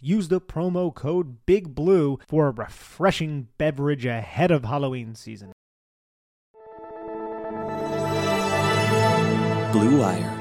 [0.00, 5.52] use the promo code Big Blue for a refreshing beverage ahead of Halloween season.
[9.72, 10.32] Blue Wire.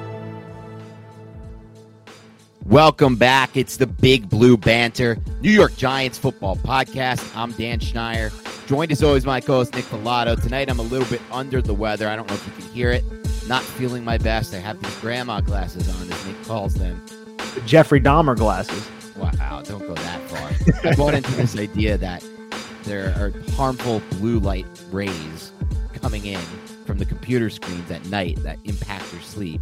[2.66, 3.56] Welcome back.
[3.56, 7.36] It's the Big Blue Banter, New York Giants football podcast.
[7.38, 8.32] I'm Dan Schneier.
[8.68, 10.42] Joined as always my co-host Nick Falato.
[10.42, 12.08] Tonight I'm a little bit under the weather.
[12.08, 13.04] I don't know if you can hear it.
[13.48, 14.56] Not feeling my best.
[14.56, 17.06] I have these grandma glasses on, as Nick calls them.
[17.68, 18.90] Jeffrey Dahmer glasses.
[19.18, 20.92] Wow, don't go that far.
[20.92, 22.24] I bought into this idea that
[22.84, 25.52] there are harmful blue light rays
[25.94, 26.42] coming in
[26.86, 29.62] from the computer screens at night that impact your sleep.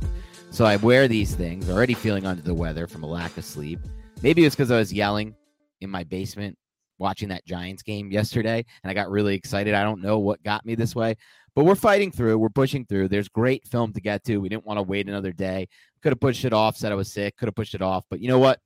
[0.50, 3.80] So I wear these things, already feeling under the weather from a lack of sleep.
[4.22, 5.36] Maybe it's because I was yelling
[5.82, 6.58] in my basement
[7.00, 9.74] watching that Giants game yesterday and I got really excited.
[9.74, 11.16] I don't know what got me this way,
[11.56, 12.38] but we're fighting through.
[12.38, 13.08] We're pushing through.
[13.08, 14.38] There's great film to get to.
[14.38, 15.68] We didn't want to wait another day.
[16.02, 18.06] Could have pushed it off, said I was sick, could have pushed it off.
[18.10, 18.60] But you know what?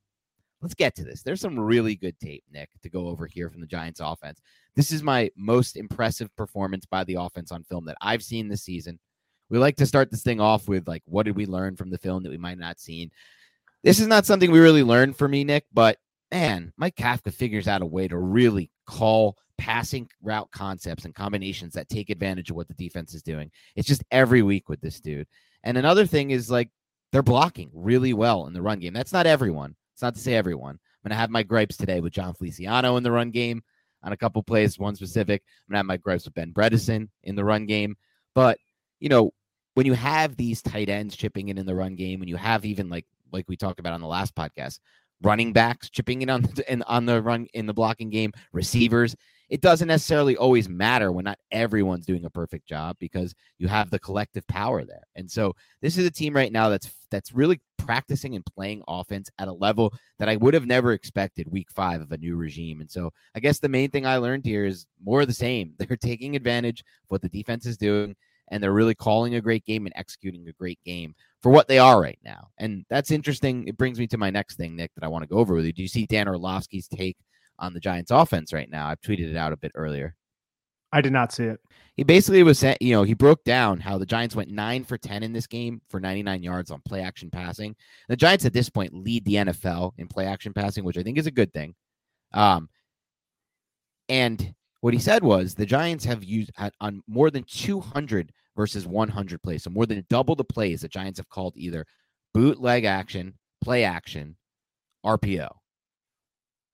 [0.60, 1.22] Let's get to this.
[1.22, 4.40] There's some really good tape, Nick, to go over here from the Giants offense.
[4.74, 8.64] This is my most impressive performance by the offense on film that I've seen this
[8.64, 8.98] season.
[9.50, 11.98] We like to start this thing off with like what did we learn from the
[11.98, 13.10] film that we might not seen?
[13.82, 15.98] This is not something we really learned for me nick but
[16.32, 21.74] man mike kafka figures out a way to really call passing route concepts and combinations
[21.74, 23.50] that take advantage of what the defense is doing.
[23.76, 25.26] It's just every week with this dude.
[25.64, 26.70] And another thing is like
[27.12, 28.92] they're blocking really well in the run game.
[28.92, 30.76] That's not everyone it's not to say everyone.
[30.76, 33.64] I'm going to have my gripes today with Jon feliciano in the run game
[34.04, 35.42] on a couple plays one specific.
[35.42, 37.96] I'm going to have my gripes with ben bredeson in the run game.
[38.32, 38.58] But
[39.00, 39.32] you know
[39.74, 42.64] when you have these tight ends chipping in in the run game, when you have
[42.64, 44.78] even like like we talked about on the last podcast,
[45.20, 49.16] running backs chipping in on the, in, on the run in the blocking game, receivers,
[49.48, 53.90] it doesn't necessarily always matter when not everyone's doing a perfect job because you have
[53.90, 55.04] the collective power there.
[55.16, 59.30] And so this is a team right now that's that's really practicing and playing offense
[59.38, 62.82] at a level that I would have never expected week 5 of a new regime.
[62.82, 65.72] And so I guess the main thing I learned here is more of the same.
[65.78, 68.14] They're taking advantage of what the defense is doing
[68.50, 71.78] and they're really calling a great game and executing a great game for what they
[71.78, 72.48] are right now.
[72.58, 73.68] And that's interesting.
[73.68, 75.66] It brings me to my next thing, Nick, that I want to go over with
[75.66, 75.72] you.
[75.72, 77.16] Do you see Dan Orlovsky's take
[77.58, 78.88] on the Giants offense right now?
[78.88, 80.14] I've tweeted it out a bit earlier.
[80.92, 81.60] I did not see it.
[81.96, 84.96] He basically was saying, you know, he broke down how the Giants went nine for
[84.96, 87.74] 10 in this game for 99 yards on play action passing.
[88.08, 91.18] The Giants at this point lead the NFL in play action passing, which I think
[91.18, 91.74] is a good thing.
[92.32, 92.68] Um,
[94.08, 99.42] and what he said was the Giants have used on more than 200 versus 100
[99.42, 99.64] plays.
[99.64, 101.84] So more than double the plays the Giants have called either
[102.32, 104.36] bootleg action, play action,
[105.04, 105.48] RPO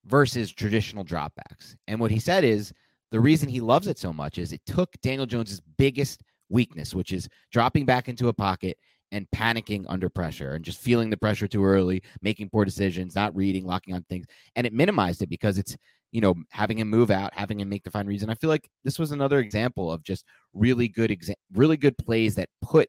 [0.06, 1.76] versus traditional dropbacks.
[1.88, 2.72] And what he said is
[3.10, 7.12] the reason he loves it so much is it took Daniel Jones's biggest weakness, which
[7.12, 8.76] is dropping back into a pocket
[9.12, 13.34] and panicking under pressure and just feeling the pressure too early, making poor decisions, not
[13.36, 14.26] reading, locking on things.
[14.56, 15.76] And it minimized it because it's
[16.14, 18.30] you know, having him move out, having him make the fine reason.
[18.30, 22.36] I feel like this was another example of just really good, exa- really good plays
[22.36, 22.88] that put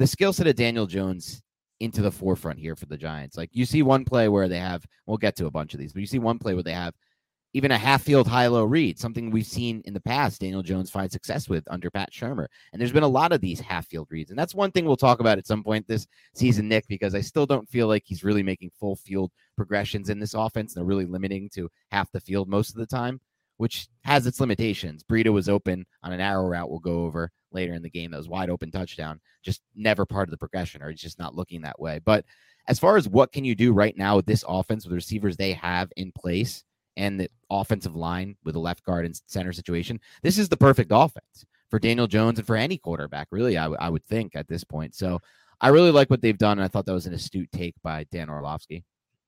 [0.00, 1.42] the skill set of Daniel Jones
[1.80, 3.36] into the forefront here for the Giants.
[3.36, 5.92] Like you see one play where they have, we'll get to a bunch of these,
[5.92, 6.94] but you see one play where they have
[7.52, 10.90] even a half field high low read, something we've seen in the past Daniel Jones
[10.90, 12.46] find success with under Pat Shurmur.
[12.72, 14.30] And there's been a lot of these half field reads.
[14.30, 17.20] And that's one thing we'll talk about at some point this season, Nick, because I
[17.20, 20.74] still don't feel like he's really making full field progressions in this offense.
[20.74, 23.20] They're really limiting to half the field most of the time,
[23.60, 25.04] which has its limitations.
[25.04, 28.16] Breida was open on an arrow route we'll go over later in the game that
[28.16, 31.60] was wide open touchdown, just never part of the progression, or it's just not looking
[31.60, 32.00] that way.
[32.02, 32.24] But
[32.68, 35.36] as far as what can you do right now with this offense with the receivers
[35.36, 36.64] they have in place
[36.96, 40.90] and the offensive line with the left guard and center situation, this is the perfect
[40.90, 44.48] offense for Daniel Jones and for any quarterback, really, I, w- I would think at
[44.48, 44.94] this point.
[44.94, 45.20] So
[45.60, 46.58] I really like what they've done.
[46.58, 48.84] And I thought that was an astute take by Dan Orlovsky.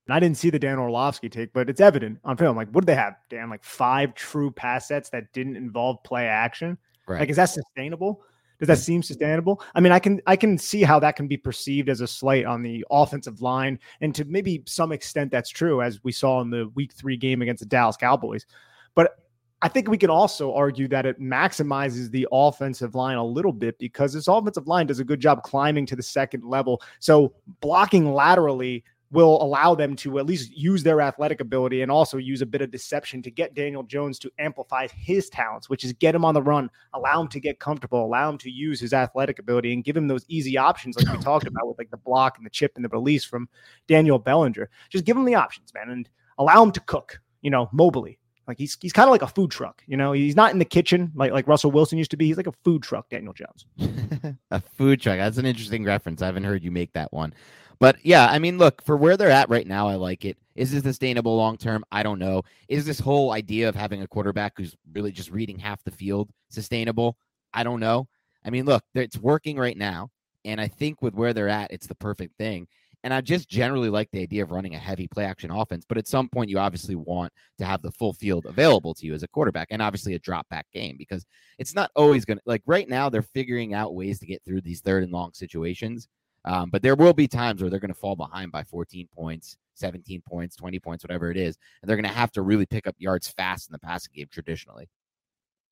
[0.07, 2.57] And I didn't see the Dan Orlovsky take, but it's evident on film.
[2.57, 3.51] Like, what did they have, Dan?
[3.51, 6.77] Like five true pass sets that didn't involve play action.
[7.07, 7.21] Right.
[7.21, 8.23] Like, is that sustainable?
[8.59, 9.61] Does that seem sustainable?
[9.75, 12.45] I mean, I can I can see how that can be perceived as a slight
[12.45, 16.51] on the offensive line, and to maybe some extent that's true, as we saw in
[16.51, 18.47] the Week Three game against the Dallas Cowboys.
[18.95, 19.17] But
[19.63, 23.79] I think we can also argue that it maximizes the offensive line a little bit
[23.79, 26.83] because this offensive line does a good job climbing to the second level.
[27.01, 32.17] So blocking laterally will allow them to at least use their athletic ability and also
[32.17, 35.93] use a bit of deception to get Daniel Jones to amplify his talents, which is
[35.93, 38.95] get him on the run, allow him to get comfortable, allow him to use his
[38.95, 41.97] athletic ability and give him those easy options like we talked about with like the
[41.99, 43.49] block and the chip and the release from
[43.87, 44.71] Daniel Bellinger.
[44.89, 48.17] Just give him the options, man, and allow him to cook, you know, mobily.
[48.49, 50.13] Like he's he's kind of like a food truck, you know.
[50.13, 52.27] He's not in the kitchen like like Russell Wilson used to be.
[52.27, 53.67] He's like a food truck, Daniel Jones.
[54.51, 55.19] a food truck.
[55.19, 56.23] That's an interesting reference.
[56.23, 57.35] I haven't heard you make that one.
[57.83, 60.39] But yeah, I mean, look, for where they're at right now, I like it.
[60.55, 61.83] Is this sustainable long term?
[61.91, 62.43] I don't know.
[62.69, 66.31] Is this whole idea of having a quarterback who's really just reading half the field
[66.49, 67.17] sustainable?
[67.53, 68.07] I don't know.
[68.45, 70.11] I mean, look, it's working right now.
[70.45, 72.69] And I think with where they're at, it's the perfect thing.
[73.03, 75.85] And I just generally like the idea of running a heavy play action offense.
[75.85, 79.13] But at some point, you obviously want to have the full field available to you
[79.13, 81.27] as a quarterback and obviously a drop back game because
[81.59, 84.61] it's not always going to, like right now, they're figuring out ways to get through
[84.61, 86.07] these third and long situations.
[86.45, 89.57] Um, but there will be times where they're going to fall behind by 14 points,
[89.75, 91.57] 17 points, 20 points, whatever it is.
[91.81, 94.29] And they're going to have to really pick up yards fast in the passing game
[94.31, 94.89] traditionally.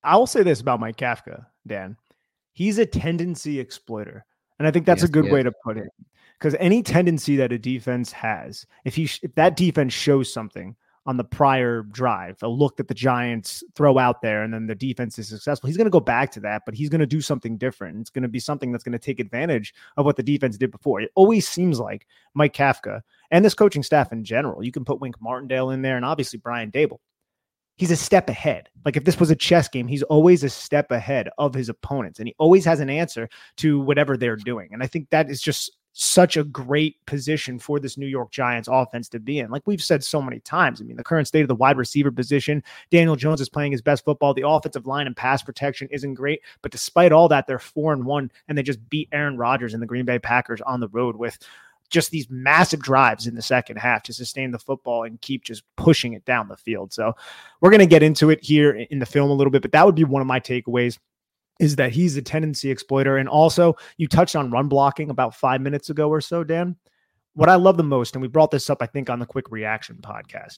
[0.03, 1.97] I will say this about Mike Kafka, Dan.
[2.53, 4.25] He's a tendency exploiter.
[4.59, 5.89] And I think that's yes, a good way to put it
[6.37, 10.75] because any tendency that a defense has, if he if that defense shows something
[11.05, 14.75] on the prior drive, a look that the Giants throw out there, and then the
[14.75, 17.21] defense is successful, he's going to go back to that, but he's going to do
[17.21, 17.99] something different.
[17.99, 20.69] It's going to be something that's going to take advantage of what the defense did
[20.71, 21.01] before.
[21.01, 22.05] It always seems like
[22.35, 23.01] Mike Kafka
[23.31, 24.63] and this coaching staff in general.
[24.63, 26.99] You can put Wink Martindale in there, and obviously Brian Daboll.
[27.77, 28.69] He's a step ahead.
[28.85, 32.19] Like if this was a chess game, he's always a step ahead of his opponents,
[32.19, 33.27] and he always has an answer
[33.57, 34.69] to whatever they're doing.
[34.71, 38.69] And I think that is just such a great position for this New York Giants
[38.71, 39.51] offense to be in.
[39.51, 42.11] Like we've said so many times, I mean, the current state of the wide receiver
[42.11, 44.33] position, Daniel Jones is playing his best football.
[44.33, 48.05] The offensive line and pass protection isn't great, but despite all that, they're four and
[48.05, 51.15] one, and they just beat Aaron Rodgers and the Green Bay Packers on the road
[51.15, 51.37] with
[51.89, 55.63] just these massive drives in the second half to sustain the football and keep just
[55.75, 56.93] pushing it down the field.
[56.93, 57.13] So
[57.59, 59.85] we're going to get into it here in the film a little bit, but that
[59.85, 60.97] would be one of my takeaways
[61.61, 63.17] is that he's a tendency exploiter.
[63.17, 66.75] And also, you touched on run blocking about five minutes ago or so, Dan.
[67.33, 69.45] What I love the most, and we brought this up, I think, on the Quick
[69.51, 70.57] Reaction podcast,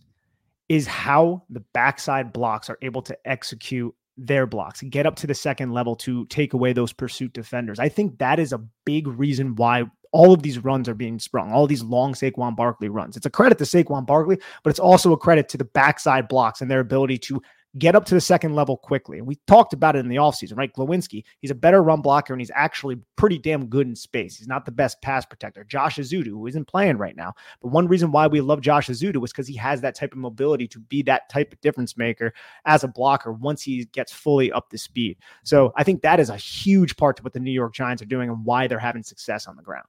[0.70, 5.34] is how the backside blocks are able to execute their blocks get up to the
[5.34, 7.80] second level to take away those pursuit defenders.
[7.80, 11.52] I think that is a big reason why all of these runs are being sprung,
[11.52, 13.18] all these long Saquon Barkley runs.
[13.18, 16.62] It's a credit to Saquon Barkley, but it's also a credit to the backside blocks
[16.62, 17.42] and their ability to
[17.78, 19.18] get up to the second level quickly.
[19.18, 20.72] And we talked about it in the offseason, right?
[20.74, 24.38] Glowinski, he's a better run blocker and he's actually pretty damn good in space.
[24.38, 25.64] He's not the best pass protector.
[25.64, 27.34] Josh Ezeudu, who isn't playing right now.
[27.62, 30.20] But one reason why we love Josh Ezeudu was because he has that type of
[30.20, 32.34] mobility to be that type of difference maker
[32.66, 35.18] as a blocker once he gets fully up to speed.
[35.44, 38.08] So I think that is a huge part to what the New York Giants are
[38.08, 39.88] doing and why they're having success on the ground.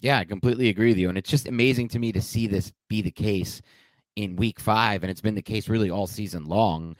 [0.00, 1.08] Yeah, I completely agree with you.
[1.08, 3.62] And it's just amazing to me to see this be the case
[4.16, 5.02] in week five.
[5.02, 6.96] And it's been the case really all season long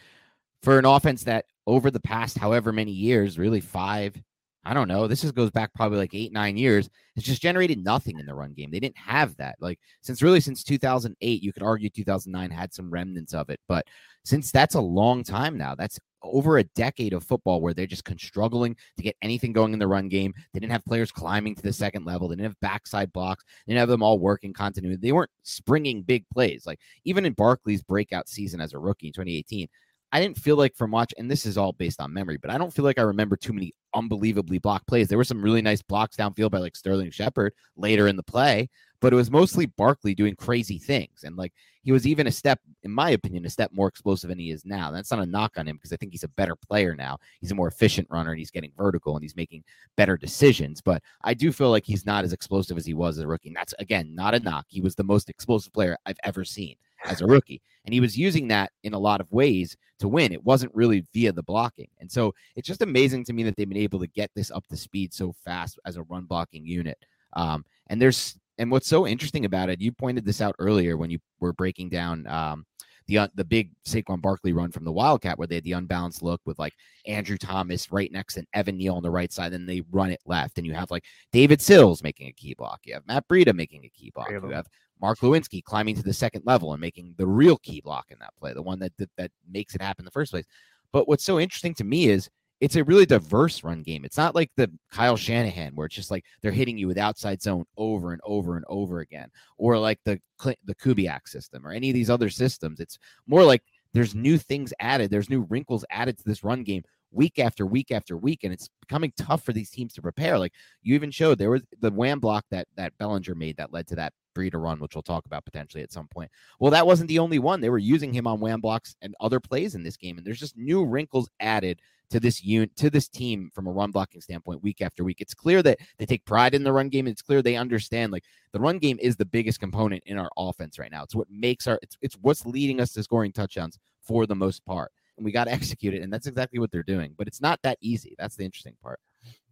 [0.62, 4.20] for an offense that over the past however many years, really five,
[4.64, 7.82] I don't know, this is, goes back probably like eight, nine years, has just generated
[7.82, 8.70] nothing in the run game.
[8.70, 9.56] They didn't have that.
[9.60, 13.86] Like since really since 2008, you could argue 2009 had some remnants of it, but
[14.24, 18.08] since that's a long time now, that's over a decade of football where they're just
[18.20, 20.32] struggling to get anything going in the run game.
[20.52, 22.28] They didn't have players climbing to the second level.
[22.28, 23.44] They didn't have backside blocks.
[23.66, 24.96] They didn't have them all working continuity.
[24.96, 26.64] They weren't springing big plays.
[26.66, 29.66] Like even in Barkley's breakout season as a rookie in 2018,
[30.12, 32.58] I didn't feel like from watch, and this is all based on memory, but I
[32.58, 35.08] don't feel like I remember too many unbelievably blocked plays.
[35.08, 38.68] There were some really nice blocks downfield by like Sterling Shepard later in the play,
[39.00, 41.24] but it was mostly Barkley doing crazy things.
[41.24, 44.38] And like he was even a step, in my opinion, a step more explosive than
[44.38, 44.90] he is now.
[44.90, 47.18] That's not a knock on him because I think he's a better player now.
[47.40, 49.64] He's a more efficient runner and he's getting vertical and he's making
[49.96, 50.82] better decisions.
[50.82, 53.48] But I do feel like he's not as explosive as he was as a rookie.
[53.48, 54.66] And that's again not a knock.
[54.68, 57.62] He was the most explosive player I've ever seen as a rookie.
[57.84, 60.32] And he was using that in a lot of ways to win.
[60.32, 61.88] It wasn't really via the blocking.
[62.00, 64.66] And so it's just amazing to me that they've been able to get this up
[64.68, 66.98] to speed so fast as a run blocking unit.
[67.34, 71.10] Um, and there's and what's so interesting about it, you pointed this out earlier when
[71.10, 72.66] you were breaking down um,
[73.06, 76.22] the uh, the big Saquon Barkley run from the Wildcat, where they had the unbalanced
[76.22, 76.74] look with like
[77.06, 80.20] Andrew Thomas right next and Evan Neal on the right side, and they run it
[80.26, 83.54] left, and you have like David Sills making a key block, you have Matt Breida
[83.54, 84.66] making a key block, you have
[85.02, 88.34] Mark Glowinski climbing to the second level and making the real key block in that
[88.38, 90.46] play, the one that, that that makes it happen in the first place.
[90.92, 92.30] But what's so interesting to me is
[92.60, 94.04] it's a really diverse run game.
[94.04, 97.42] It's not like the Kyle Shanahan where it's just like they're hitting you with outside
[97.42, 99.28] zone over and over and over again,
[99.58, 102.78] or like the the Kubiak system or any of these other systems.
[102.78, 106.84] It's more like there's new things added, there's new wrinkles added to this run game
[107.10, 110.38] week after week after week, and it's becoming tough for these teams to prepare.
[110.38, 113.88] Like you even showed there was the wham block that that Bellinger made that led
[113.88, 116.30] to that Breida run, which we'll talk about potentially at some point.
[116.58, 117.60] Well, that wasn't the only one.
[117.60, 120.40] They were using him on wham blocks and other plays in this game, and there's
[120.40, 121.80] just new wrinkles added
[122.12, 125.20] to this unit to this team from a run blocking standpoint week after week.
[125.20, 127.06] It's clear that they take pride in the run game.
[127.06, 130.78] It's clear they understand like the run game is the biggest component in our offense
[130.78, 131.02] right now.
[131.02, 134.64] It's what makes our it's it's what's leading us to scoring touchdowns for the most
[134.66, 134.92] part.
[135.16, 137.14] And we got to execute it, and that's exactly what they're doing.
[137.16, 138.14] But it's not that easy.
[138.18, 139.00] That's the interesting part.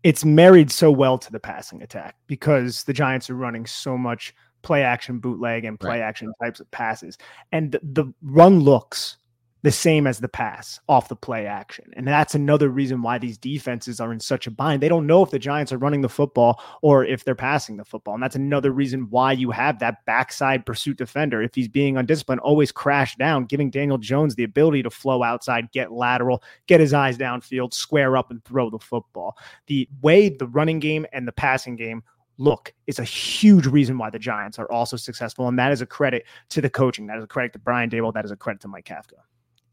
[0.03, 4.35] It's married so well to the passing attack because the Giants are running so much
[4.63, 6.03] play action bootleg and play right.
[6.03, 7.19] action types of passes.
[7.53, 9.17] And the run looks
[9.63, 11.85] the same as the pass off the play action.
[11.95, 14.83] And that's another reason why these defenses are in such a bind.
[14.83, 17.85] They don't know if the Giants are running the football or if they're passing the
[17.85, 18.15] football.
[18.15, 21.43] And that's another reason why you have that backside pursuit defender.
[21.43, 25.73] If he's being undisciplined, always crash down, giving Daniel Jones the ability to flow outside,
[25.73, 29.37] get lateral, get his eyes downfield, square up, and throw the football.
[29.67, 32.03] The way the running game and the passing game
[32.41, 35.47] look is a huge reason why the Giants are also successful.
[35.47, 37.07] And that is a credit to the coaching.
[37.07, 38.13] That is a credit to Brian Daboll.
[38.13, 39.21] That is a credit to Mike Kafka.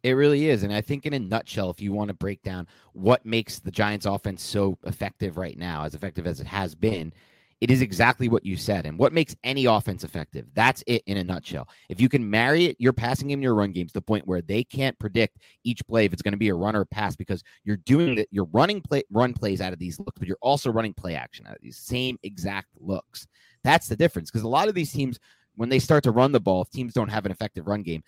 [0.04, 0.64] It really is.
[0.64, 3.72] And I think, in a nutshell, if you want to break down what makes the
[3.72, 7.14] Giants offense so effective right now, as effective as it has been,
[7.60, 8.86] it is exactly what you said.
[8.86, 10.46] And what makes any offense effective?
[10.54, 11.68] That's it in a nutshell.
[11.90, 14.42] If you can marry it, your passing game your run game to the point where
[14.42, 17.16] they can't predict each play if it's going to be a run or a pass
[17.16, 18.20] because you're doing hmm.
[18.20, 21.16] it, you're running play run plays out of these looks, but you're also running play
[21.16, 23.28] action out of these same exact looks.
[23.64, 24.30] That's the difference.
[24.30, 25.20] Because a lot of these teams,
[25.56, 28.04] when they start to run the ball, if teams don't have an effective run game,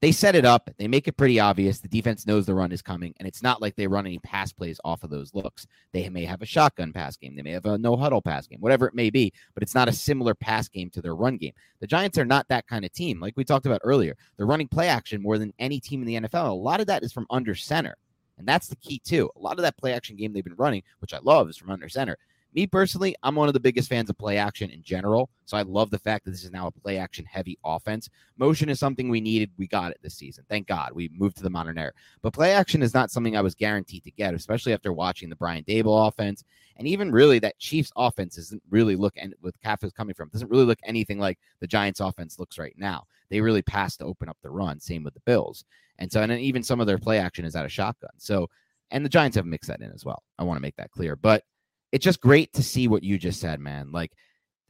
[0.00, 0.70] they set it up.
[0.78, 1.80] They make it pretty obvious.
[1.80, 4.52] The defense knows the run is coming, and it's not like they run any pass
[4.52, 5.66] plays off of those looks.
[5.92, 7.36] They may have a shotgun pass game.
[7.36, 9.88] They may have a no huddle pass game, whatever it may be, but it's not
[9.88, 11.52] a similar pass game to their run game.
[11.80, 13.20] The Giants are not that kind of team.
[13.20, 16.28] Like we talked about earlier, they're running play action more than any team in the
[16.28, 16.48] NFL.
[16.48, 17.96] A lot of that is from under center.
[18.38, 19.30] And that's the key, too.
[19.36, 21.68] A lot of that play action game they've been running, which I love, is from
[21.68, 22.16] under center
[22.54, 25.30] me personally, I'm one of the biggest fans of play action in general.
[25.44, 28.08] So I love the fact that this is now a play action heavy offense.
[28.38, 29.50] Motion is something we needed.
[29.56, 30.44] We got it this season.
[30.48, 31.92] Thank God we moved to the modern era.
[32.22, 35.36] But play action is not something I was guaranteed to get, especially after watching the
[35.36, 36.44] Brian Daboll offense.
[36.76, 40.50] And even really that Chiefs offense doesn't really look, and with Kafka's coming from, doesn't
[40.50, 43.06] really look anything like the Giants offense looks right now.
[43.28, 44.80] They really pass to open up the run.
[44.80, 45.64] Same with the Bills.
[45.98, 48.10] And so, and even some of their play action is out of shotgun.
[48.16, 48.48] So,
[48.90, 50.22] and the Giants have mixed that in as well.
[50.38, 51.14] I want to make that clear.
[51.14, 51.44] But
[51.92, 53.92] it's just great to see what you just said, man.
[53.92, 54.12] Like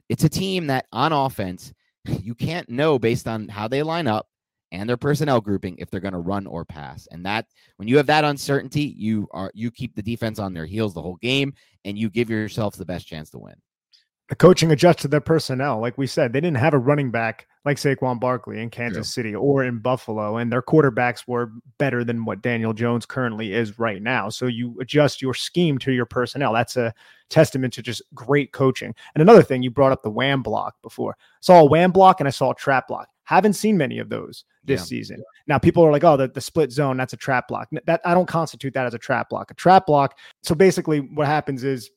[0.09, 1.73] it's a team that on offense,
[2.05, 4.27] you can't know based on how they line up
[4.71, 7.07] and their personnel grouping if they're going to run or pass.
[7.11, 7.45] And that
[7.77, 11.01] when you have that uncertainty, you are you keep the defense on their heels the
[11.01, 11.53] whole game
[11.85, 13.55] and you give yourself the best chance to win
[14.31, 15.81] the coaching adjusts to their personnel.
[15.81, 19.35] Like we said, they didn't have a running back like Saquon Barkley in Kansas City
[19.35, 24.01] or in Buffalo, and their quarterbacks were better than what Daniel Jones currently is right
[24.01, 24.29] now.
[24.29, 26.53] So you adjust your scheme to your personnel.
[26.53, 26.93] That's a
[27.27, 28.95] testament to just great coaching.
[29.13, 31.17] And another thing, you brought up the wham block before.
[31.41, 33.09] Saw a wham block and I saw a trap block.
[33.25, 34.85] Haven't seen many of those this yeah.
[34.85, 35.23] season.
[35.45, 38.13] Now people are like, "Oh, the, the split zone, that's a trap block." That I
[38.13, 39.51] don't constitute that as a trap block.
[39.51, 40.17] A trap block.
[40.41, 41.91] So basically, what happens is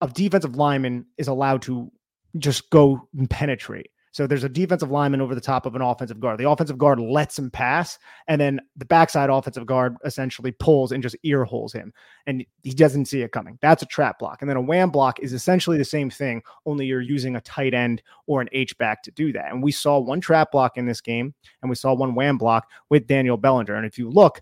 [0.00, 1.90] a defensive lineman is allowed to
[2.38, 3.90] just go and penetrate.
[4.10, 6.38] So there's a defensive lineman over the top of an offensive guard.
[6.38, 11.02] The offensive guard lets him pass, and then the backside offensive guard essentially pulls and
[11.02, 11.92] just ear holes him,
[12.26, 13.58] and he doesn't see it coming.
[13.60, 14.40] That's a trap block.
[14.40, 17.74] And then a wham block is essentially the same thing, only you're using a tight
[17.74, 19.52] end or an H back to do that.
[19.52, 22.66] And we saw one trap block in this game, and we saw one wham block
[22.88, 23.74] with Daniel Bellinger.
[23.74, 24.40] And if you look,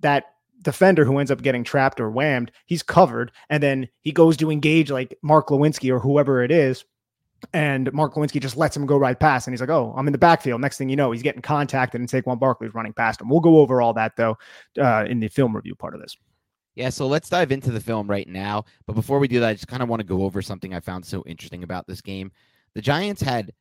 [0.00, 0.24] that
[0.62, 4.50] defender who ends up getting trapped or whammed, he's covered, and then he goes to
[4.50, 6.84] engage like Mark Glowinski or whoever it is.
[7.52, 9.46] And Mark Glowinski just lets him go right past.
[9.46, 10.60] And he's like, oh, I'm in the backfield.
[10.60, 13.28] Next thing you know, he's getting contacted and Saquon Barkley's running past him.
[13.28, 14.36] We'll go over all that, though,
[14.76, 16.16] uh, in the film review part of this.
[16.74, 18.64] Yeah, so let's dive into the film right now.
[18.86, 20.80] But before we do that, I just kind of want to go over something I
[20.80, 22.32] found so interesting about this game.
[22.74, 23.52] The Giants had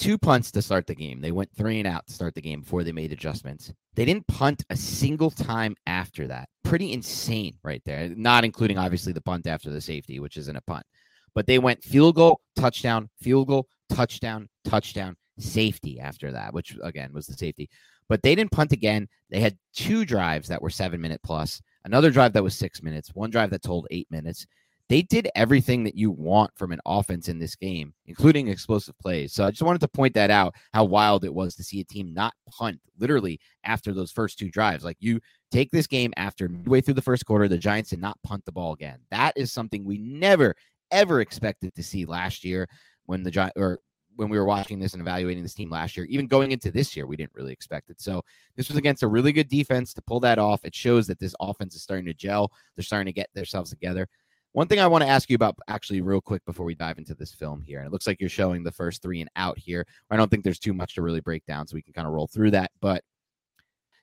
[0.00, 1.20] two punts to start the game.
[1.20, 3.72] They went three and out to start the game before they made adjustments.
[3.94, 6.48] They didn't punt a single time after that.
[6.64, 8.08] Pretty insane right there.
[8.16, 10.86] Not including obviously the punt after the safety, which isn't a punt.
[11.34, 17.12] But they went field goal, touchdown, field goal, touchdown, touchdown, safety after that, which again
[17.12, 17.68] was the safety.
[18.08, 19.06] But they didn't punt again.
[19.28, 23.10] They had two drives that were seven minute plus, another drive that was six minutes,
[23.14, 24.46] one drive that told eight minutes.
[24.90, 29.32] They did everything that you want from an offense in this game, including explosive plays.
[29.32, 31.84] So I just wanted to point that out how wild it was to see a
[31.84, 34.82] team not punt literally after those first two drives.
[34.82, 35.20] Like you
[35.52, 38.50] take this game after midway through the first quarter, the Giants did not punt the
[38.50, 38.98] ball again.
[39.12, 40.56] That is something we never,
[40.90, 42.68] ever expected to see last year
[43.06, 43.78] when the Giants or
[44.16, 46.96] when we were watching this and evaluating this team last year, even going into this
[46.96, 48.00] year, we didn't really expect it.
[48.00, 48.22] So
[48.56, 50.64] this was against a really good defense to pull that off.
[50.64, 52.50] It shows that this offense is starting to gel.
[52.74, 54.08] They're starting to get themselves together.
[54.52, 57.14] One thing I want to ask you about, actually, real quick before we dive into
[57.14, 59.86] this film here, and it looks like you're showing the first three and out here.
[60.10, 62.12] I don't think there's too much to really break down, so we can kind of
[62.12, 62.72] roll through that.
[62.80, 63.04] But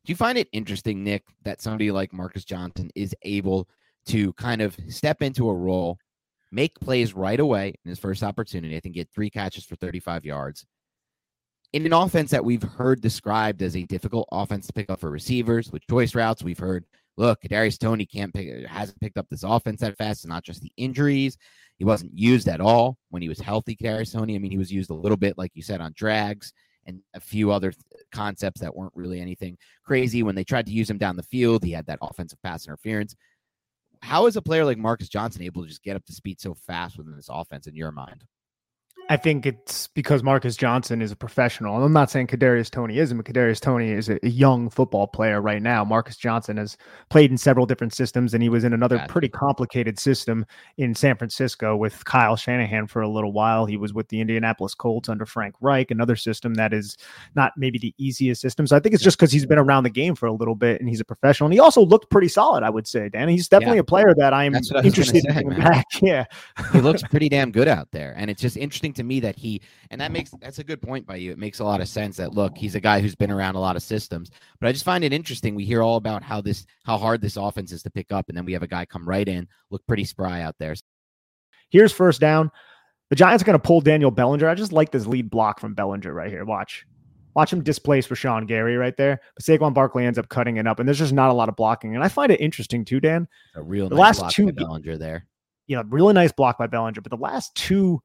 [0.06, 3.68] do you find it interesting, Nick, that somebody like Marcus Johnson is able
[4.06, 5.98] to kind of step into a role
[6.52, 8.76] make plays right away in his first opportunity.
[8.76, 10.66] I think he had three catches for 35 yards.
[11.74, 15.12] In an offense that we've heard described as a difficult offense to pick up for
[15.12, 16.86] receivers with choice routes, we've heard,
[17.18, 20.24] look, Kadarius Toney can't pick, hasn't picked up this offense that fast.
[20.24, 21.38] It's not just the injuries.
[21.78, 23.76] He wasn't used at all when he was healthy.
[23.76, 24.36] Kadarius Toney.
[24.36, 26.54] I mean, he was used a little bit, like you said, on drags
[26.86, 30.24] and a few other th- concepts that weren't really anything crazy.
[30.24, 33.16] When they tried to use him down the field, he had that offensive pass interference
[34.02, 36.54] how is a player like Marcus Johnson able to just get up to speed so
[36.54, 38.24] fast within this offense in your mind?
[39.10, 41.76] I think it's because Marcus Johnson is a professional.
[41.76, 45.42] And I'm not saying Kadarius Toney isn't, but Kadarius Toney is a, young football player
[45.42, 45.86] right now.
[45.86, 46.78] Marcus Johnson has
[47.10, 49.12] played in several different systems, and he was in another gotcha.
[49.12, 50.46] pretty complicated system
[50.78, 53.66] in San Francisco with Kyle Shanahan for a little while.
[53.66, 56.98] He was with the Indianapolis Colts under Frank Reich, another system that is
[57.36, 58.68] not maybe the easiest system.
[58.68, 60.82] So I think it's just because he's been around the game for a little bit
[60.82, 61.48] and he's a professional.
[61.48, 63.30] And he also looked pretty solid, I would say, Dan.
[63.30, 63.82] He's definitely yeah.
[63.82, 65.86] a player that I am interested say, in back.
[66.02, 66.26] Yeah.
[66.74, 68.14] he looks pretty damn good out there.
[68.18, 71.08] And it's just interesting to me that he and that makes that's a good point
[71.08, 71.32] by you.
[71.32, 73.60] It makes a lot of sense that look, he's a guy who's been around a
[73.60, 74.30] lot of systems.
[74.60, 75.56] But I just find it interesting.
[75.56, 78.38] We hear all about how this how hard this offense is to pick up, and
[78.38, 80.76] then we have a guy come right in, look pretty spry out there.
[81.70, 82.52] Here's first down.
[83.10, 84.48] The Giants are going to pull Daniel Bellinger.
[84.48, 86.44] I just like this lead block from Bellinger right here.
[86.44, 86.86] Watch.
[87.36, 89.22] Watch him displace Rashan Gary right there.
[89.36, 91.56] But Saquon Barkley ends up cutting it up, and there's just not a lot of
[91.56, 91.96] blocking.
[91.96, 93.28] And I find it interesting too, Dan.
[93.56, 95.28] A real the nice last two Bellinger there.
[95.68, 97.02] You know, really nice block by Bellinger.
[97.02, 98.02] But the last two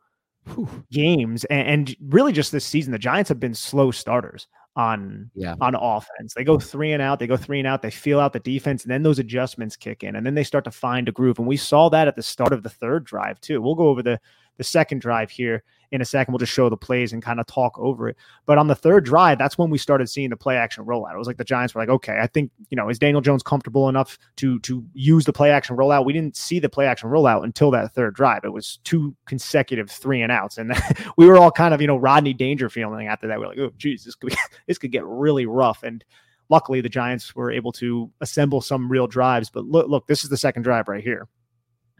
[0.90, 5.54] games and, and, really just this season the giants have been slow starters on yeah.
[5.60, 6.34] on offense.
[6.34, 8.82] They go three and out they go three and out they feel out the defense
[8.82, 11.46] and then those adjustments kick in and then they start to find a groove and
[11.46, 13.60] we saw that at the start of the third drive too.
[13.60, 14.20] We'll go over the
[14.56, 16.32] the second drive here in a second.
[16.32, 18.16] We'll just show the plays and kind of talk over it.
[18.46, 21.14] But on the third drive, that's when we started seeing the play action rollout.
[21.14, 23.42] It was like the Giants were like, okay, I think you know, is Daniel Jones
[23.42, 26.04] comfortable enough to to use the play action rollout?
[26.04, 28.44] We didn't see the play action rollout until that third drive.
[28.44, 30.72] It was two consecutive three and outs, and
[31.16, 33.38] we were all kind of you know Rodney Danger feeling after that.
[33.38, 36.04] We are like, oh, geez, this could be, this could get really rough and
[36.48, 39.48] luckily the Giants were able to assemble some real drives.
[39.48, 41.26] But look, look, this is the second drive right here.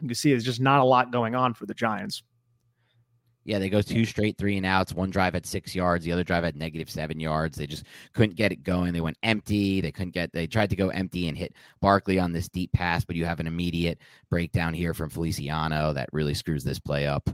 [0.01, 2.23] You can see there's just not a lot going on for the Giants.
[3.45, 4.93] Yeah, they go two straight three and outs.
[4.93, 7.57] One drive at six yards, the other drive at negative seven yards.
[7.57, 8.93] They just couldn't get it going.
[8.93, 9.81] They went empty.
[9.81, 10.33] They couldn't get.
[10.33, 13.41] They tried to go empty and hit Barkley on this deep pass, but you have
[13.41, 13.99] an immediate
[14.31, 17.29] breakdown here from Feliciano that really screws this play up.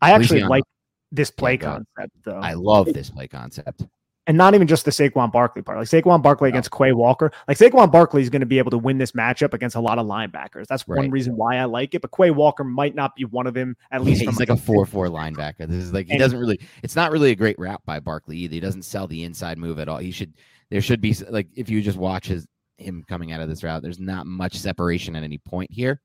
[0.00, 0.64] I actually Feliciano, like
[1.10, 2.40] this play concept, though.
[2.40, 3.84] I love this play concept
[4.26, 5.78] and not even just the Saquon Barkley part.
[5.78, 7.32] Like Saquon Barkley against Quay Walker.
[7.48, 9.98] Like Saquon Barkley is going to be able to win this matchup against a lot
[9.98, 10.66] of linebackers.
[10.66, 10.98] That's right.
[10.98, 12.02] one reason why I like it.
[12.02, 13.76] But Quay Walker might not be one of them.
[13.90, 15.66] At least yeah, he's like a four-four linebacker.
[15.66, 16.60] This is like he and, doesn't really.
[16.82, 18.54] It's not really a great route by Barkley either.
[18.54, 19.98] He doesn't sell the inside move at all.
[19.98, 20.34] He should.
[20.70, 22.46] There should be like if you just watch his
[22.78, 23.82] him coming out of this route.
[23.82, 26.00] There's not much separation at any point here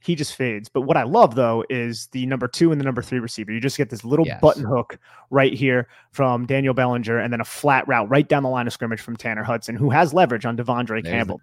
[0.00, 0.68] he just fades.
[0.68, 3.52] But what I love though is the number two and the number three receiver.
[3.52, 4.40] You just get this little yes.
[4.40, 4.98] button hook
[5.30, 8.72] right here from Daniel Bellinger, and then a flat route right down the line of
[8.72, 11.40] scrimmage from Tanner Hudson, who has leverage on De'Vondre There's Campbell.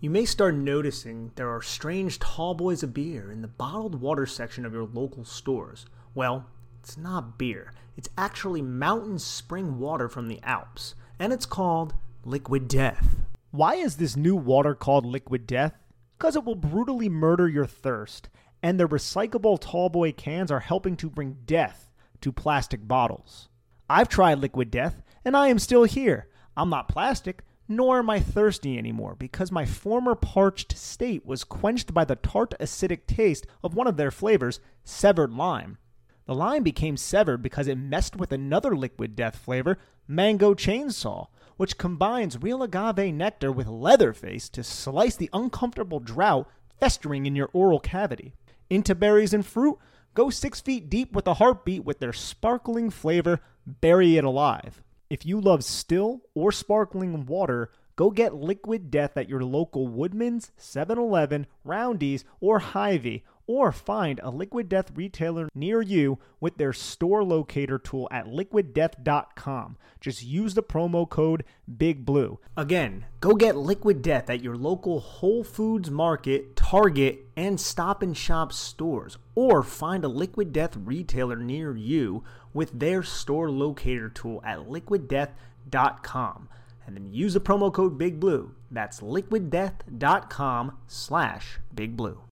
[0.00, 4.26] You may start noticing there are strange tall boys of beer in the bottled water
[4.26, 5.86] section of your local stores.
[6.14, 6.46] Well,
[6.80, 7.72] it's not beer.
[7.96, 13.16] It's actually mountain spring water from the Alps, and it's called Liquid Death.
[13.50, 15.74] Why is this new water called Liquid Death?
[16.18, 18.28] Because it will brutally murder your thirst,
[18.60, 23.48] and the recyclable tallboy cans are helping to bring death to plastic bottles.
[23.88, 26.26] I've tried Liquid Death, and I am still here.
[26.56, 31.94] I'm not plastic, nor am I thirsty anymore, because my former parched state was quenched
[31.94, 35.78] by the tart acidic taste of one of their flavors, severed lime.
[36.26, 39.78] The lime became severed because it messed with another liquid death flavor,
[40.08, 41.28] Mango Chainsaw,
[41.58, 46.48] which combines real agave nectar with Leatherface to slice the uncomfortable drought
[46.80, 48.32] festering in your oral cavity.
[48.70, 49.76] Into berries and fruit,
[50.14, 54.82] go six feet deep with a heartbeat with their sparkling flavor, Bury It Alive.
[55.10, 60.52] If you love still or sparkling water, go get Liquid Death at your local Woodman's,
[60.56, 66.72] 7 Eleven, Roundy's, or Hy-Vee, or find a Liquid Death retailer near you with their
[66.72, 69.76] store locator tool at liquiddeath.com.
[70.00, 71.44] Just use the promo code
[71.76, 72.38] Big Blue.
[72.56, 78.16] Again, go get Liquid Death at your local Whole Foods Market, Target, and Stop and
[78.16, 84.42] Shop stores, or find a Liquid Death retailer near you with their store locator tool
[84.44, 86.48] at liquiddeath.com.
[86.86, 88.54] And then use the promo code Big Blue.
[88.70, 92.27] That's liquiddeath.com slash Big Blue.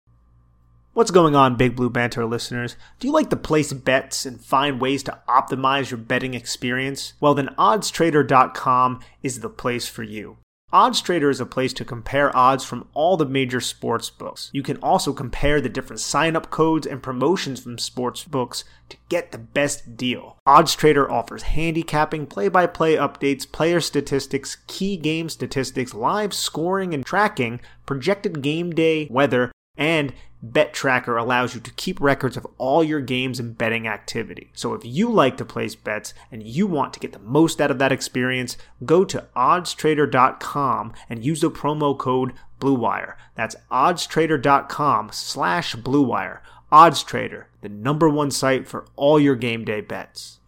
[0.93, 2.75] What's going on, Big Blue Banter listeners?
[2.99, 7.13] Do you like to place bets and find ways to optimize your betting experience?
[7.21, 10.39] Well, then oddstrader.com is the place for you.
[10.73, 14.49] OddsTrader is a place to compare odds from all the major sports books.
[14.54, 19.32] You can also compare the different sign-up codes and promotions from sports books to get
[19.32, 20.38] the best deal.
[20.47, 28.41] OddsTrader offers handicapping, play-by-play updates, player statistics, key game statistics, live scoring and tracking, projected
[28.41, 33.40] game day weather, and Bet Tracker allows you to keep records of all your games
[33.40, 34.50] and betting activity.
[34.54, 37.70] So if you like to place bets and you want to get the most out
[37.70, 43.16] of that experience, go to oddstrader.com and use the promo code BlueWire.
[43.36, 46.40] That's oddstrader.com slash BlueWire.
[46.72, 50.40] OddsTrader, the number one site for all your game day bets.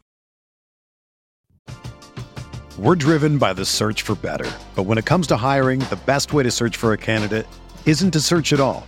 [2.80, 4.50] We're driven by the search for better.
[4.74, 7.46] But when it comes to hiring, the best way to search for a candidate
[7.86, 8.88] isn't to search at all.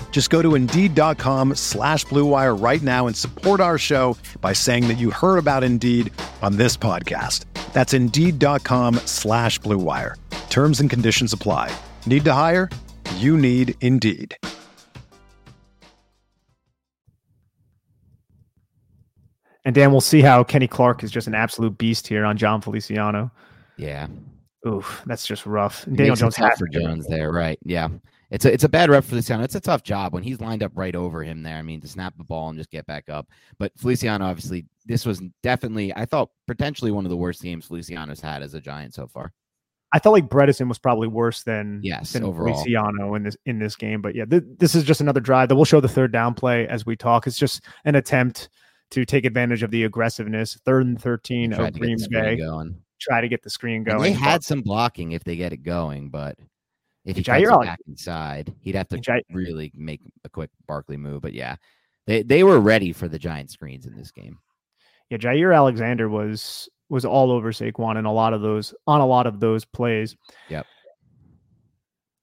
[0.11, 4.99] Just go to Indeed.com slash BlueWire right now and support our show by saying that
[4.99, 7.45] you heard about Indeed on this podcast.
[7.73, 10.15] That's Indeed.com slash BlueWire.
[10.51, 11.75] Terms and conditions apply.
[12.05, 12.69] Need to hire?
[13.15, 14.35] You need Indeed.
[19.63, 22.61] And Dan, we'll see how Kenny Clark is just an absolute beast here on Jon
[22.61, 23.31] Feliciano.
[23.77, 24.07] Yeah.
[24.67, 25.85] Oof, that's just rough.
[25.87, 27.59] And Daniel Jones for Jones there, right?
[27.63, 27.89] Yeah.
[28.31, 29.43] It's a it's a bad rep for Feliciano.
[29.43, 31.57] It's a tough job when he's lined up right over him there.
[31.57, 33.27] I mean, to snap the ball and just get back up.
[33.59, 38.21] But Feliciano, obviously, this was definitely I thought potentially one of the worst games Feliciano's
[38.21, 39.33] had as a Giant so far.
[39.93, 42.53] I felt like Bredeson was probably worse than yes than overall.
[42.53, 44.01] Feliciano in this in this game.
[44.01, 46.65] But yeah, th- this is just another drive that we'll show the third down play
[46.67, 47.27] as we talk.
[47.27, 48.47] It's just an attempt
[48.91, 50.57] to take advantage of the aggressiveness.
[50.65, 52.37] Third and thirteen of Green Bay.
[52.37, 52.77] Going.
[53.01, 53.95] Try to get the screen going.
[53.97, 56.37] And they had some blocking if they get it going, but
[57.05, 61.21] if he tries back inside, he'd have to Jair, really make a quick Barkley move.
[61.21, 61.55] But yeah,
[62.07, 64.37] they they were ready for the giant screens in this game.
[65.09, 69.05] Yeah, Jaire Alexander was was all over Saquon in a lot of those on a
[69.05, 70.15] lot of those plays.
[70.49, 70.65] Yep.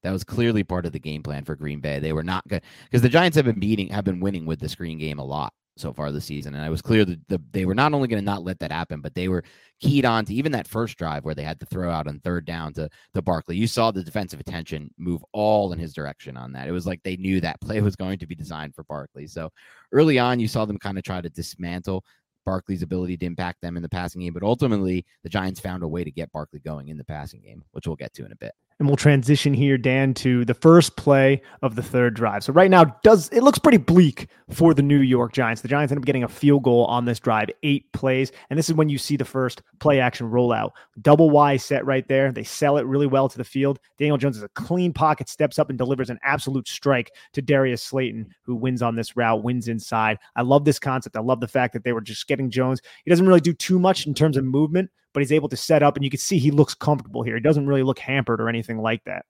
[0.05, 1.99] That was clearly part of the game plan for Green Bay.
[1.99, 4.69] They were not good because the Giants have been beating, have been winning with the
[4.69, 6.55] screen game a lot so far this season.
[6.55, 8.71] And I was clear that the, they were not only going to not let that
[8.71, 9.43] happen, but they were
[9.81, 12.45] keyed on to even that first drive where they had to throw out on third
[12.45, 13.57] down to, to Barkley.
[13.57, 16.69] You saw the defensive attention move all in his direction on that.
[16.69, 19.27] It was like they knew that play was going to be designed for Barkley.
[19.27, 19.51] So
[19.93, 22.05] early on, you saw them kind of try to dismantle
[22.45, 24.33] Barkley's ability to impact them in the passing game.
[24.33, 27.63] But ultimately, the Giants found a way to get Barkley going in the passing game,
[27.73, 30.97] which we'll get to in a bit and we'll transition here, Dan, to the first
[30.97, 32.45] play of the third drive.
[32.45, 35.63] So right now, does it looks pretty bleak for the New York Giants.
[35.63, 38.69] The Giants end up getting a field goal on this drive, eight plays, and this
[38.69, 40.71] is when you see the first play action rollout.
[41.03, 42.33] Double Y set right there.
[42.33, 43.79] They sell it really well to the field.
[43.99, 47.83] Daniel Jones is a clean pocket, steps up and delivers an absolute strike to Darius
[47.83, 50.19] Slayton, who wins on this route, wins inside.
[50.37, 51.17] I love this concept.
[51.17, 52.81] I love the fact that they were just getting Jones.
[53.05, 55.83] He doesn't really do too much in terms of movement, but he's able to set
[55.83, 57.35] up and you can see he looks comfortable here.
[57.35, 59.27] He doesn't really look hampered or anything like that.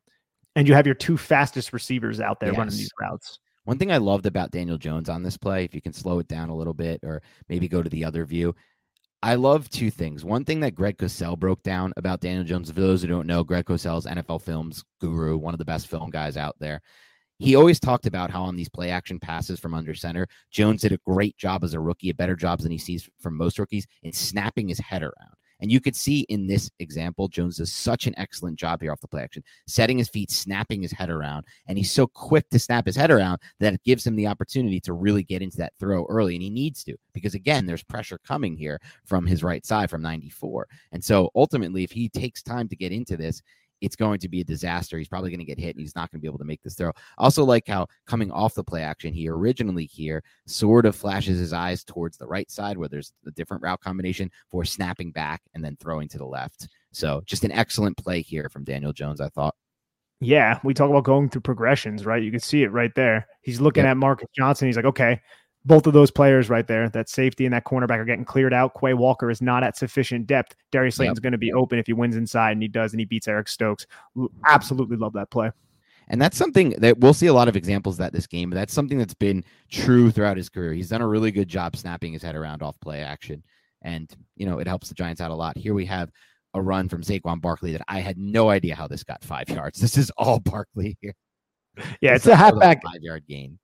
[0.54, 2.58] And you have your two fastest receivers out there yes.
[2.58, 3.38] running these routes.
[3.64, 6.28] One thing I loved about Daniel Jones on this play, if you can slow it
[6.28, 8.54] down a little bit or maybe go to the other view,
[9.22, 10.26] I love two things.
[10.26, 13.42] One thing that Greg Cosell broke down about Daniel Jones, for those who don't know,
[13.42, 16.82] Greg Cosell's NFL films guru, one of the best film guys out there.
[17.38, 20.92] He always talked about how on these play action passes from under center, Jones did
[20.92, 23.86] a great job as a rookie, a better job than he sees from most rookies
[24.02, 25.37] in snapping his head around.
[25.60, 29.00] And you could see in this example, Jones does such an excellent job here off
[29.00, 31.46] the play action, setting his feet, snapping his head around.
[31.66, 34.80] And he's so quick to snap his head around that it gives him the opportunity
[34.80, 36.34] to really get into that throw early.
[36.34, 40.02] And he needs to, because again, there's pressure coming here from his right side from
[40.02, 40.66] 94.
[40.92, 43.42] And so ultimately, if he takes time to get into this,
[43.80, 44.98] it's going to be a disaster.
[44.98, 46.62] He's probably going to get hit and he's not going to be able to make
[46.62, 46.92] this throw.
[47.18, 51.52] Also, like how coming off the play action, he originally here sort of flashes his
[51.52, 55.64] eyes towards the right side where there's a different route combination for snapping back and
[55.64, 56.68] then throwing to the left.
[56.92, 59.54] So, just an excellent play here from Daniel Jones, I thought.
[60.20, 62.22] Yeah, we talk about going through progressions, right?
[62.22, 63.26] You can see it right there.
[63.42, 63.92] He's looking yep.
[63.92, 64.66] at Marcus Johnson.
[64.66, 65.20] He's like, okay,
[65.68, 68.72] both of those players right there, that safety and that cornerback are getting cleared out.
[68.78, 70.56] Quay Walker is not at sufficient depth.
[70.72, 71.22] Darius Slayton's yep.
[71.22, 73.48] going to be open if he wins inside, and he does, and he beats Eric
[73.48, 73.86] Stokes.
[74.46, 75.50] Absolutely love that play.
[76.08, 78.48] And that's something that we'll see a lot of examples of that this game.
[78.48, 80.72] But that's something that's been true throughout his career.
[80.72, 83.42] He's done a really good job snapping his head around off play action.
[83.82, 85.58] And, you know, it helps the Giants out a lot.
[85.58, 86.10] Here we have
[86.54, 89.80] a run from Saquon Barkley that I had no idea how this got five yards.
[89.80, 91.14] This is all Barkley here.
[92.00, 93.58] Yeah, it's, it's a halfback five yard gain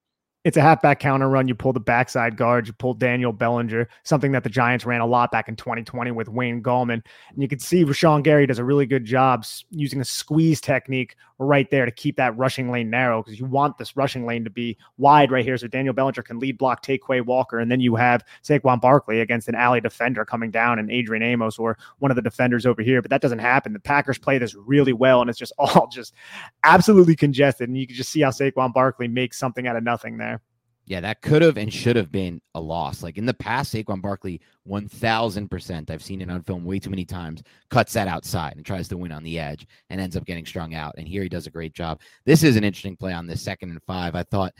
[0.45, 1.49] it's a halfback counter run.
[1.49, 2.67] You pull the backside guard.
[2.67, 6.29] You pull Daniel Bellinger, something that the Giants ran a lot back in 2020 with
[6.29, 7.03] Wayne Gallman.
[7.31, 11.17] And you can see Rashan Gary does a really good job using a squeeze technique
[11.39, 14.51] right there to keep that rushing lane narrow because you want this rushing lane to
[14.51, 17.59] be wide right here so Daniel Bellinger can lead block, take Quay Walker.
[17.59, 21.59] And then you have Saquon Barkley against an alley defender coming down and Adrian Amos
[21.59, 23.03] or one of the defenders over here.
[23.03, 23.73] But that doesn't happen.
[23.73, 26.15] The Packers play this really well and it's just all just
[26.63, 27.69] absolutely congested.
[27.69, 30.41] And you can just see how Saquon Barkley makes something out of nothing there.
[30.87, 33.03] Yeah, that could have and should have been a loss.
[33.03, 37.07] Like in the past, Saquon Barkley, 1000%, I've seen it on film way too many
[37.07, 40.45] times, cuts that outside and tries to win on the edge and ends up getting
[40.45, 40.95] strung out.
[40.99, 42.01] And here he does a great job.
[42.27, 44.15] This is an interesting play on this second and five.
[44.15, 44.53] I thought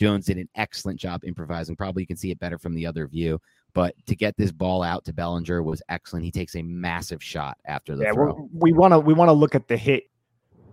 [0.00, 1.74] Jones did an excellent job improvising.
[1.74, 3.40] Probably you can see it better from the other view.
[3.74, 6.24] But to get this ball out to Bellinger was excellent.
[6.24, 8.48] He takes a massive shot after the yeah, throw.
[8.52, 10.04] We want to we want to look at the hit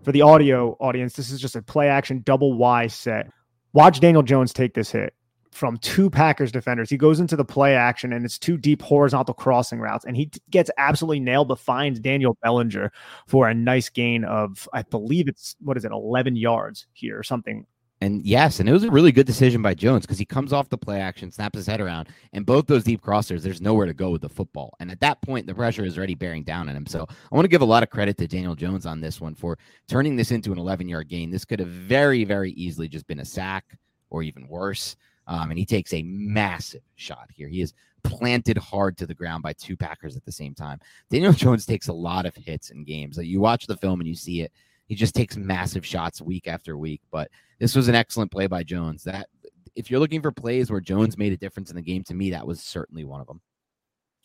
[0.03, 1.13] for the audio audience.
[1.13, 3.31] This is just a play action double Y set
[3.73, 5.13] Watch Daniel Jones take this hit
[5.51, 6.89] from two Packers defenders.
[6.89, 10.31] He goes into the play action and it's two deep horizontal crossing routes, and he
[10.49, 12.91] gets absolutely nailed, but finds Daniel Bellinger
[13.27, 17.23] for a nice gain of, I believe it's what is it, 11 yards here or
[17.23, 17.65] something
[18.01, 20.69] and yes, and it was a really good decision by Jones because he comes off
[20.69, 23.93] the play action, snaps his head around, and both those deep crossers, there's nowhere to
[23.93, 24.73] go with the football.
[24.79, 26.85] And at that point, the pressure is already bearing down on him.
[26.85, 29.35] So I want to give a lot of credit to Daniel Jones on this one
[29.35, 29.57] for
[29.89, 31.29] turning this into an 11 yard gain.
[31.29, 33.65] This could have very, very easily just been a sack
[34.09, 34.95] or even worse.
[35.27, 37.49] Um, and he takes a massive shot here.
[37.49, 40.79] He is planted hard to the ground by two Packers at the same time.
[41.09, 43.17] Daniel Jones takes a lot of hits in games.
[43.17, 44.53] Like you watch the film and you see it.
[44.89, 47.01] He just takes massive shots week after week.
[47.11, 49.03] But this was an excellent play by Jones.
[49.03, 49.27] That
[49.75, 52.31] if you're looking for plays where Jones made a difference in the game, to me,
[52.31, 53.39] that was certainly one of them.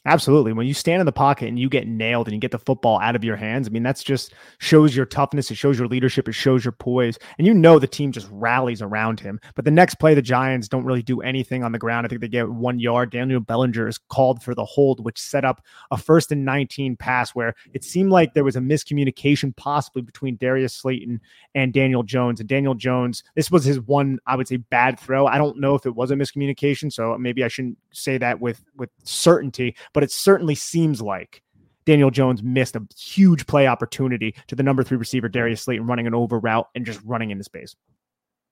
[0.07, 0.53] Absolutely.
[0.53, 3.01] When you stand in the pocket and you get nailed and you get the football
[3.01, 5.51] out of your hands, I mean, that's just shows your toughness.
[5.51, 6.29] It shows your leadership.
[6.29, 7.19] It shows your poise.
[7.39, 9.41] And you know the team just rallies around him.
[9.55, 12.05] But the next play, the Giants don't really do anything on the ground.
[12.05, 13.13] I think they get one yard.
[13.13, 17.31] Daniel Bellinger is called for the hold, which set up a first and 19 pass
[17.31, 21.19] where it seemed like there was a miscommunication possibly between Darius Slayton
[21.55, 22.41] and Daniel Jones.
[22.41, 25.27] And Daniel Jones, this was his one, I would say, bad throw.
[25.27, 26.93] I don't know if it was a miscommunication.
[26.93, 31.43] So maybe I shouldn't say that with, with certainty but it certainly seems like
[31.87, 36.07] Daniel Jones missed a huge play opportunity to the number three receiver, Darius Slayton, running
[36.07, 37.75] an over route and just running into space.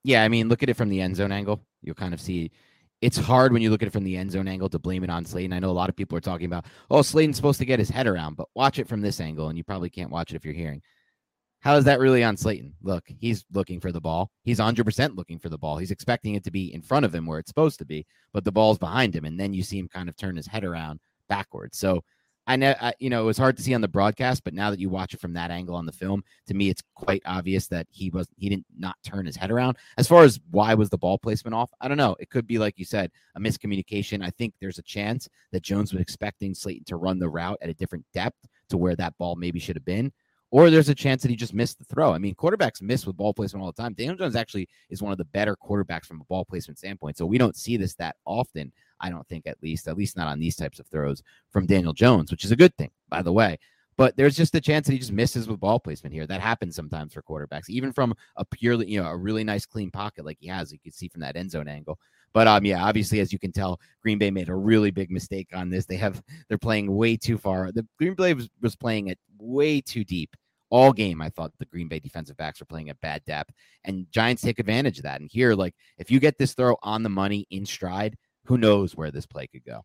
[0.05, 1.63] Yeah, I mean, look at it from the end zone angle.
[1.83, 2.51] You'll kind of see
[3.01, 5.11] it's hard when you look at it from the end zone angle to blame it
[5.11, 5.53] on Slayton.
[5.53, 7.91] I know a lot of people are talking about, oh, Slayton's supposed to get his
[7.91, 10.45] head around, but watch it from this angle, and you probably can't watch it if
[10.45, 10.83] you're hearing.
[11.61, 12.75] How is that really on Slayton?
[12.83, 14.31] Look, he's looking for the ball.
[14.43, 15.79] He's 100% looking for the ball.
[15.79, 18.45] He's expecting it to be in front of him where it's supposed to be, but
[18.45, 19.25] the ball's behind him.
[19.25, 21.79] And then you see him kind of turn his head around backwards.
[21.79, 22.03] So
[22.47, 24.81] I know, you know, it was hard to see on the broadcast, but now that
[24.81, 27.87] you watch it from that angle on the film, to me, it's quite obvious that
[27.91, 29.77] he was he didn't not turn his head around.
[29.97, 32.17] As far as why was the ball placement off, I don't know.
[32.19, 34.25] It could be like you said, a miscommunication.
[34.25, 37.71] I think there's a chance that Jones was expecting Slayton to run the route at
[37.71, 40.13] a different depth to where that ball maybe should have been
[40.53, 42.13] or there's a chance that he just missed the throw.
[42.13, 43.95] I mean, quarterbacks miss with ball placement all the time.
[43.95, 47.17] Daniel Jones actually is one of the better quarterbacks from a ball placement standpoint.
[47.17, 48.71] So we don't see this that often.
[49.01, 51.95] I don't think, at least, at least not on these types of throws from Daniel
[51.95, 53.59] Jones, which is a good thing, by the way.
[53.97, 56.27] But there's just a chance that he just misses with ball placement here.
[56.27, 59.91] That happens sometimes for quarterbacks, even from a purely, you know, a really nice clean
[59.91, 60.71] pocket like he has.
[60.71, 61.99] You can see from that end zone angle.
[62.35, 65.49] But um, yeah, obviously, as you can tell, Green Bay made a really big mistake
[65.55, 65.87] on this.
[65.87, 67.73] They have they're playing way too far.
[67.73, 70.35] The Green Bay was, was playing it way too deep
[70.73, 71.21] all game.
[71.21, 73.53] I thought the Green Bay defensive backs were playing at bad depth,
[73.85, 75.21] and Giants take advantage of that.
[75.21, 78.97] And here, like, if you get this throw on the money in stride, who knows
[78.97, 79.85] where this play could go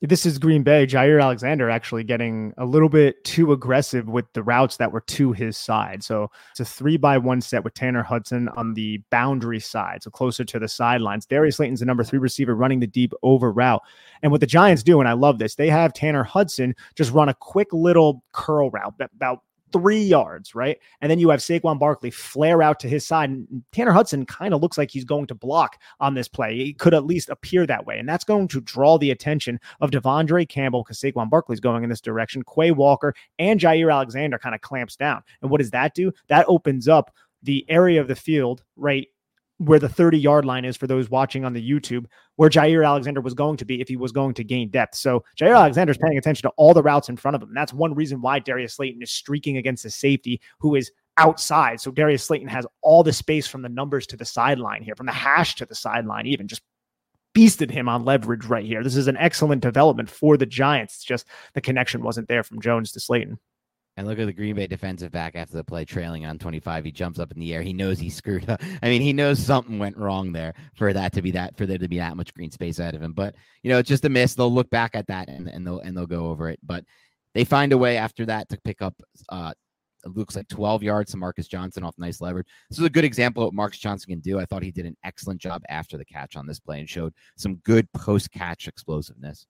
[0.00, 0.86] this is Green Bay.
[0.86, 5.32] Jaire Alexander actually getting a little bit too aggressive with the routes that were to
[5.32, 6.04] his side.
[6.04, 10.10] So it's a three by one set with Tanner Hudson on the boundary side, so
[10.10, 11.26] closer to the sidelines.
[11.26, 13.82] Darius Slayton's the number three receiver running the deep over route.
[14.22, 17.28] And what the Giants do, and I love this, they have Tanner Hudson just run
[17.28, 20.78] a quick little curl route about three yards, right?
[21.00, 23.30] And then you have Saquon Barkley flare out to his side.
[23.30, 26.56] And Tanner Hudson kind of looks like he's going to block on this play.
[26.56, 27.98] He could at least appear that way.
[27.98, 31.90] And that's going to draw the attention of De'Vondre Campbell because Saquon Barkley's going in
[31.90, 32.42] this direction.
[32.42, 35.22] Quay Walker and Jaire Alexander kind of clamps down.
[35.42, 36.12] And what does that do?
[36.28, 39.08] That opens up the area of the field right
[39.58, 43.20] where the 30 yard line is for those watching on the YouTube, where Jaire Alexander
[43.20, 44.94] was going to be if he was going to gain depth.
[44.94, 47.52] So Jaire Alexander is paying attention to all the routes in front of him.
[47.54, 51.80] That's one reason why Darius Slayton is streaking against the safety who is outside.
[51.80, 55.06] So Darius Slayton has all the space from the numbers to the sideline here, from
[55.06, 56.62] the hash to the sideline, even just
[57.36, 58.82] beasted him on leverage right here.
[58.82, 60.96] This is an excellent development for the Giants.
[60.96, 63.38] It's just the connection wasn't there from Jones to Slayton.
[63.98, 66.84] And look at the Green Bay defensive back after the play, trailing on 25.
[66.84, 67.62] He jumps up in the air.
[67.62, 68.62] He knows he screwed up.
[68.82, 71.78] I mean, he knows something went wrong there for that to be that for there
[71.78, 73.12] to be that much green space ahead of him.
[73.12, 73.34] But
[73.64, 74.36] you know, it's just a miss.
[74.36, 76.60] They'll look back at that and, and they'll and they'll go over it.
[76.62, 76.84] But
[77.34, 78.94] they find a way after that to pick up
[79.30, 79.52] uh
[80.04, 82.46] looks like 12 yards to Marcus Johnson off nice leverage.
[82.70, 84.38] This is a good example of what Marcus Johnson can do.
[84.38, 87.12] I thought he did an excellent job after the catch on this play and showed
[87.36, 89.48] some good post catch explosiveness.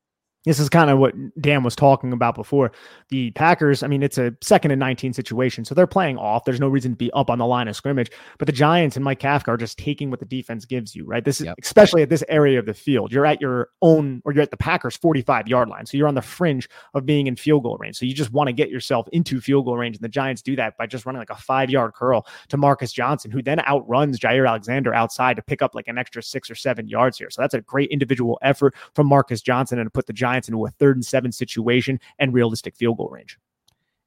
[0.49, 2.73] This is kind of what Dan was talking about before.
[3.11, 5.65] The Packers, I mean, it's a second and 19 situation.
[5.67, 6.47] So they're playing off.
[6.47, 8.11] There's no reason to be up on the line of scrimmage.
[8.39, 11.23] But the Giants and Mike Kafka are just taking what the defense gives you, right?
[11.23, 11.57] This is yep.
[11.63, 13.13] especially at this area of the field.
[13.13, 15.85] You're at your own, or you're at the Packers 45 yard line.
[15.85, 17.97] So you're on the fringe of being in field goal range.
[17.97, 19.97] So you just want to get yourself into field goal range.
[19.97, 22.93] And the Giants do that by just running like a five yard curl to Marcus
[22.93, 26.55] Johnson, who then outruns Jaire Alexander outside to pick up like an extra six or
[26.55, 27.29] seven yards here.
[27.29, 30.65] So that's a great individual effort from Marcus Johnson and to put the Giants into
[30.67, 33.39] a third and seven situation and realistic field goal range.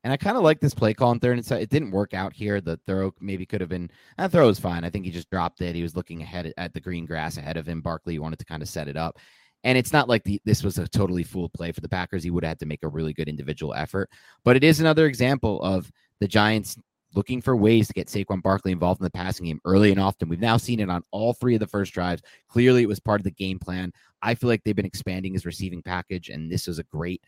[0.03, 1.61] And I kind of like this play call on third and seven.
[1.61, 2.61] It didn't work out here.
[2.61, 4.83] The throw maybe could have been that throw was fine.
[4.83, 5.75] I think he just dropped it.
[5.75, 7.81] He was looking ahead at the green grass ahead of him.
[7.81, 9.19] Barkley wanted to kind of set it up.
[9.63, 12.23] And it's not like the, this was a totally fool play for the Packers.
[12.23, 14.09] He would have had to make a really good individual effort.
[14.43, 16.77] But it is another example of the Giants
[17.15, 20.29] looking for ways to get Saquon Barkley involved in the passing game early and often.
[20.29, 22.21] We've now seen it on all three of the first drives.
[22.47, 23.91] Clearly, it was part of the game plan.
[24.21, 27.23] I feel like they've been expanding his receiving package, and this was a great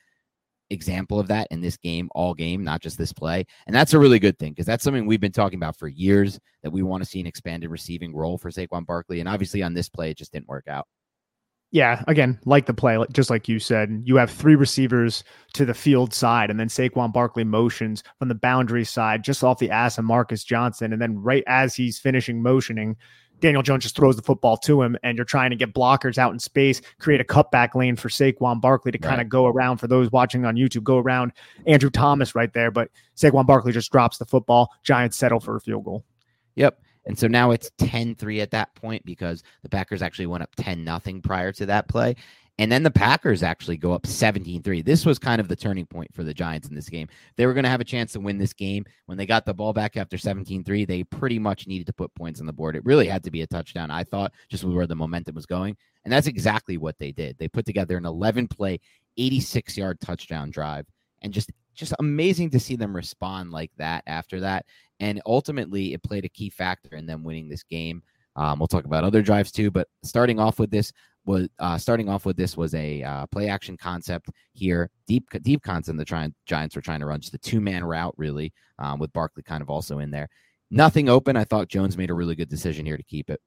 [0.70, 3.46] example of that in this game, all game, not just this play.
[3.68, 6.40] And that's a really good thing because that's something we've been talking about for years
[6.64, 9.20] that we want to see an expanded receiving role for Saquon Barkley.
[9.20, 10.88] And obviously, on this play, it just didn't work out
[11.74, 15.74] yeah, again, like the play, just like you said, you have three receivers to the
[15.74, 19.98] field side, and then Saquon Barkley motions from the boundary side, just off the ass
[19.98, 20.94] of Marcus Johnson.
[20.94, 22.96] And then right as he's finishing motioning,
[23.40, 26.32] Daniel Jones just throws the football to him, and you're trying to get blockers out
[26.32, 29.78] in space, create a cutback lane for Saquon Barkley to kind of go around.
[29.78, 31.32] For those watching on YouTube, go around
[31.66, 34.72] Andrew Thomas right there, but Saquon Barkley just drops the football.
[34.84, 36.06] Giants settle for a field goal.
[36.54, 36.80] Yep.
[37.06, 40.56] And so now it's 10 3 at that point because the Packers actually went up
[40.56, 42.16] 10 nothing prior to that play.
[42.60, 44.82] And then the Packers actually go up 17 3.
[44.84, 47.08] This was kind of the turning point for the Giants in this game.
[47.36, 48.86] They were going to have a chance to win this game.
[49.08, 52.14] When they got the ball back after 17 3, they pretty much needed to put
[52.14, 52.76] points on the board.
[52.76, 55.76] It really had to be a touchdown, I thought, just where the momentum was going.
[56.04, 57.38] And that's exactly what they did.
[57.40, 58.80] They put together an 11 play,
[59.18, 60.86] 86 yard touchdown drive
[61.24, 64.66] and just just amazing to see them respond like that after that.
[65.00, 68.04] And ultimately, it played a key factor in them winning this game.
[68.36, 70.92] Um, we'll talk about other drives too, but starting off with this
[71.26, 75.62] was uh, starting off with this was a uh, play action concept here, deep deep
[75.62, 75.98] concept.
[75.98, 79.14] The try- Giants were trying to run just a two man route, really, um, with
[79.14, 80.30] Barkley kind of also in there.
[80.72, 81.38] Nothing open.
[81.38, 83.40] I thought Jones made a really good decision here to keep it.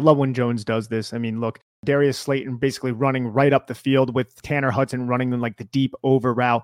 [0.00, 1.12] Love when Jones does this.
[1.12, 5.30] I mean, look, Darius Slayton basically running right up the field with Tanner Hudson running
[5.30, 6.62] them like the deep over route.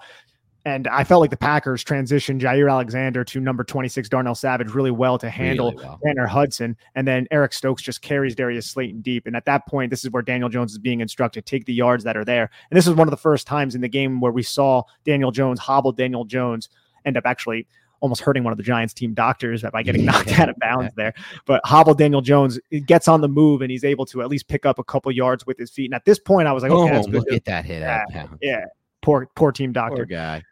[0.67, 4.91] And I felt like the Packers transitioned Jaire Alexander to number 26, Darnell Savage, really
[4.91, 6.01] well to handle really well.
[6.05, 6.77] Tanner Hudson.
[6.95, 9.27] And then Eric Stokes just carries Darius Slayton deep.
[9.27, 11.75] And at that point, this is where Daniel Jones is being instructed to take the
[11.75, 12.51] yards that are there.
[12.71, 15.31] And this is one of the first times in the game where we saw Daniel
[15.31, 16.71] Jones hobble Daniel Jones
[17.05, 17.67] end up actually
[18.01, 21.13] almost hurting one of the Giants team doctors by getting knocked out of bounds there.
[21.45, 24.65] But hobble Daniel Jones gets on the move and he's able to at least pick
[24.65, 25.87] up a couple yards with his feet.
[25.87, 27.81] And at this point, I was like, okay, oh, look at that hit.
[27.81, 28.65] Yeah, yeah.
[29.03, 29.97] Poor, poor team doctor.
[29.97, 30.43] Poor guy.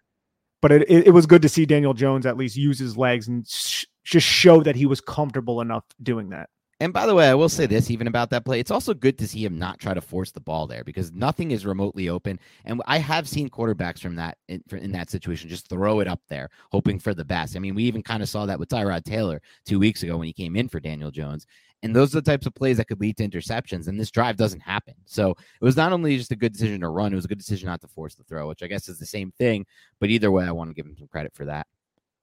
[0.63, 3.47] But it, it, was good to see Daniel Jones at least use his legs and
[3.47, 6.49] sh- just show that he was comfortable enough doing that.
[6.81, 8.59] And by the way, I will say this even about that play.
[8.59, 11.53] It's also good to see him not try to force the ball there because nothing
[11.53, 12.41] is remotely open.
[12.65, 16.21] And I have seen quarterbacks from that in, in that situation just throw it up
[16.29, 17.55] there, hoping for the best.
[17.55, 20.27] I mean, we even kind of saw that with Tyrod Taylor two weeks ago when
[20.27, 21.47] he came in for Daniel Jones.
[21.83, 23.89] And those are the types of plays that could lead to interceptions.
[23.89, 24.95] And this drive doesn't happen.
[25.05, 27.39] So it was not only just a good decision to run, it was a good
[27.39, 29.67] decision not to force the throw, which I guess is the same thing.
[29.99, 31.67] But either way, I want to give him some credit for that.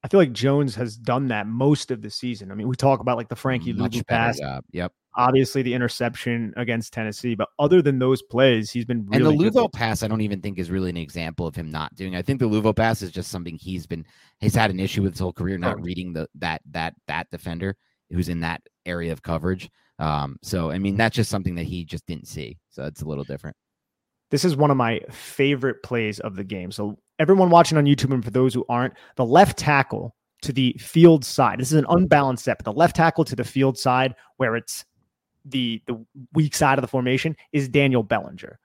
[0.02, 2.50] I feel like Jones has done that most of the season.
[2.50, 4.38] I mean, we talk about like the Frankie Luvu pass.
[4.38, 4.64] Job.
[4.72, 4.92] Yep.
[5.16, 9.50] Obviously, the interception against Tennessee, but other than those plays, he's been really and the
[9.50, 10.02] Luvu pass.
[10.02, 12.16] I don't even think is really an example of him not doing.
[12.16, 14.06] I think the Luvu pass is just something he's been
[14.38, 17.76] he's had an issue with his whole career, not reading the that that that defender
[18.10, 19.70] who's in that area of coverage.
[19.98, 22.58] Um, so I mean, that's just something that he just didn't see.
[22.70, 23.56] So it's a little different.
[24.30, 26.70] This is one of my favorite plays of the game.
[26.70, 30.74] So, everyone watching on YouTube, and for those who aren't, the left tackle to the
[30.78, 31.58] field side.
[31.58, 34.84] This is an unbalanced set, but the left tackle to the field side, where it's
[35.44, 38.58] the the weak side of the formation, is Daniel Bellinger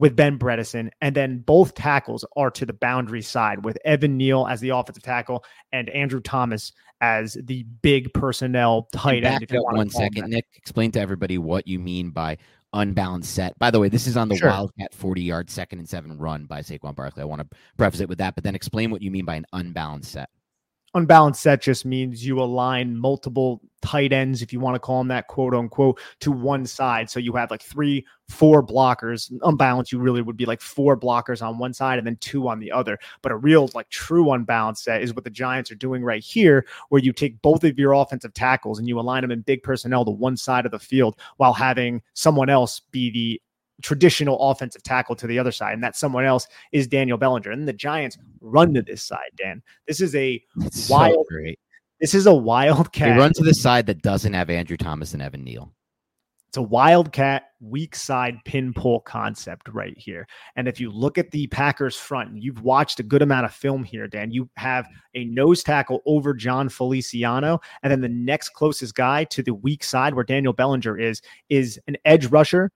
[0.00, 4.46] with Ben Bredeson, and then both tackles are to the boundary side with Evan Neal
[4.48, 6.72] as the offensive tackle and Andrew Thomas
[7.02, 9.42] as the big personnel tight end.
[9.42, 10.30] If you up want one second, that.
[10.30, 10.46] Nick.
[10.56, 12.38] Explain to everybody what you mean by
[12.72, 13.58] unbalanced set.
[13.58, 14.48] By the way, this is on the Sure.
[14.48, 17.22] Wildcat 40 yard second and seven run by Saquon Barkley.
[17.22, 19.46] I want to preface it with that, but then explain what you mean by an
[19.52, 20.30] unbalanced set.
[20.94, 25.08] Unbalanced set just means you align multiple tight ends, if you want to call them
[25.08, 27.08] that, quote unquote, to one side.
[27.08, 29.32] So you have like three, four blockers.
[29.42, 32.58] Unbalanced, you really would be like four blockers on one side and then two on
[32.58, 32.98] the other.
[33.22, 36.66] But a real, like true unbalanced set is what the Giants are doing right here,
[36.88, 40.04] where you take both of your offensive tackles and you align them in big personnel
[40.04, 43.40] to one side of the field while having someone else be the
[43.82, 45.74] traditional offensive tackle to the other side.
[45.74, 47.50] And that someone else is Daniel Bellinger.
[47.50, 49.62] And the Giants run to this side, Dan.
[49.86, 50.42] This is a
[50.88, 51.58] Wild so great.
[52.00, 53.14] this is a wildcat.
[53.14, 55.72] They run to the side that doesn't have Andrew Thomas and Evan Neal.
[56.50, 60.26] It's a wildcat weak side pin pull concept right here.
[60.56, 63.54] And if you look at the Packers front, and you've watched a good amount of
[63.54, 68.48] film here, Dan, you have a nose tackle over Jon Feliciano, and then the next
[68.48, 72.72] closest guy to the weak side where Daniel Bellinger is is an edge rusher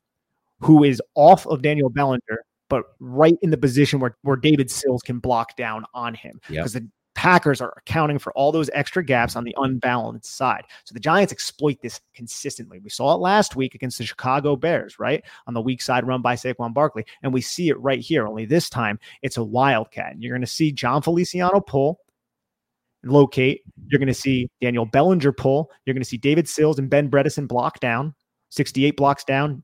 [0.64, 5.02] who is off of Daniel Bellinger, but right in the position where, where David Sills
[5.02, 6.40] can block down on him.
[6.48, 6.62] Yep.
[6.62, 10.64] Because the Packers are accounting for all those extra gaps on the unbalanced side.
[10.84, 12.80] So the Giants exploit this consistently.
[12.80, 15.22] We saw it last week against the Chicago Bears, right?
[15.46, 17.04] On the weak side run by Saquon Barkley.
[17.22, 18.26] And we see it right here.
[18.26, 20.12] Only this time it's a wildcat.
[20.12, 22.00] And you're going to see Jon Feliciano pull,
[23.04, 23.62] locate.
[23.88, 25.70] You're going to see Daniel Bellinger pull.
[25.84, 28.14] You're going to see David Sills and Ben Bredeson block down,
[28.50, 29.62] 68 blocks down.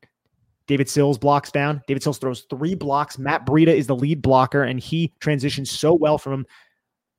[0.70, 1.82] David Sills blocks down.
[1.88, 3.18] David Sills throws three blocks.
[3.18, 6.46] Matt Breida is the lead blocker, and he transitions so well from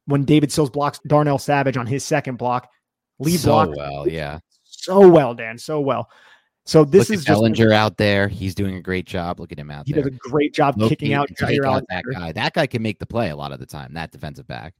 [0.06, 2.70] when David Sills blocks Darnell Savage on his second block.
[3.20, 4.40] Lead so block well, yeah.
[4.64, 6.10] so well, Dan, so well.
[6.66, 8.30] So this Look is at just Bellinger out there.
[8.30, 9.42] He's doing a great job.
[9.42, 10.04] Look at him out he there.
[10.04, 12.32] does a great job Locate kicking out Jaire out that guy.
[12.32, 13.94] That guy can make the play a lot of the time.
[13.96, 14.76] That defensive back.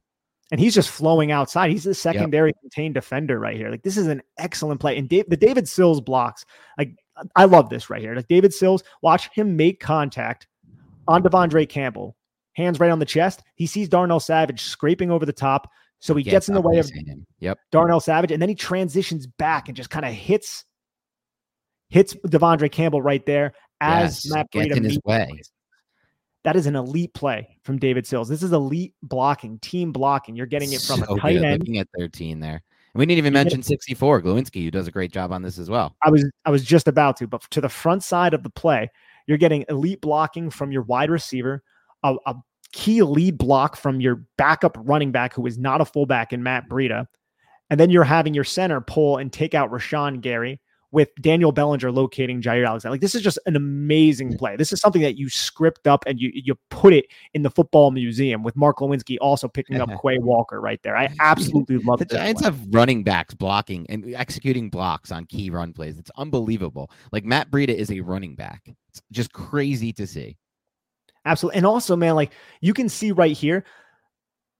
[0.50, 1.70] and he's just flowing outside.
[1.70, 3.70] He's a secondary contained defender right here.
[3.70, 4.96] Like this is an excellent play.
[4.96, 6.46] And Dave, the David Sills blocks,
[6.78, 6.94] like
[7.36, 8.14] I love this right here.
[8.14, 10.46] Like David Sills, watch him make contact
[11.08, 12.16] on De'Vondre Campbell,
[12.54, 13.42] hands right on the chest.
[13.56, 16.88] He sees Darnell Savage scraping over the top, so he gets in the way of
[16.88, 17.26] him.
[17.40, 17.58] Yep.
[17.70, 20.64] Darnell Savage, and then he transitions back and just kind of hits
[21.90, 25.26] hits De'Vondre Campbell right there as Yes, Matt Breida in his way.
[25.26, 25.38] him.
[26.44, 28.28] That is an elite play from David Sills.
[28.28, 30.34] This is elite blocking, team blocking.
[30.34, 31.44] You're getting it from So a tight good.
[31.44, 31.60] end.
[31.60, 32.62] Looking at 13 there.
[32.94, 35.96] We didn't even mention 64, Glowinski, who does a great job on this as well.
[36.02, 38.90] I was I was just about to, but to the front side of the play,
[39.26, 41.62] you're getting elite blocking from your wide receiver,
[42.02, 42.34] a, a
[42.72, 46.68] key lead block from your backup running back who is not a fullback in Matt
[46.68, 47.06] Breida,
[47.70, 50.60] and then you're having your center pull and take out Rashan Gary
[50.92, 52.92] with Daniel Bellinger locating Jaire Alexander.
[52.92, 54.56] Like this is just an amazing play.
[54.56, 57.90] This is something that you script up and you you put it in the football
[57.90, 60.96] museum with Mark Glowinski also picking up Quay Walker right there.
[60.96, 62.50] I absolutely love The Giants play.
[62.50, 65.98] have running backs blocking and executing blocks on key run plays.
[65.98, 66.90] It's unbelievable.
[67.10, 68.62] Like Matt Breida is a running back.
[68.90, 70.36] It's just crazy to see.
[71.24, 71.58] Absolutely.
[71.58, 73.64] And also, man, like you can see right here,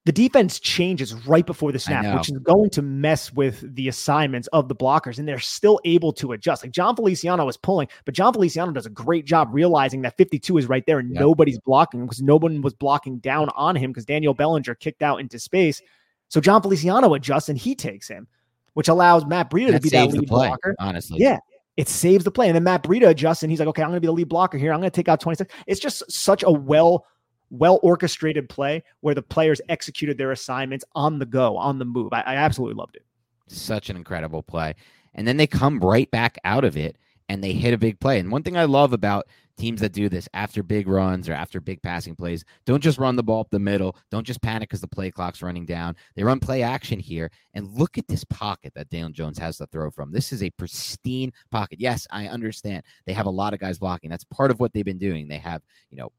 [0.04, 4.48] the defense changes right before the snap, which is going to mess with the assignments
[4.48, 6.64] of the blockers, and they're still able to adjust.
[6.64, 10.58] Like Jon Feliciano was pulling, but Jon Feliciano does a great job realizing that 52
[10.58, 11.20] is right there and Yep.
[11.20, 15.02] nobody's blocking him because no one was blocking down on him because Daniel Bellinger kicked
[15.02, 15.80] out into space.
[16.28, 18.26] So Jon Feliciano adjusts and he takes him,
[18.74, 20.74] which allows Matt Breida to be that lead play, blocker.
[20.80, 21.18] honestly.
[21.20, 21.38] Yeah.
[21.76, 22.48] It saves the play.
[22.48, 24.28] And then Matt Breida adjusts and he's like, okay, I'm going to be the lead
[24.28, 24.72] blocker here.
[24.72, 25.54] I'm going to take out 26.
[25.66, 27.06] It's just such a well
[27.52, 32.12] well orchestrated play where the players executed their assignments on the go, on the move.
[32.12, 33.04] I, I absolutely loved it.
[33.46, 34.74] Such an incredible play.
[35.14, 36.96] And then they come right back out of it
[37.28, 38.18] and they hit a big play.
[38.18, 39.26] And one thing I love about
[39.58, 43.16] teams that do this after big runs or after big passing plays don't just run
[43.16, 43.96] the ball up the middle.
[44.10, 45.94] Don't just panic because the play clock's running down.
[46.16, 47.30] They run play action here.
[47.52, 50.10] And look at this pocket that Daniel Jones has to throw from.
[50.10, 51.80] This is a pristine pocket.
[51.80, 52.82] Yes, I understand.
[53.04, 54.08] They have a lot of guys blocking.
[54.08, 55.28] That's part of what they've been doing.
[55.28, 56.10] They have, you know,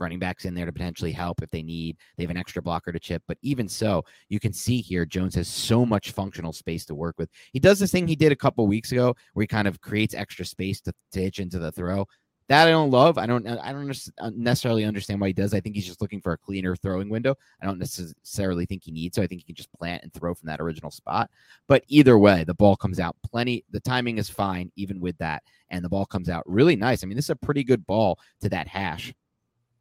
[0.00, 1.96] running backs in there to potentially help if they need.
[2.16, 3.22] They have an extra blocker to chip.
[3.26, 7.16] But even so, you can see here Jones has so much functional space to work
[7.18, 7.30] with.
[7.52, 10.14] He does this thing he did a couple weeks ago where he kind of creates
[10.14, 12.06] extra space to, to hitch into the throw.
[12.48, 13.18] That I don't love.
[13.18, 13.46] I don't.
[13.46, 15.52] I don't uh, necessarily understand why he does.
[15.52, 17.34] I think he's just looking for a cleaner throwing window.
[17.60, 19.16] I don't necessarily think he needs.
[19.16, 21.28] So I think he can just plant and throw from that original spot.
[21.66, 23.66] But either way, the ball comes out plenty.
[23.70, 27.04] The timing is fine, even with that, and the ball comes out really nice.
[27.04, 29.12] I mean, this is a pretty good ball to that hash.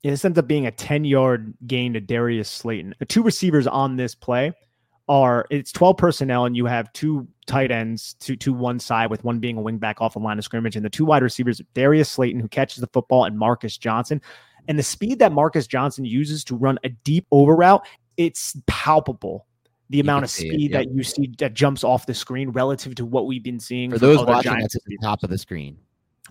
[0.03, 2.95] This ends up being a 10 yard gain to Darius Slayton.
[2.99, 4.53] The two receivers on this play
[5.09, 9.23] are it's 12 personnel, and you have two tight ends to, to one side, with
[9.23, 10.75] one being a wing back off the line of scrimmage.
[10.75, 14.21] And the two wide receivers, Darius Slayton, who catches the football, and Marcus Johnson.
[14.67, 17.87] And the speed that Marcus Johnson uses to run a deep over route,
[18.17, 19.47] it's palpable
[19.89, 23.25] the amount of speed that you see that jumps off the screen relative to what
[23.25, 25.77] we've been seeing for those watching Giants that's at the top of the screen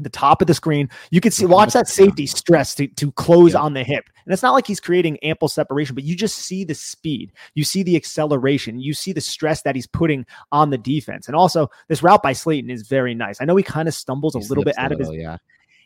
[0.00, 0.88] the top of the screen.
[1.10, 4.08] You can see watch that safety stress to, to close on the hip.
[4.24, 7.32] And it's not like he's creating ample separation, but you just see the speed.
[7.54, 8.80] You see the acceleration.
[8.80, 11.28] You see the stress that he's putting on the defense.
[11.28, 13.40] And also, this route by Slayton is very nice.
[13.40, 15.36] I know he kind of stumbles he a little bit out little, of his yeah.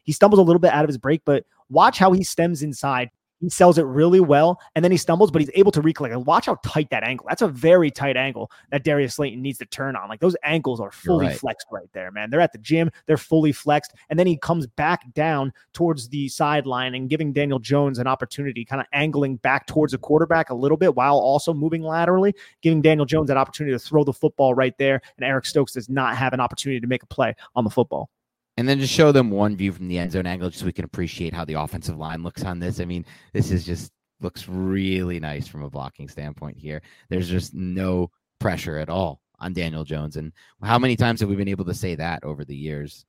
[0.05, 3.11] He stumbles a little bit out of his break, but watch how he stems inside
[3.41, 6.15] he sells it really well, and then he stumbles, but he's able to recollect.
[6.17, 7.27] Watch how tight that angle.
[7.29, 10.09] That's a very tight angle that Darius Slayton needs to turn on.
[10.09, 11.37] Like those ankles are fully right.
[11.37, 12.31] flexed right there, man.
[12.31, 16.29] They're at the gym, they're fully flexed, and then he comes back down towards the
[16.29, 20.55] sideline and giving Daniel Jones an opportunity, kind of angling back towards the quarterback a
[20.55, 24.55] little bit while also moving laterally, giving Daniel Jones that opportunity to throw the football
[24.55, 25.01] right there.
[25.17, 28.11] And Eric Stokes does not have an opportunity to make a play on the football
[28.57, 30.73] and then just show them one view from the end zone angle just so we
[30.73, 32.81] can appreciate how the offensive line looks on this.
[32.81, 36.83] I mean, this is just looks really nice from a blocking standpoint here.
[37.09, 40.17] There's just no pressure at all on Daniel Jones.
[40.17, 40.33] And
[40.63, 43.07] how many times have we been able to say that over the years?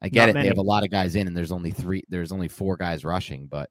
[0.00, 0.34] I get Not it.
[0.34, 0.44] Many.
[0.44, 3.04] They have a lot of guys in and there's only three there's only four guys
[3.04, 3.70] rushing, but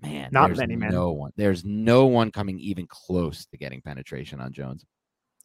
[0.00, 0.92] man, not many, man.
[0.92, 1.32] No one.
[1.36, 4.84] There's no one coming even close to getting penetration on Jones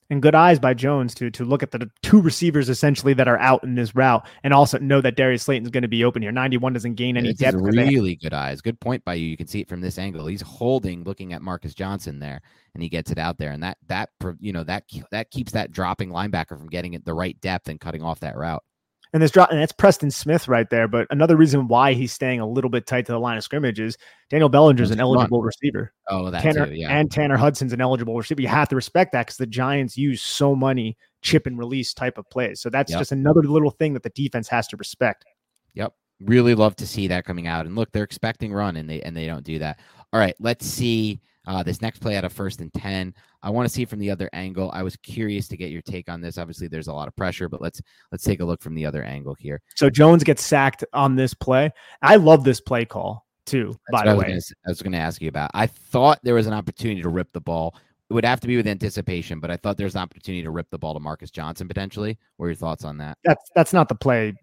[0.09, 3.37] and good eyes by Jones to to look at the two receivers essentially that are
[3.37, 6.21] out in this route, and also know that Darius Slayton is going to be open
[6.21, 6.31] here.
[6.31, 7.57] Ninety one doesn't gain any depth.
[7.59, 8.61] Really good eyes.
[8.61, 9.27] Good point by you.
[9.27, 10.27] You can see it from this angle.
[10.27, 12.41] He's holding, looking at Marcus Johnson there,
[12.73, 15.71] and he gets it out there, and that that you know that that keeps that
[15.71, 18.63] dropping linebacker from getting it the right depth and cutting off that route.
[19.11, 20.87] And this drop, and that's Preston Smith right there.
[20.87, 23.79] But another reason why he's staying a little bit tight to the line of scrimmage
[23.79, 23.97] is
[24.29, 25.91] Daniel Bellinger's an eligible receiver.
[26.09, 26.95] Oh, that Tanner, too, yeah.
[26.95, 28.41] And Tanner Hudson's an eligible receiver.
[28.41, 32.19] You have to respect that because the Giants use so many chip and release type
[32.19, 32.61] of plays.
[32.61, 32.99] So that's yep.
[32.99, 35.25] just another little thing that the defense has to respect.
[35.73, 35.93] Yep.
[36.21, 37.65] Really love to see that coming out.
[37.65, 39.79] And look, they're expecting run and they and they don't do that.
[40.13, 41.19] All right, let's see
[41.49, 43.11] uh, this next play out of first and 10.
[43.41, 44.69] I want to see from the other angle.
[44.71, 46.37] I was curious to get your take on this.
[46.37, 47.81] Obviously, there's a lot of pressure, but let's
[48.11, 49.59] let's take a look from the other angle here.
[49.75, 51.71] So Jones gets sacked on this play.
[52.03, 53.75] I love this play call too.
[53.89, 55.49] That's by the way, gonna, I was going to ask you about.
[55.55, 57.73] I thought there was an opportunity to rip the ball.
[58.11, 60.69] It would have to be with anticipation, but I thought there's an opportunity to rip
[60.69, 62.19] the ball to Marcus Johnson potentially.
[62.37, 63.17] What are your thoughts on that?
[63.23, 64.35] That's that's not the play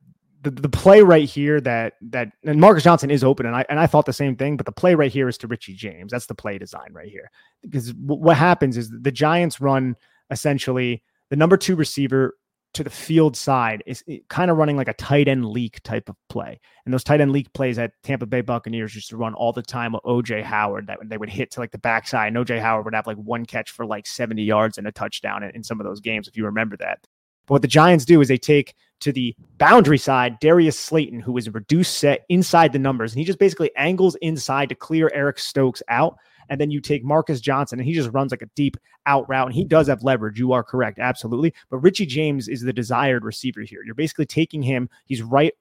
[0.42, 3.80] the, the play right here that that and Marcus Johnson is open and I and
[3.80, 6.12] I thought the same thing, but the play right here is to Richie James.
[6.12, 7.30] That's the play design right here.
[7.62, 9.96] Because w- what happens is the Giants run
[10.30, 12.34] essentially the number two receiver
[12.76, 16.08] to the field side is eh, kind of running like a tight end leak type
[16.08, 16.60] of play.
[16.84, 19.62] And those tight end leak plays that Tampa Bay Buccaneers used to run all the
[19.62, 22.28] time with OJ Howard that they would hit to like the backside.
[22.28, 25.42] And OJ Howard would have like one catch for like 70 yards and a touchdown
[25.42, 26.98] in, in some of those games, if you remember that.
[27.46, 31.36] But what the Giants do is they take to the boundary side Darius Slayton, who
[31.36, 35.10] is a reduced set inside the numbers, and he just basically angles inside to clear
[35.14, 36.16] Eric Stokes out.
[36.48, 38.76] And then you take Marcus Johnson, and he just runs like a deep
[39.06, 39.48] out route.
[39.48, 40.38] And he does have leverage.
[40.38, 41.52] You are correct, absolutely.
[41.70, 43.82] But Richie James is the desired receiver here.
[43.84, 44.88] You're basically taking him.
[45.06, 45.52] He's right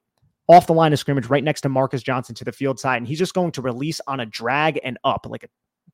[0.48, 3.08] off the line of scrimmage, right next to Marcus Johnson to the field side, and
[3.08, 5.48] he's just going to release on a drag and up like a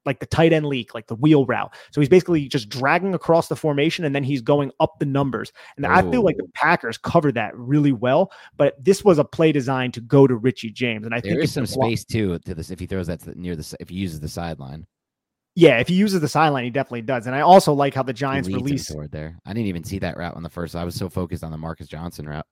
[0.05, 1.73] like the tight end leak, like the wheel route.
[1.93, 5.53] So he's basically just dragging across the formation and then he's going up the numbers.
[5.77, 5.91] And Ooh.
[5.91, 8.33] I feel like the Packers covered that really well.
[8.57, 11.45] But this was a play designed to go to Richie James, and I there think
[11.45, 14.21] is some space too to this if he throws that near the if he uses
[14.21, 14.87] the sideline.
[15.55, 17.27] Yeah, if he uses the sideline, he definitely does.
[17.27, 19.37] And I also like how the Giants release toward there.
[19.45, 20.75] I didn't even see that route on the first.
[20.75, 22.47] I was so focused on the Marcus Johnson route.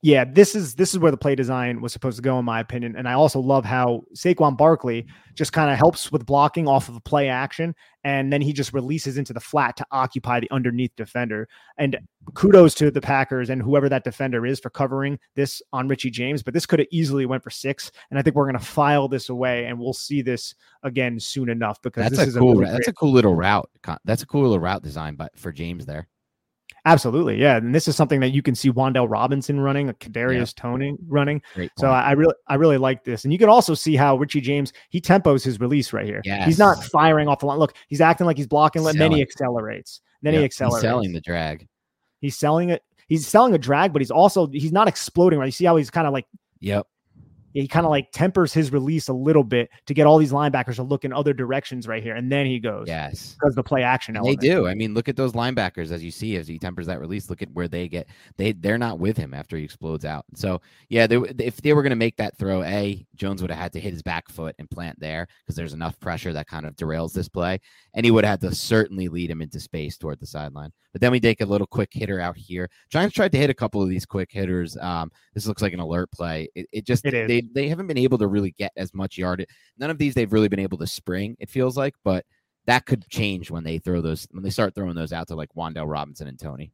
[0.00, 2.60] Yeah, this is this is where the play design was supposed to go, in my
[2.60, 2.94] opinion.
[2.94, 6.94] And I also love how Saquon Barkley just kind of helps with blocking off of
[6.94, 7.74] a play action,
[8.04, 11.48] and then he just releases into the flat to occupy the underneath defender.
[11.78, 11.98] And
[12.34, 16.44] kudos to the Packers and whoever that defender is for covering this on Richie James.
[16.44, 19.08] But this could have easily went for six, and I think we're going to file
[19.08, 22.52] this away, and we'll see this again soon enough because that's this is a cool.
[22.52, 23.68] A really that's great- a cool little route.
[24.04, 26.06] That's a cool little route design, but for James there.
[26.88, 27.58] Absolutely, yeah.
[27.58, 31.42] And this is something that you can see Wan'Dale Robinson running, a Kadarius Toney running.
[31.76, 31.90] So.
[31.90, 34.72] I, I really, I really like this, and you can also see how Richie James
[34.88, 36.22] he tempos his release right here.
[36.24, 36.46] Yes.
[36.46, 37.58] He's not firing off the line.
[37.58, 40.00] Look, he's acting like he's blocking, and then he accelerates.
[40.22, 40.80] Then Yep, he he's accelerates.
[40.80, 41.68] selling the drag.
[42.20, 42.82] He's selling it.
[43.06, 45.38] He's selling a drag, but he's also he's not exploding.
[45.38, 45.46] Right?
[45.46, 46.26] You see how he's kind of like
[46.60, 46.86] Yep.
[47.54, 50.76] He kind of like tempers his release a little bit to get all these linebackers
[50.76, 53.34] to look in other directions right here, and then he goes Yes.
[53.40, 54.66] because the play action they do.
[54.66, 57.30] I mean, look at those linebackers as you see as he tempers that release.
[57.30, 58.08] Look at where they get.
[58.36, 60.24] They they're not with him after he explodes out.
[60.34, 63.60] So yeah, they, if they were going to make that throw, a Jones would have
[63.60, 66.66] had to hit his back foot and plant there because there's enough pressure that kind
[66.66, 67.60] of derails this play,
[67.94, 70.70] and he would have had to certainly lead him into space toward the sideline.
[70.92, 72.70] But then we take a little quick hitter out here.
[72.90, 74.76] Giants tried to hit a couple of these quick hitters.
[74.78, 76.48] Um, this looks like an alert play.
[76.54, 77.28] It, it just It is.
[77.28, 79.46] they they haven't been able to really get as much yard.
[79.78, 81.36] None of these they've really been able to spring.
[81.38, 82.24] It feels like, but
[82.66, 85.48] that could change when they throw those when they start throwing those out to like
[85.56, 86.72] Wan'Dale Robinson and Toney.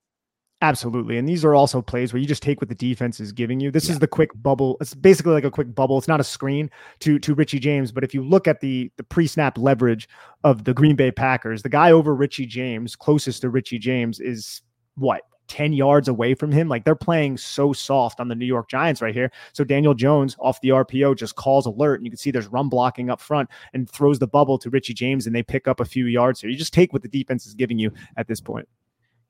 [0.63, 1.19] Absolutely.
[1.19, 3.71] And these are also plays where you just take what the defense is giving you.
[3.71, 3.93] This Yeah.
[3.95, 4.79] is the quick bubble.
[4.81, 5.99] It's basically like a quick bubble.
[5.99, 9.05] It's not a screen to to Richie James, but if you look at the the
[9.05, 10.09] pre-snap leverage
[10.43, 14.63] of the Green Bay Packers, the guy over Richie James, closest to Richie James is
[14.97, 15.23] what?
[15.49, 16.69] 10 yards away from him.
[16.69, 19.31] Like they're playing so soft on the New York Giants right here.
[19.53, 22.69] So Daniel Jones off the RPO just calls alert and you can see there's run
[22.69, 25.85] blocking up front and throws the bubble to Richie James and they pick up a
[25.85, 26.51] few yards here.
[26.51, 28.69] You just take what the defense is giving you at this point.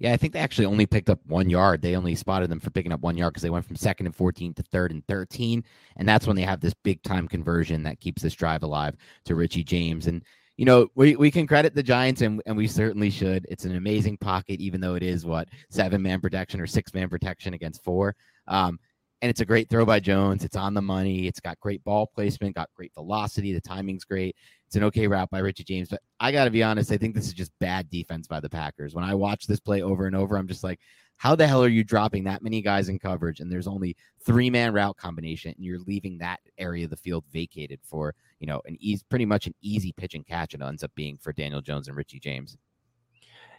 [0.01, 1.81] Yeah, I think they actually only picked up one yard.
[1.81, 4.15] They only spotted them for picking up one yard because they went from second and
[4.15, 5.65] 14 to third and 13.
[5.97, 9.37] And that's when they have this big time conversion that keeps this drive alive to
[9.37, 10.07] Richie James.
[10.07, 10.23] And,
[10.57, 13.47] you know, we, we can credit the Giants and, and we certainly should.
[13.49, 17.09] It's an amazing pocket, even though it is what seven man protection or six man
[17.09, 18.15] protection against four.
[18.47, 18.79] Um,
[19.23, 20.45] and it's a great throw by Jones.
[20.45, 21.27] It's on the money.
[21.27, 23.55] It's got great ball placement, got great velocity.
[23.55, 24.37] The timing's great.
[24.67, 25.89] It's an okay route by Richie James.
[25.89, 28.51] But I got to be honest, I think this is just bad defense by the
[28.51, 28.95] Packers.
[28.95, 30.79] When I watch this play over and over, I'm just like,
[31.25, 34.51] how the hell are you dropping that many guys in coverage and there's only three
[34.51, 38.61] man route combination and you're leaving that area of the field vacated for, you know,
[38.67, 41.63] an easy, pretty much an easy pitch and catch it ends up being for Daniel
[41.63, 42.59] Jones and Richie James.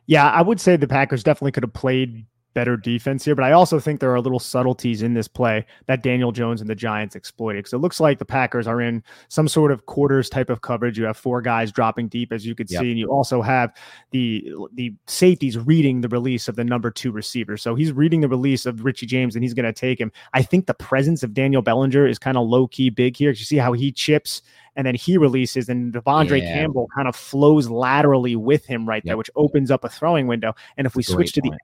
[0.05, 3.51] Yeah, I would say the Packers definitely could have played better defense here, but I
[3.51, 7.15] also think there are little subtleties in this play that Daniel Jones and the Giants
[7.15, 7.59] exploited.
[7.59, 10.97] Because it looks like the Packers are in some sort of quarters type of coverage.
[10.97, 12.81] You have four guys dropping deep, as you could Yep.
[12.81, 13.71] see, and you also have
[14.09, 17.57] the the safeties reading the release of the number two receiver.
[17.57, 20.11] So he's reading the release of Richie James, and he's going to take him.
[20.33, 23.29] I think the presence of Daniel Bellinger is kind of low key big here.
[23.29, 24.41] You see how he chips
[24.77, 26.53] and then he releases, and De'Vondre Yeah.
[26.53, 30.53] Campbell kind of flows laterally with him right there, which opens up a throwing window.
[30.77, 31.61] And if we switch to the point.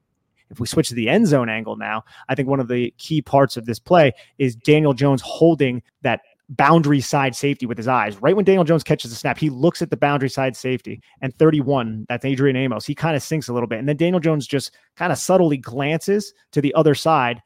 [0.51, 3.21] If we switch to the end zone angle now, I think one of the key
[3.21, 8.21] parts of this play is Daniel Jones holding that boundary side safety with his eyes.
[8.21, 11.33] Right when Daniel Jones catches the snap, he looks at the boundary side safety and
[11.37, 12.85] 31, that's Adrian Amos.
[12.85, 13.79] He kind of sinks a little bit.
[13.79, 17.41] And then Daniel Jones just kind of subtly glances to the other side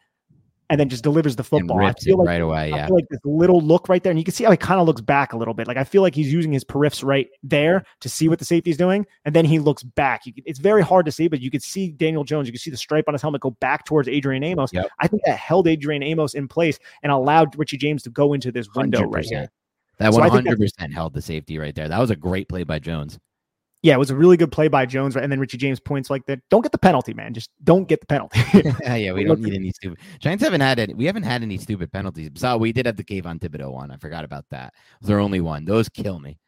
[0.70, 1.80] and then just delivers the And football.
[1.82, 2.57] I rips it like right away.
[2.72, 2.88] I Yeah.
[2.88, 4.88] feel like this little look right there, and you can see how he kind of
[4.88, 5.68] looks back a little bit.
[5.68, 8.72] Like I feel like he's using his periffs right there to see what the safety
[8.72, 10.26] is doing, and then he looks back.
[10.26, 12.47] You can, it's very hard to see, but you can see Daniel Jones.
[12.47, 14.72] You can see the stripe on his helmet go back towards Adrian Amos.
[14.74, 14.88] Yep.
[14.99, 18.51] I think that held Adrian Amos in place and allowed Richie James to go into
[18.51, 19.30] this window right 100%.
[19.30, 19.49] here.
[19.99, 21.88] That So I one think that- hundred percent held the safety right there.
[21.88, 23.18] That was a great play by Jones.
[23.86, 25.21] Yeah, it was a really good play by Jones, right?
[25.21, 26.39] And then Richie James points like that.
[26.49, 27.36] Don't get the penalty, man.
[27.36, 28.39] Just don't get the penalty.
[28.81, 29.99] yeah, yeah, we don't need any stupid.
[30.17, 30.95] Giants haven't had any.
[30.95, 32.31] We haven't had any stupid penalties.
[32.33, 33.91] So we did have the Kayvon Thibodeaux one.
[33.91, 34.73] I forgot about that.
[34.75, 35.65] It was their only one.
[35.65, 36.39] Those kill me.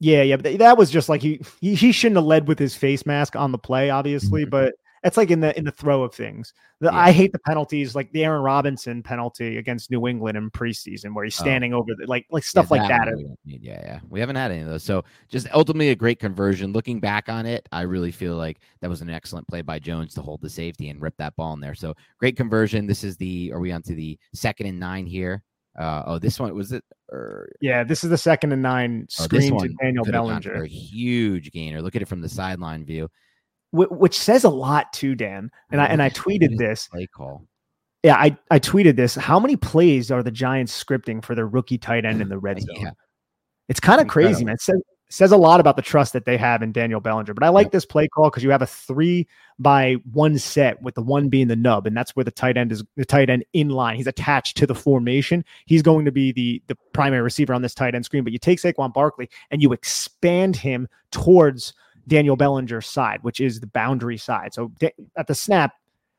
[0.00, 2.76] Yeah, yeah, but that was just like he, he he shouldn't have led with his
[2.76, 4.50] face mask on the play, obviously, Mhm.
[4.50, 4.74] but
[5.06, 6.52] that's like in the in the throw of things.
[6.80, 6.98] The, Yeah.
[6.98, 11.24] I hate the penalties, like the Aaron Robinson penalty against New England in preseason, where
[11.24, 11.44] he's Oh.
[11.44, 13.04] standing over the like like stuff Yeah, like that.
[13.04, 13.62] don't need.
[13.62, 14.00] Yeah, yeah.
[14.10, 14.82] We haven't had any of those.
[14.82, 16.72] So just ultimately a great conversion.
[16.72, 20.12] Looking back on it, I really feel like that was an excellent play by Jones
[20.14, 21.76] to hold the safety and rip that ball in there.
[21.76, 22.88] So great conversion.
[22.88, 23.52] This is the.
[23.52, 25.44] Are we on to the second and nine here?
[25.78, 26.82] Uh, oh, this one was it.
[27.12, 30.42] Or, Yeah, this is the second and nine this screen to Daniel could have gone
[30.42, 31.80] for Bellinger, a huge gainer.
[31.80, 33.08] Look at it from the sideline view.
[33.70, 35.50] Wh- which says a lot too, Dan.
[35.70, 36.88] And I and I tweeted this.
[36.88, 37.46] play call.
[38.02, 39.14] Yeah, I I tweeted this.
[39.14, 42.60] How many plays are the Giants scripting for their rookie tight end in the red
[42.62, 42.76] zone?
[42.80, 42.90] Yeah,
[43.68, 44.54] It's kind of crazy, man.
[44.54, 47.32] It says says a lot about the trust that they have in Daniel Bellinger.
[47.32, 50.96] But I like this play call because you have a three by one set with
[50.96, 53.44] the one being the nub, and that's where the tight end is the tight end
[53.52, 53.96] in line.
[53.96, 55.44] He's attached to the formation.
[55.66, 58.24] He's going to be the the primary receiver on this tight end screen.
[58.24, 61.72] But you take Saquon Barkley and you expand him towards
[62.08, 64.54] Daniel Bellinger's side, which is the boundary side.
[64.54, 64.72] So
[65.16, 65.72] at the snap,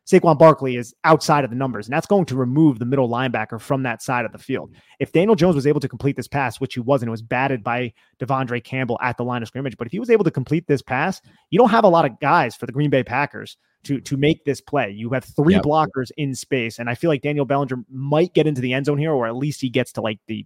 [0.07, 3.59] Saquon Barkley is outside of the numbers, and that's going to remove the middle linebacker
[3.59, 4.73] from that side of the field.
[4.99, 7.61] If Daniel Jones was able to complete this pass, which he wasn't, it was batted
[7.61, 9.75] by De'Vondre Campbell at the line of scrimmage.
[9.75, 12.17] But if he was able to complete this pass, you don't have a lot of
[12.21, 14.91] guys for the Green Bay Packers to to make this play.
[14.91, 15.63] You have three yep.
[15.63, 18.97] blockers in space, and I feel like Daniel Bellinger might get into the end zone
[18.97, 20.45] here, or at least he gets to like the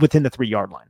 [0.00, 0.88] within the three yard line.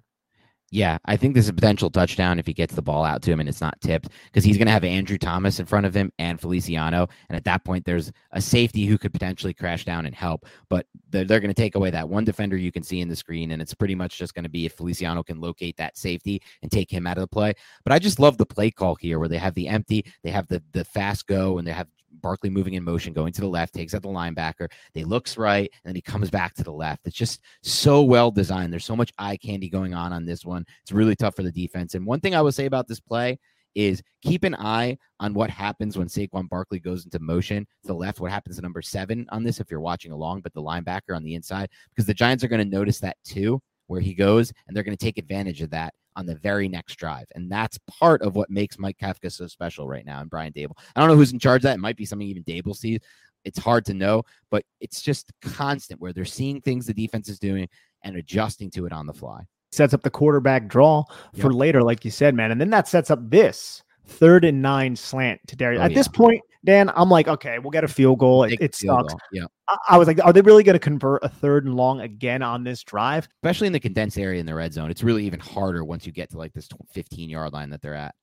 [0.71, 3.41] Yeah, I think there's a potential touchdown if he gets the ball out to him
[3.41, 6.13] and it's not tipped because he's going to have Andrew Thomas in front of him
[6.19, 7.09] and Feliciano.
[7.31, 10.45] And at that point, there's a safety who could potentially crash down and help.
[10.69, 13.17] But they're, they're going to take away that one defender you can see in the
[13.17, 13.53] screen.
[13.53, 16.71] And it's pretty much just going to be if Feliciano can locate that safety and
[16.71, 17.55] take him out of the play.
[17.83, 20.49] But I just love the play call here where they have the empty, they have
[20.49, 21.89] the, the fast go, and they have
[22.21, 24.69] Barkley moving in motion, going to the left, takes out the linebacker.
[24.95, 27.07] They looks right, and then he comes back to the left.
[27.07, 28.73] It's just so well designed.
[28.73, 30.65] There's so much eye candy going on on this one.
[30.83, 31.95] It's really tough for the defense.
[31.95, 33.39] And one thing I would say about this play
[33.75, 37.95] is keep an eye on what happens when Saquon Barkley goes into motion to the
[37.95, 38.19] left.
[38.19, 41.23] What happens to number seven on this if you're watching along, but the linebacker on
[41.23, 44.77] the inside, because the Giants are going to notice that too, where he goes, and
[44.77, 47.27] they're going to take advantage of that on the very next drive.
[47.35, 50.79] And that's part of what makes Mike Kafka so special right now and Brian Daboll.
[50.97, 51.75] I don't know who's in charge of that.
[51.75, 53.01] It might be something even Daboll sees.
[53.45, 57.39] It's hard to know, but it's just constant where they're seeing things the defense is
[57.39, 57.69] doing
[58.03, 59.45] and adjusting to it on the fly.
[59.71, 61.59] Sets up the quarterback draw for yep.
[61.59, 62.51] later, like you said, man.
[62.51, 65.81] And then that sets up this third and nine slant to Darius.
[65.81, 65.97] Oh, At yeah.
[65.97, 68.45] this point, Dan, I'm like, okay, we'll get a field goal.
[68.45, 69.13] It, it sucks.
[69.13, 69.21] Goal.
[69.33, 69.45] Yeah.
[69.69, 72.43] I, I, was like, are they really going to convert a third and long again
[72.43, 73.29] on this drive?
[73.43, 74.91] Especially in the condensed area in the red zone.
[74.91, 77.95] It's really even harder once you get to like this 15 yard line that they're
[77.95, 78.15] at.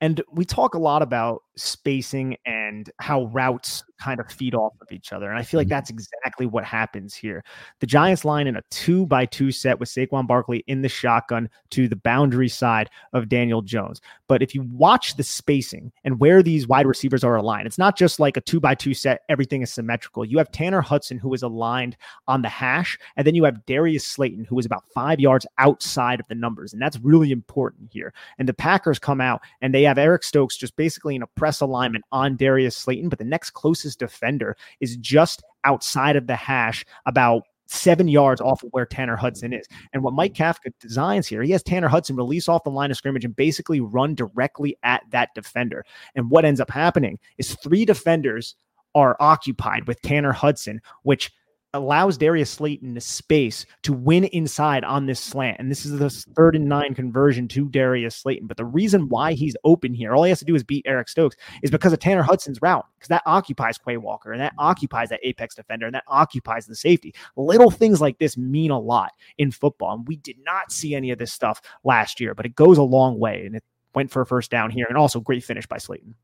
[0.00, 4.92] And we talk a lot about spacing and how routes kind of feed off of
[4.92, 5.28] each other.
[5.28, 5.74] And I feel like mm-hmm.
[5.74, 7.42] that's exactly what happens here.
[7.80, 11.50] The Giants line in a two by two set with Saquon Barkley in the shotgun
[11.70, 14.00] to the boundary side of Daniel Jones.
[14.28, 17.96] But if you watch the spacing and where these wide receivers are aligned, it's not
[17.96, 20.24] just like a two by two set, everything is symmetrical.
[20.24, 21.96] You have Tanner Hudson, who is aligned
[22.28, 26.20] on the hash, and then you have Darius Slayton, who is about five yards outside
[26.20, 26.72] of the numbers.
[26.72, 28.12] And that's really important here.
[28.38, 31.60] And the Packers come out and they have Eric Stokes just basically in a press
[31.60, 36.84] alignment on Darius Slayton, but the next closest defender is just outside of the hash
[37.06, 39.66] about seven yards off of where Tanner Hudson is.
[39.92, 42.96] And what Mike Kafka designs here, he has Tanner Hudson release off the line of
[42.96, 45.84] scrimmage and basically run directly at that defender.
[46.14, 48.54] And what ends up happening is three defenders
[48.94, 51.30] are occupied with Tanner Hudson, which
[51.74, 55.58] allows Darius Slayton the space to win inside on this slant.
[55.58, 58.46] And this is the third and nine conversion to Darius Slayton.
[58.46, 61.08] But the reason why he's open here, all he has to do is beat Eric
[61.08, 65.10] Stokes, is because of Tanner Hudson's route, because that occupies Quay Walker and that occupies
[65.10, 67.14] that apex defender and that occupies the safety.
[67.36, 69.94] Little things like this mean a lot in football.
[69.94, 72.82] And we did not see any of this stuff last year, but it goes a
[72.82, 73.44] long way.
[73.44, 73.64] And it
[73.94, 76.14] went for a first down here and also great finish by Slayton.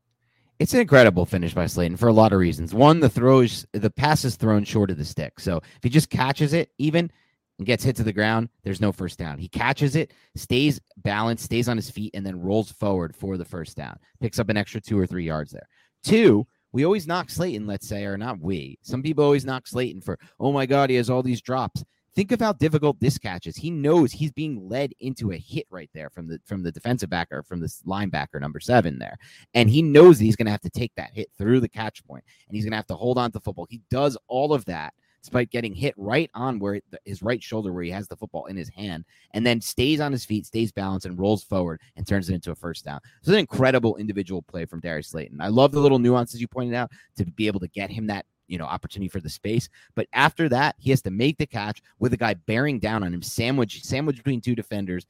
[0.57, 2.73] It's an incredible finish by Slayton for a lot of reasons.
[2.73, 5.39] One, the throws, the pass is thrown short of the stick.
[5.39, 7.11] So if he just catches it, even
[7.57, 9.37] and gets hit to the ground, there's no first down.
[9.37, 13.45] He catches it, stays balanced, stays on his feet, and then rolls forward for the
[13.45, 13.97] first down.
[14.21, 15.67] Picks up an extra two or three yards there.
[16.03, 18.77] Two, we always knock Slayton, let's say, or not we.
[18.81, 21.83] Some people always knock Slayton for, oh my God, he has all these drops.
[22.15, 23.57] Think of how difficult this catch is.
[23.57, 27.09] He knows he's being led into a hit right there from the from the defensive
[27.09, 29.17] backer, from this linebacker number seven there,
[29.53, 32.05] and he knows that he's going to have to take that hit through the catch
[32.05, 33.67] point, and he's going to have to hold on to football.
[33.69, 34.93] He does all of that
[35.25, 38.55] despite getting hit right on where his right shoulder, where he has the football in
[38.55, 42.29] his hand, and then stays on his feet, stays balanced, and rolls forward and turns
[42.29, 42.99] it into a first down.
[43.23, 45.41] So it's an incredible individual play from Darius Slayton.
[45.41, 48.27] I love the little nuances you pointed out to be able to get him that
[48.47, 49.69] you know opportunity for the space.
[49.95, 53.13] But after that, he has to make the catch with a guy bearing down on
[53.13, 55.05] him, sandwich sandwich between two defenders,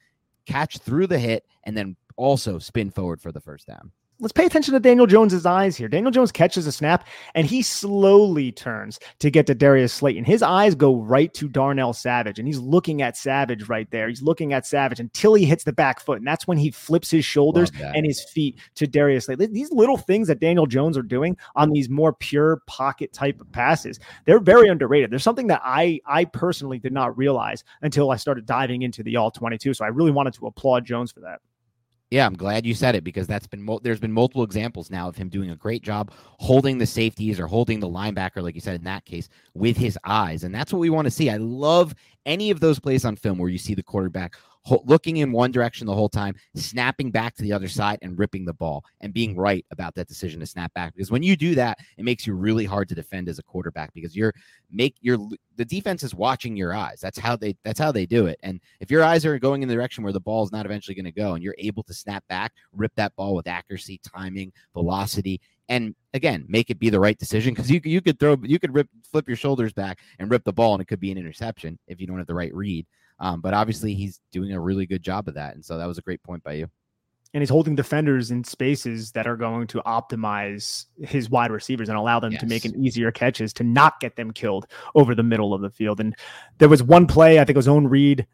[0.46, 4.46] catch through the hit, and then also spin forward for the first down let's pay
[4.46, 5.88] attention to Daniel Jones's eyes here.
[5.88, 10.24] Daniel Jones catches a snap and he slowly turns to get to Darius Slayton.
[10.24, 14.08] His eyes go right to Darnell Savage and he's looking at Savage right there.
[14.08, 16.20] He's looking at Savage until he hits the back foot.
[16.20, 19.52] And that's when he flips his shoulders and his feet to Darius Slayton.
[19.52, 23.52] These little things that Daniel Jones are doing on these more pure pocket type of
[23.52, 25.12] passes, they're very underrated.
[25.12, 29.18] There's something that I I personally did not realize until I started diving into the
[29.18, 29.74] all 22.
[29.74, 31.42] So I really wanted to applaud Jones for that.
[32.12, 35.16] Yeah, I'm glad you said it because that's been there's been multiple examples now of
[35.16, 38.76] him doing a great job holding the safeties or holding the linebacker, like you said
[38.76, 41.30] in that case, with his eyes, and that's what we want to see.
[41.30, 41.96] I love
[42.26, 44.36] any of those plays on film where you see the quarterback
[44.86, 48.46] looking in one direction the whole time, snapping back to the other side and ripping
[48.46, 50.94] the ball and being right about that decision to snap back.
[50.96, 53.94] Because when you do that, it makes you really hard to defend as a quarterback
[53.94, 54.34] because you're
[54.72, 55.18] make your
[55.58, 57.00] the defense is watching your eyes.
[57.00, 58.40] That's how they that's how they do it.
[58.44, 60.96] And if your eyes are going in the direction where the ball is not eventually
[60.96, 64.52] going to go and you're able to snap back, rip that ball with accuracy, timing,
[64.74, 65.40] velocity,
[65.70, 68.74] and again make it be the right decision because you you could throw you could
[68.74, 71.78] rip flip your shoulders back and rip the ball and it could be an interception
[71.88, 72.86] if you don't have the right read.
[73.20, 75.98] Um, but obviously he's doing a really good job of that, and so that was
[75.98, 76.70] a great point by you.
[77.34, 81.98] And he's holding defenders in spaces that are going to optimize his wide receivers and
[81.98, 82.40] allow them yes.
[82.40, 85.70] to make an easier catches to not get them killed over the middle of the
[85.70, 86.00] field.
[86.00, 86.16] And
[86.60, 88.26] there was one play, I think it was own read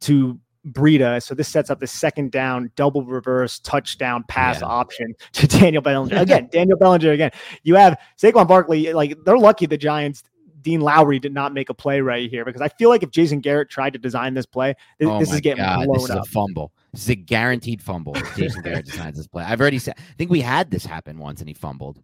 [0.00, 1.22] to Breida.
[1.22, 4.66] So this sets up the second down, double reverse touchdown pass yeah.
[4.66, 6.16] option to Daniel Bellinger.
[6.16, 7.30] Again, Daniel Bellinger again.
[7.62, 10.24] You have Saquon Barkley, like they're lucky the Giants
[10.62, 13.40] Dean Lowry did not make a play right here because I feel like if Jason
[13.40, 16.10] Garrett tried to design this play, this, oh this is getting God, blown this is
[16.10, 16.26] up.
[16.26, 16.72] a fumble.
[16.92, 18.14] This is a guaranteed fumble.
[18.36, 19.44] Jason Garrett designs this play.
[19.44, 19.94] I've already said.
[19.98, 22.02] I think we had this happen once, and he fumbled.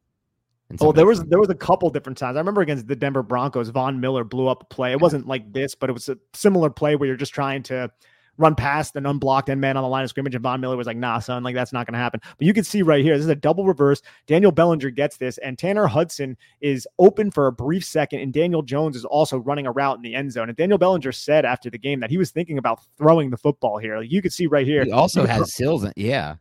[0.81, 2.37] Oh, there was there was a couple different times.
[2.37, 4.93] I remember against the Denver Broncos, Von Miller blew up a play.
[4.93, 7.91] It wasn't like this, but it was a similar play where you're just trying to
[8.39, 10.35] run past an unblocked end man on the line of scrimmage.
[10.35, 12.21] And Von Miller was like, nah, son, like that's not going to happen.
[12.23, 14.03] But you can see right here, this is a double reverse.
[14.27, 18.63] Daniel Bellinger gets this, and Tanner Hudson is open for a brief second, and Daniel
[18.63, 20.49] Jones is also running a route in the end zone.
[20.49, 23.79] And Daniel Bellinger said after the game that he was thinking about throwing the football
[23.79, 23.99] here.
[23.99, 24.85] Like you could see right here.
[24.85, 26.37] He also he has Sills, yeah.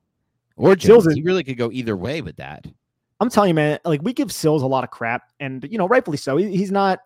[0.57, 0.83] Or Jones.
[0.83, 2.65] Sills is, he really could go either way with that.
[3.19, 5.87] I'm telling you, man, like we give Sills a lot of crap, and you know,
[5.87, 6.37] rightfully so.
[6.37, 6.99] He, he's not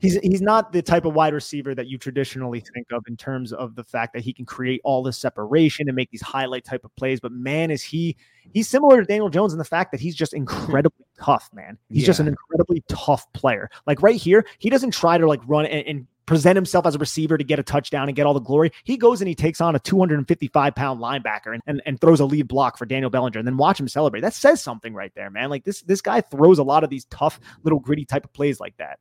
[0.00, 3.52] he's he's not the type of wide receiver that you traditionally think of in terms
[3.52, 6.84] of the fact that he can create all this separation and make these highlight type
[6.84, 7.20] of plays.
[7.20, 8.16] But man, is he
[8.52, 11.78] he's similar to Daniel Jones in the fact that he's just incredibly tough, man.
[11.88, 12.06] He's yeah.
[12.06, 13.70] just an incredibly tough player.
[13.86, 16.98] Like right here, he doesn't try to like run and, and present himself as a
[16.98, 18.70] receiver to get a touchdown and get all the glory.
[18.84, 22.26] He goes and he takes on a 255 pound linebacker and, and, and throws a
[22.26, 24.20] lead block for Daniel Bellinger and then watch him celebrate.
[24.20, 25.48] That says something right there, man.
[25.48, 28.60] Like this, this guy throws a lot of these tough little gritty type of plays
[28.60, 28.98] like that.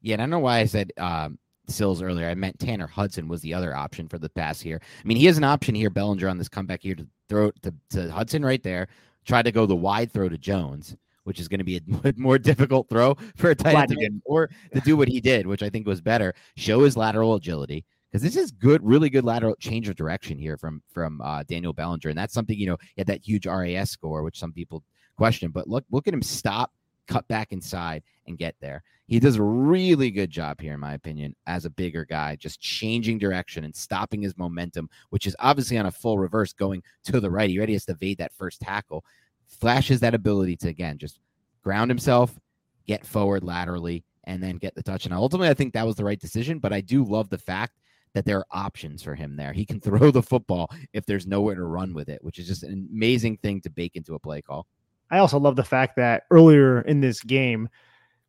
[0.00, 2.28] Yeah, and I don't know why I said um, Sills earlier.
[2.28, 4.80] I meant Tanner Hudson was the other option for the pass here.
[4.82, 7.74] I mean, he has an option here, Bellinger on this comeback here to throw to,
[7.90, 8.88] to Hudson right there,
[9.24, 12.38] try to go the wide throw to Jones, which is going to be a more
[12.38, 15.62] difficult throw for a tight end to get, or to do what he did, which
[15.62, 16.34] I think was better.
[16.56, 20.56] Show his lateral agility because this is good, really good lateral change of direction here
[20.56, 23.90] from from uh, Daniel Bellinger, and that's something you know he had that huge RAS
[23.90, 24.82] score, which some people
[25.16, 25.50] question.
[25.50, 26.72] But look, look at him stop,
[27.06, 28.82] cut back inside, and get there.
[29.08, 32.60] He does a really good job here, in my opinion, as a bigger guy, just
[32.60, 37.18] changing direction and stopping his momentum, which is obviously on a full reverse going to
[37.18, 37.48] the right.
[37.48, 39.04] He already has to evade that first tackle.
[39.46, 41.20] Flashes that ability to, again, just
[41.62, 42.38] ground himself,
[42.86, 45.06] get forward laterally, and then get the touch.
[45.06, 46.58] And ultimately, I think that was the right decision.
[46.58, 47.78] But I do love the fact
[48.12, 49.54] that there are options for him there.
[49.54, 52.62] He can throw the football if there's nowhere to run with it, which is just
[52.62, 54.66] an amazing thing to bake into a play call.
[55.10, 57.70] I also love the fact that earlier in this game,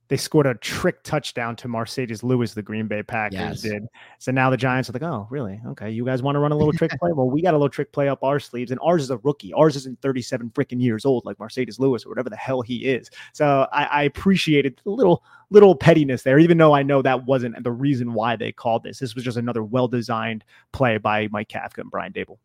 [0.09, 3.61] they scored a trick touchdown to Marcedes Lewis, the Green Bay Packers yes.
[3.61, 3.87] did.
[4.17, 5.61] So now the Giants are like, oh, really?
[5.67, 7.11] Okay, you guys want to run a little trick play?
[7.13, 9.53] Well, we got a little trick play up our sleeves, and ours is a rookie.
[9.53, 13.11] Ours isn't 37 freaking years old like Marcedes Lewis or whatever the hell he is.
[13.33, 17.63] So I, I appreciated a little little pettiness there, even though I know that wasn't
[17.63, 18.97] the reason why they called this.
[18.97, 22.39] This was just another well designed play by Mike Kafka and Brian Daboll.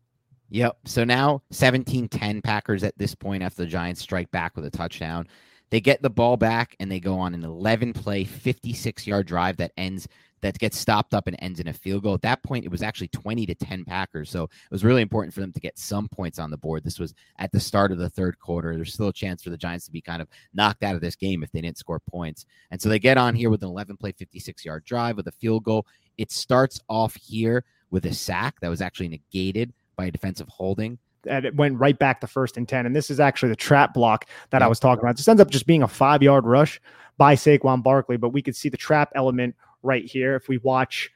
[0.49, 0.77] Yep.
[0.85, 4.69] So now 17 10 Packers at this point after the Giants strike back with a
[4.69, 5.27] touchdown.
[5.69, 9.57] They get the ball back and they go on an 11 play, 56 yard drive
[9.57, 10.07] that ends
[10.41, 12.13] that gets stopped up and ends in a field goal.
[12.13, 14.29] At that point, it was actually 20 to 10 Packers.
[14.29, 16.83] So it was really important for them to get some points on the board.
[16.83, 18.75] This was at the start of the third quarter.
[18.75, 21.15] There's still a chance for the Giants to be kind of knocked out of this
[21.15, 22.45] game if they didn't score points.
[22.69, 25.31] And so they get on here with an 11 play, 56 yard drive with a
[25.31, 25.87] field goal.
[26.17, 30.99] It starts off here with a sack that was actually negated by a defensive holding
[31.27, 32.85] and it went right back to first and 10.
[32.85, 35.17] And this is actually the trap block that I was talking about.
[35.17, 36.81] This ends up just being a five yard rush
[37.17, 40.35] by Saquon Barkley, but we could see the trap element right here.
[40.35, 41.11] If we watch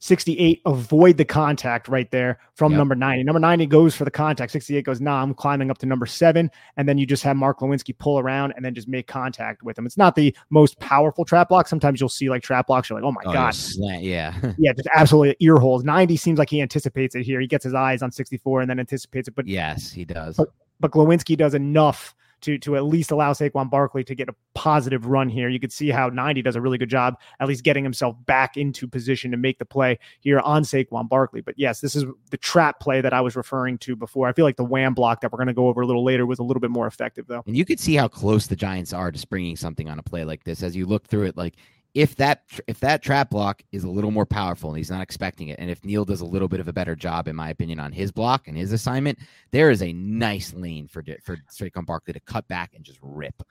[0.00, 2.78] 68 avoid the contact right there from yep.
[2.78, 3.22] number 90.
[3.22, 4.50] Number 90 goes for the contact.
[4.50, 6.50] 68 goes, nah, I'm climbing up to number seven.
[6.78, 9.78] And then you just have Mark Glowinski pull around and then just make contact with
[9.78, 9.84] him.
[9.84, 11.68] It's not the most powerful trap block.
[11.68, 12.88] Sometimes you'll see like trap blocks.
[12.88, 13.54] You're like, oh my oh, God.
[13.54, 14.34] Slant, yeah.
[14.58, 15.84] yeah, just absolutely ear holes.
[15.84, 17.38] 90 seems like he anticipates it here.
[17.38, 19.34] He gets his eyes on 64 and then anticipates it.
[19.34, 20.36] But yes, he does.
[20.36, 20.48] But,
[20.80, 25.06] but Glowinski does enough to to at least allow Saquon Barkley to get a positive
[25.06, 25.48] run here.
[25.48, 28.56] You could see how 90 does a really good job at least getting himself back
[28.56, 31.40] into position to make the play here on Saquon Barkley.
[31.40, 34.28] But yes, this is the trap play that I was referring to before.
[34.28, 36.26] I feel like the wham block that we're going to go over a little later
[36.26, 37.42] was a little bit more effective though.
[37.46, 40.24] And you could see how close the Giants are to springing something on a play
[40.24, 41.56] like this as you look through it like
[41.94, 45.48] if that if that trap block is a little more powerful and he's not expecting
[45.48, 47.80] it, and if Neal does a little bit of a better job, in my opinion,
[47.80, 49.18] on his block and his assignment,
[49.50, 53.42] there is a nice lane for for Saquon Barkley to cut back and just rip.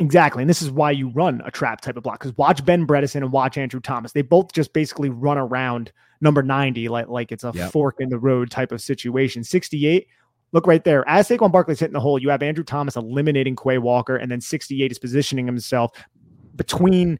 [0.00, 0.42] Exactly.
[0.44, 2.20] And this is why you run a trap type of block.
[2.20, 4.12] Because watch Ben Bredeson and watch Andrew Thomas.
[4.12, 5.90] They both just basically run around
[6.20, 7.72] number 90 like, like it's a yep.
[7.72, 9.42] fork in the road type of situation.
[9.42, 10.06] 68,
[10.52, 11.08] look right there.
[11.08, 14.40] As Saquon Barkley's hitting the hole, you have Andrew Thomas eliminating Quay Walker, and then
[14.40, 15.90] 68 is positioning himself
[16.54, 17.18] between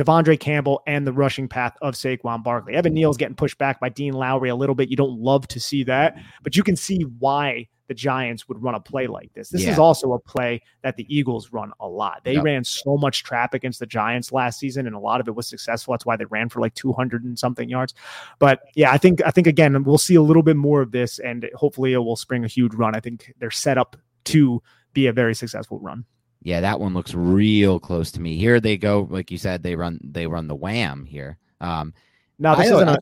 [0.00, 2.74] De'Vondre Campbell and the rushing path of Saquon Barkley.
[2.74, 4.88] Evan Neal's getting pushed back by Dean Lowry a little bit.
[4.88, 8.76] You don't love to see that, but you can see why the Giants would run
[8.76, 9.50] a play like this.
[9.50, 9.72] This yeah.
[9.72, 12.22] is also a play that the Eagles run a lot.
[12.24, 12.44] They yep.
[12.44, 15.48] ran so much trap against the Giants last season, and a lot of it was
[15.48, 15.92] successful.
[15.92, 17.92] That's why they ran for like 200 and something yards.
[18.38, 21.18] But yeah, I think I think again we'll see a little bit more of this,
[21.18, 22.94] and hopefully it will spring a huge run.
[22.94, 23.96] I think they're set up
[24.26, 26.04] to be a very successful run.
[26.42, 28.36] Yeah, that one looks real close to me.
[28.36, 31.38] Here they go, like you said, they run they run the wham here.
[31.60, 31.92] Um,
[32.38, 32.98] now this I, isn't a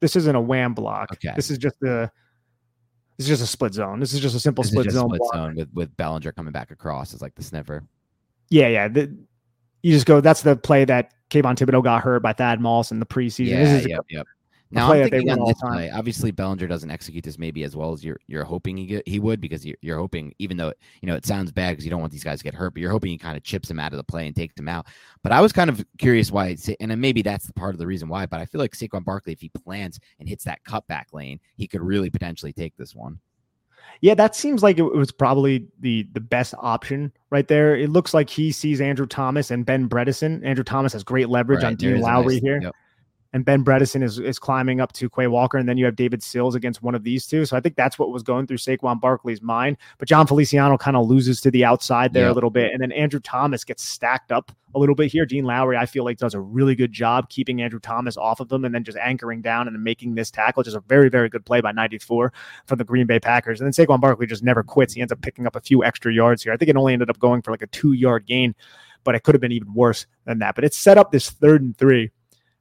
[0.00, 1.12] this isn't a wham block.
[1.12, 1.32] Okay.
[1.36, 2.10] This is just a
[3.16, 4.00] this is just a split zone.
[4.00, 5.08] This is just a simple split zone.
[5.08, 7.12] Split zone with with Bellinger coming back across.
[7.12, 7.84] It's like the sniffer.
[8.50, 8.88] Yeah, yeah.
[8.88, 9.16] The,
[9.82, 10.20] you just go.
[10.20, 13.48] That's the play that Kayvon Thibodeaux got hurt by Thad Moss in the preseason.
[13.48, 14.26] Yeah, yep, yep.
[14.70, 15.90] Now I'm thinking on this play.
[15.90, 19.20] Obviously, Bellinger doesn't execute this maybe as well as you're you're hoping he get, he
[19.20, 22.00] would because you're, you're hoping even though you know it sounds bad because you don't
[22.00, 23.92] want these guys to get hurt, but you're hoping he kind of chips him out
[23.92, 24.86] of the play and takes him out.
[25.22, 28.08] But I was kind of curious why, and maybe that's the part of the reason
[28.08, 28.26] why.
[28.26, 31.68] But I feel like Saquon Barkley, if he plants and hits that cutback lane, he
[31.68, 33.20] could really potentially take this one.
[34.00, 37.76] Yeah, that seems like it was probably the the best option right there.
[37.76, 40.44] It looks like he sees Andrew Thomas and Ben Bredeson.
[40.44, 42.60] Andrew Thomas has great leverage right, on Dean Lowry nice, here.
[42.62, 42.74] Yep
[43.34, 46.22] and Ben Bredeson is, is climbing up to Quay Walker, and then you have David
[46.22, 47.44] Sills against one of these two.
[47.44, 49.76] So I think that's what was going through Saquon Barkley's mind.
[49.98, 52.32] But Jon Feliciano kind of loses to the outside there yeah.
[52.32, 55.26] a little bit, and then Andrew Thomas gets stacked up a little bit here.
[55.26, 58.48] Dean Lowry, I feel like, does a really good job keeping Andrew Thomas off of
[58.50, 61.28] them and then just anchoring down and making this tackle, which is a very, very
[61.28, 62.32] good play by 94
[62.66, 63.60] from the Green Bay Packers.
[63.60, 64.94] And then Saquon Barkley just never quits.
[64.94, 66.52] He ends up picking up a few extra yards here.
[66.52, 68.54] I think it only ended up going for like a two yard gain,
[69.02, 70.54] but it could have been even worse than that.
[70.54, 72.12] But it set up this third and three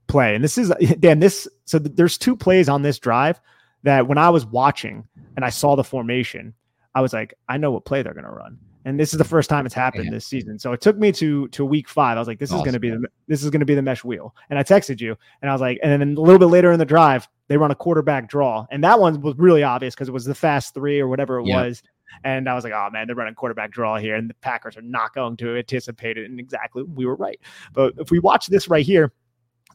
[0.07, 0.35] play.
[0.35, 3.39] And this is Dan, this so there's two plays on this drive
[3.83, 6.53] that when I was watching and I saw the formation,
[6.95, 8.57] I was like, I know what play they're going to run.
[8.85, 10.59] And this is the first time it's happened this season.
[10.59, 12.17] So it took me to to week five.
[12.17, 12.59] I was like, this awesome.
[12.59, 14.35] is going to be the this is going to be the mesh wheel.
[14.49, 16.79] And I texted you, and I was like, and then a little bit later in
[16.79, 20.11] the drive, they run a quarterback draw, and that one was really obvious because it
[20.11, 21.63] was the fast three or whatever it yeah.
[21.63, 21.81] was.
[22.25, 24.81] And I was like, oh man, they're running quarterback draw here, and the Packers are
[24.81, 26.29] not going to anticipate it.
[26.29, 27.39] And exactly, we were right.
[27.71, 29.13] But if we watch this right here,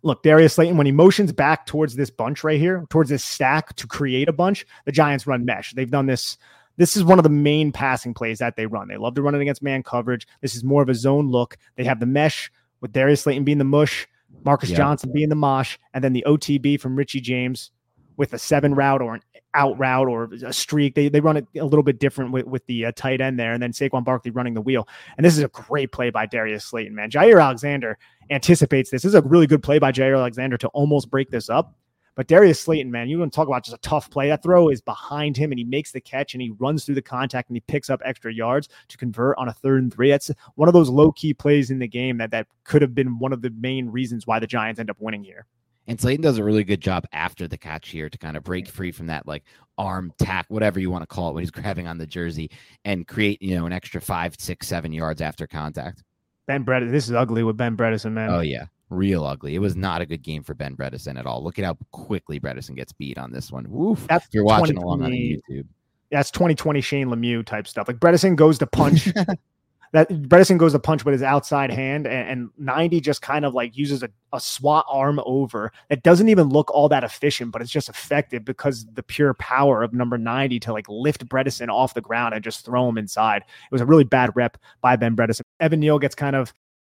[0.03, 3.75] look, Darius Slayton, when he motions back towards this bunch right here, towards this stack
[3.77, 5.73] to create a bunch, the Giants run mesh.
[5.73, 6.37] They've done this.
[6.77, 8.89] This is one of the main passing plays that they run.
[8.89, 10.27] They love to run it against man coverage.
[10.41, 11.57] This is more of a zone look.
[11.77, 14.07] They have the mesh with Darius Slayton being the mush,
[14.45, 17.73] Marcus Johnson being the mosh, and then the OTB from Richie James
[18.17, 19.23] with a seven route or an
[19.55, 20.95] out route or a streak.
[20.95, 23.53] They, they run it a little bit different with, with the uh, tight end there,
[23.53, 24.87] and then Saquon Barkley running the wheel.
[25.17, 27.11] And this is a great play by Darius Slayton, man.
[27.11, 27.99] Jaire Alexander
[28.31, 29.03] anticipates this.
[29.03, 31.75] This is a really good play by Jaire Alexander to almost break this up.
[32.19, 34.29] But Darius Slayton, man, you want to talk about just a tough play.
[34.29, 37.03] That throw is behind him and he makes the catch and he runs through the
[37.03, 40.11] contact and he picks up extra yards to convert on a third and three.
[40.11, 43.21] That's one of those low key plays in the game that, that could have been
[43.21, 45.47] one of the main reasons why the Giants end up winning here.
[45.87, 48.69] And Slayton does a really good job after the catch here to kind of break
[48.69, 49.45] free from that like
[49.79, 52.51] arm tack, whatever you want to call it, when he's grabbing on the jersey
[52.85, 56.03] and create, you know, an extra five, six, seven yards after contact.
[56.49, 58.31] Ben Bredeson, this is ugly with Ben Bredeson, man.
[58.31, 59.55] Oh yeah, real ugly.
[59.55, 61.45] It was not a good game for Ben Bredeson at all.
[61.45, 63.67] Look at how quickly Bredeson gets beat on this one.
[63.69, 64.07] Woof.
[64.09, 65.67] That's you're watching along on YouTube.
[66.11, 67.87] That's 2020 Shane Lemieux type stuff.
[67.87, 69.13] Like Bredeson goes to punch
[69.93, 73.55] that Bredeson goes to punch with his outside hand, and, and 90 just kind of
[73.55, 77.63] like uses a, a SWAT arm over that doesn't even look all that efficient, but
[77.63, 81.95] it's just effective because the pure power of number 90 to like lift Bredeson off
[81.95, 83.43] the ground and just throw him inside.
[83.43, 85.43] It was a really bad rep by Ben Bredeson.
[85.61, 86.53] Evan Neal gets kind of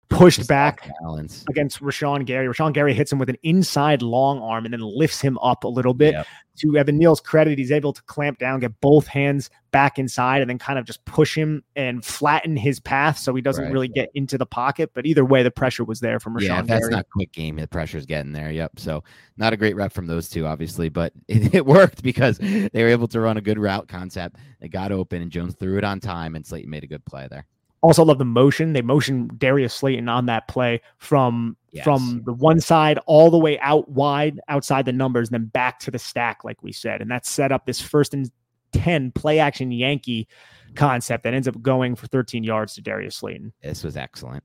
[0.09, 1.45] pushed back balance.
[1.49, 2.47] against Rashan Gary.
[2.47, 5.67] Rashan Gary hits him with an inside long arm and then lifts him up a
[5.67, 6.13] little bit.
[6.13, 6.27] Yep.
[6.57, 10.49] To Evan Neal's credit, he's able to clamp down, get both hands back inside, and
[10.49, 13.71] then kind of just push him and flatten his path so he doesn't right.
[13.71, 14.91] really get into the pocket.
[14.93, 16.47] But either way, the pressure was there from Rashan.
[16.47, 16.91] Yeah, that's Gary.
[16.91, 17.55] not quick game.
[17.55, 18.51] The pressure's getting there.
[18.51, 18.79] Yep.
[18.79, 19.05] So
[19.37, 22.89] not a great rep from those two, obviously, but it, it worked because they were
[22.89, 24.35] able to run a good route concept.
[24.59, 27.27] They got open, and Jones threw it on time, and Slayton made a good play
[27.29, 27.45] there.
[27.81, 28.73] Also love the motion.
[28.73, 31.83] They motion Darius Slayton on that play from yes.
[31.83, 35.79] from the one side all the way out wide outside the numbers, and then back
[35.79, 37.01] to the stack, like we said.
[37.01, 38.29] And that set up this first and
[38.73, 40.27] 10 play action Yankee
[40.75, 43.53] concept that ends up going for 13 yards to Darius Slayton.
[43.61, 44.43] This was excellent.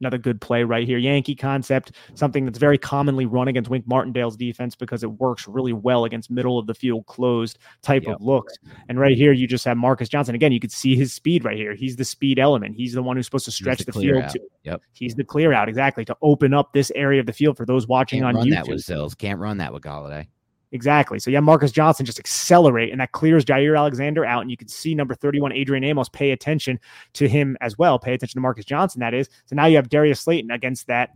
[0.00, 0.98] Another good play right here.
[0.98, 5.74] Yankee concept, something that's very commonly run against Wink Martindale's defense because it works really
[5.74, 8.16] well against middle of the field closed type yep.
[8.16, 8.54] of looks.
[8.88, 10.34] And right here, you just have Marcus Johnson.
[10.34, 11.74] Again, you could see his speed right here.
[11.74, 12.76] He's the speed element.
[12.76, 14.28] He's the one who's supposed to stretch the, the field.
[14.30, 14.82] To, yep.
[14.92, 17.86] He's the clear out, exactly, to open up this area of the field for those
[17.86, 18.54] watching Can't on run YouTube.
[18.54, 19.14] that with Sills.
[19.14, 20.28] Can't run that with Golladay.
[20.72, 21.18] Exactly.
[21.18, 24.68] So yeah, Marcus Johnson just accelerate, and that clears Jaire Alexander out, and you can
[24.68, 26.78] see number thirty-one Adrian Amos pay attention
[27.14, 27.98] to him as well.
[27.98, 29.00] Pay attention to Marcus Johnson.
[29.00, 29.28] That is.
[29.46, 31.10] So now you have Darius Slayton against that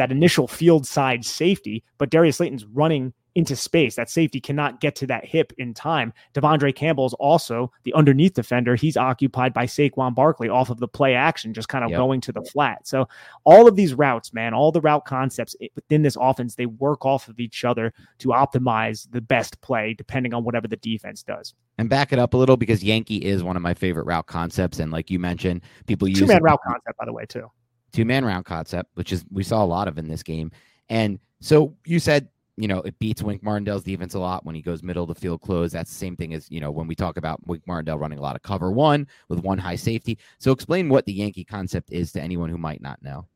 [0.00, 3.96] that initial field side safety, but Darius Slayton's running into space.
[3.96, 6.14] That safety cannot get to that hip in time.
[6.34, 8.76] De'Vondre Campbell's also the underneath defender.
[8.76, 11.98] He's occupied by Saquon Barkley off of the play action, just kind of yep.
[11.98, 12.88] going to the flat.
[12.88, 13.06] So
[13.44, 17.28] all of these routes, man, all the route concepts within this offense, they work off
[17.28, 21.54] of each other to optimize the best play depending on whatever the defense does.
[21.76, 24.78] And back it up a little because Yankee is one of my favorite route concepts.
[24.78, 27.50] And like you mentioned, people use two man route concept, by the way, too.
[27.92, 30.50] Two man round concept, which is we saw a lot of in this game.
[30.88, 32.28] And so you said
[32.60, 35.14] you know, it beats Wink Martindale's defense a lot when he goes middle of the
[35.14, 35.72] field close.
[35.72, 38.22] That's the same thing as, you know, when we talk about Wink Martindale running a
[38.22, 40.18] lot of cover one with one high safety.
[40.38, 43.26] So explain what the Yankee concept is to anyone who might not know.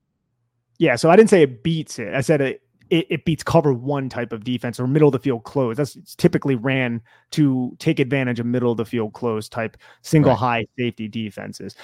[0.79, 0.97] Yeah.
[0.97, 2.15] So I didn't say it beats it.
[2.15, 5.19] I said it, it, it beats cover one type of defense or middle of the
[5.19, 5.79] field close.
[5.79, 7.01] That's typically ran
[7.31, 10.39] to take advantage of middle of the field close type single right.
[10.39, 11.77] high safety defenses.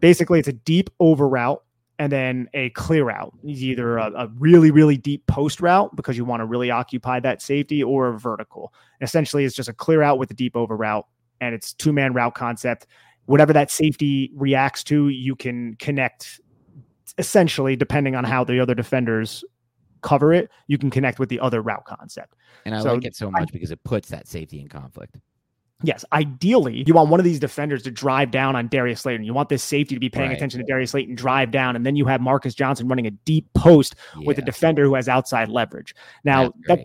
[0.00, 1.62] Basically, it's a deep over route
[2.02, 3.32] and then a clear out.
[3.44, 7.20] Is either a, a, really really deep post route because you want to really occupy
[7.20, 8.74] that safety or a vertical.
[9.00, 11.06] Essentially it's just a clear out with a deep over route
[11.40, 12.88] and it's two man route concept.
[13.26, 16.40] Whatever that safety reacts to you can connect
[17.18, 19.44] essentially depending on how the other defenders
[20.00, 22.34] cover it you can connect with the other route concept.
[22.66, 25.14] And i so like it so much because it puts that safety in conflict
[25.82, 29.24] Yes, ideally, you want one of these defenders to drive down on Darius Slayton.
[29.24, 30.36] You want this safety to be paying right.
[30.36, 33.52] attention to Darius Slayton, drive down, and then you have Marcus Johnson running a deep
[33.54, 34.26] post yeah.
[34.26, 35.94] with a defender who has outside leverage.
[36.24, 36.84] Now, that,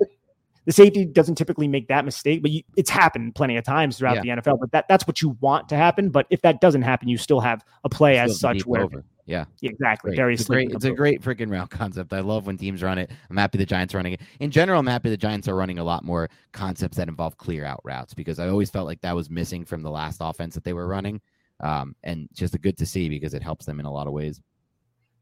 [0.66, 4.24] the safety doesn't typically make that mistake, but you, it's happened plenty of times throughout
[4.26, 4.36] yeah.
[4.36, 4.60] the NFL.
[4.60, 6.10] But that, that's what you want to happen.
[6.10, 9.06] But if that doesn't happen, you still have a play still as such where over.
[9.28, 9.46] Yeah.
[9.62, 10.12] Exactly.
[10.12, 10.18] Great.
[10.18, 12.14] Darius it's a great, it's a great freaking route concept.
[12.14, 13.12] I love when teams run it.
[13.30, 14.22] I'm happy the Giants are running it.
[14.40, 17.66] In general, I'm happy the Giants are running a lot more concepts that involve clear
[17.66, 20.64] out routes because I always felt like that was missing from the last offense that
[20.64, 21.22] they were running.
[21.60, 24.14] Um, and just a good to see because it helps them in a lot of
[24.14, 24.40] ways.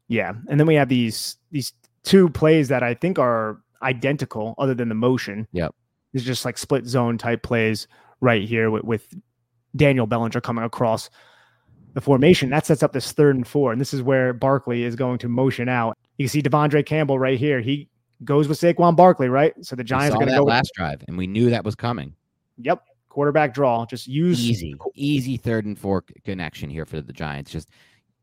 [0.06, 0.34] Yeah.
[0.48, 1.72] And then we have these these
[2.04, 5.48] two plays that I think are identical other than the motion.
[5.52, 5.74] Yep.
[6.12, 7.88] It's just like split zone type plays
[8.20, 9.14] right here with, with
[9.74, 11.10] Daniel Bellinger coming across
[11.96, 12.50] the formation.
[12.50, 13.72] That sets up this third and four.
[13.72, 15.96] And this is where Barkley is going to motion out.
[16.18, 17.62] You can see De'Vondre Campbell right here.
[17.62, 17.88] He
[18.22, 19.54] goes with Saquon Barkley, right?
[19.64, 20.76] So the Giants are going to go last with...
[20.76, 22.14] drive, and we knew that was coming.
[22.58, 22.82] Yep.
[23.08, 23.86] Quarterback draw.
[23.86, 27.50] Just use easy, easy third and four connection here for the Giants.
[27.50, 27.70] Just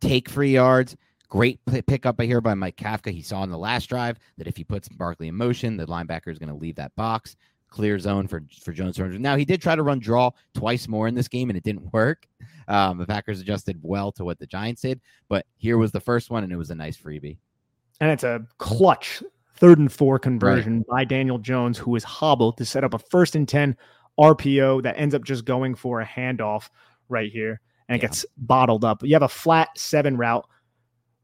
[0.02, 0.96] take free yards.
[1.28, 3.10] Great pickup here by Mike Kafka.
[3.10, 6.32] He saw in the last drive that if he puts Barkley in motion, the linebacker
[6.32, 7.36] is going to leave that box
[7.74, 9.00] clear zone for for Jones.
[9.00, 11.92] Now he did try to run draw twice more in this game, and it didn't
[11.92, 12.28] work.
[12.68, 16.30] Um, the Packers adjusted well to what the Giants did, but here was the first
[16.30, 17.38] one, and it was a nice freebie.
[18.00, 19.24] And it's a clutch
[19.56, 20.88] third and four conversion right.
[20.88, 23.76] by Daniel Jones, who is hobbled to set up a first and ten
[24.20, 26.70] RPO that ends up just going for a handoff
[27.10, 27.60] right here,
[27.90, 28.08] and it yeah.
[28.08, 29.04] gets bottled up.
[29.04, 30.48] You have a flat seven route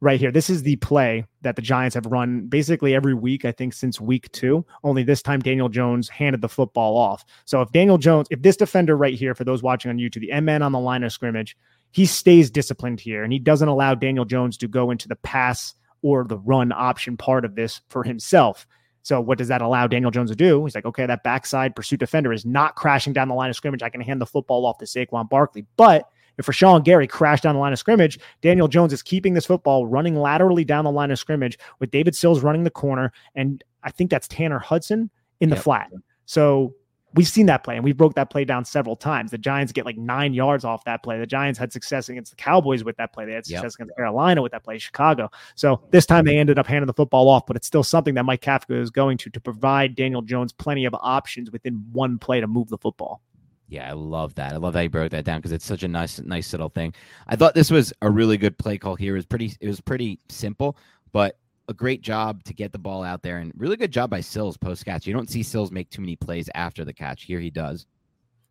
[0.02, 0.32] right here.
[0.32, 4.00] This is the play that the Giants have run basically every week, I think, since
[4.00, 4.66] week two.
[4.84, 7.26] Only this time, Daniel Jones handed the football off.
[7.46, 10.32] So if Daniel Jones, if this defender right here, for those watching on YouTube, the
[10.32, 11.58] M man on the line of scrimmage,
[11.92, 15.74] he stays disciplined here and he doesn't allow Daniel Jones to go into the pass
[16.02, 18.66] or the run option part of this for himself.
[19.02, 20.64] So what does that allow Daniel Jones to do?
[20.64, 23.82] He's like, okay, that backside pursuit defender is not crashing down the line of scrimmage.
[23.82, 26.10] I can hand the football off to Saquon Barkley, but
[26.40, 29.86] if Rashan Gary crashed down the line of scrimmage, Daniel Jones is keeping this football
[29.86, 33.12] running laterally down the line of scrimmage with David Sills running the corner.
[33.36, 35.10] And I think that's Tanner Hudson
[35.40, 35.64] in the yep.
[35.64, 35.92] flat.
[36.26, 36.74] So
[37.16, 39.32] we've seen that play and we broke that play down several times.
[39.32, 41.18] The Giants get like nine yards off that play.
[41.20, 43.26] The Giants had success against the Cowboys with that play.
[43.26, 43.86] They had success yep.
[43.86, 45.30] against Carolina with that play, Chicago.
[45.56, 48.24] So this time they ended up handing the football off, but it's still something that
[48.24, 52.40] Mike Kafka is going to to provide Daniel Jones plenty of options within one play
[52.40, 53.22] to move the football.
[53.70, 54.54] Yeah, I love that.
[54.54, 56.94] I love how you broke that down because it's such a nice, nice little thing.
[57.28, 59.14] I thought this was a really good play call here.
[59.14, 60.76] It was pretty, it was pretty simple,
[61.12, 61.38] but
[61.68, 64.58] a great job to get the ball out there and really good job by Sills
[64.58, 65.06] post catch.
[65.06, 67.24] You don't see Sills make too many plays after the catch.
[67.24, 67.86] Here he does.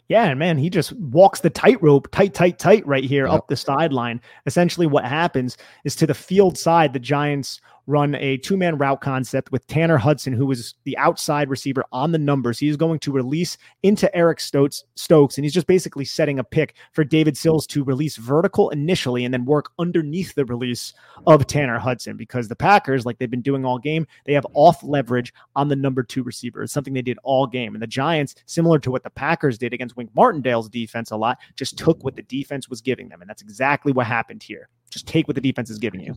[0.09, 3.35] Yeah, and man, he just walks the tightrope, tight, tight, tight, right here yep.
[3.35, 4.23] up the sideline.
[4.47, 9.01] Essentially, what happens is to the field side, the Giants run a two man route
[9.01, 12.59] concept with Tanner Hudson, who was the outside receiver on the numbers.
[12.59, 16.45] He is going to release into Eric Stokes, Stokes, and he's just basically setting a
[16.45, 20.93] pick for David Sills to release vertical initially and then work underneath the release
[21.27, 24.83] of Tanner Hudson because the Packers, like they've been doing all game, they have off
[24.83, 26.63] leverage on the number two receiver.
[26.63, 27.75] It's something they did all game.
[27.75, 31.39] And the Giants, similar to what the Packers did against Wink Martindale's defense a lot,
[31.57, 33.23] just took what the defense was giving them.
[33.23, 34.69] And that's exactly what happened here.
[34.91, 36.15] Just take what the defense is giving you.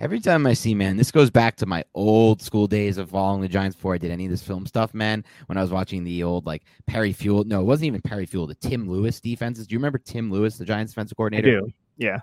[0.00, 3.40] Every time I see, man, this goes back to my old school days of following
[3.40, 5.24] the Giants before I did any of this film stuff, man.
[5.46, 8.46] When I was watching the old like Perry Fewell, no, it wasn't even Perry Fewell,
[8.46, 9.66] the Tim Lewis defenses.
[9.66, 11.48] Do you remember Tim Lewis, the Giants defensive coordinator?
[11.48, 11.72] I do.
[11.96, 12.20] Yeah.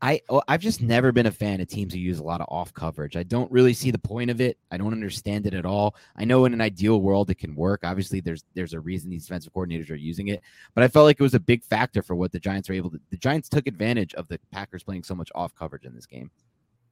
[0.00, 2.72] I I've just never been a fan of teams who use a lot of off
[2.72, 3.16] coverage.
[3.16, 4.56] I don't really see the point of it.
[4.70, 5.96] I don't understand it at all.
[6.16, 7.80] I know in an ideal world it can work.
[7.82, 10.40] Obviously, there's there's a reason these defensive coordinators are using it,
[10.74, 12.90] but I felt like it was a big factor for what the Giants were able
[12.90, 13.00] to.
[13.10, 16.30] The Giants took advantage of the Packers playing so much off coverage in this game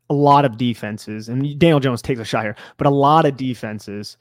[0.09, 3.37] a lot of defenses, and Daniel Jones takes a shot here, but a lot of
[3.37, 4.16] defenses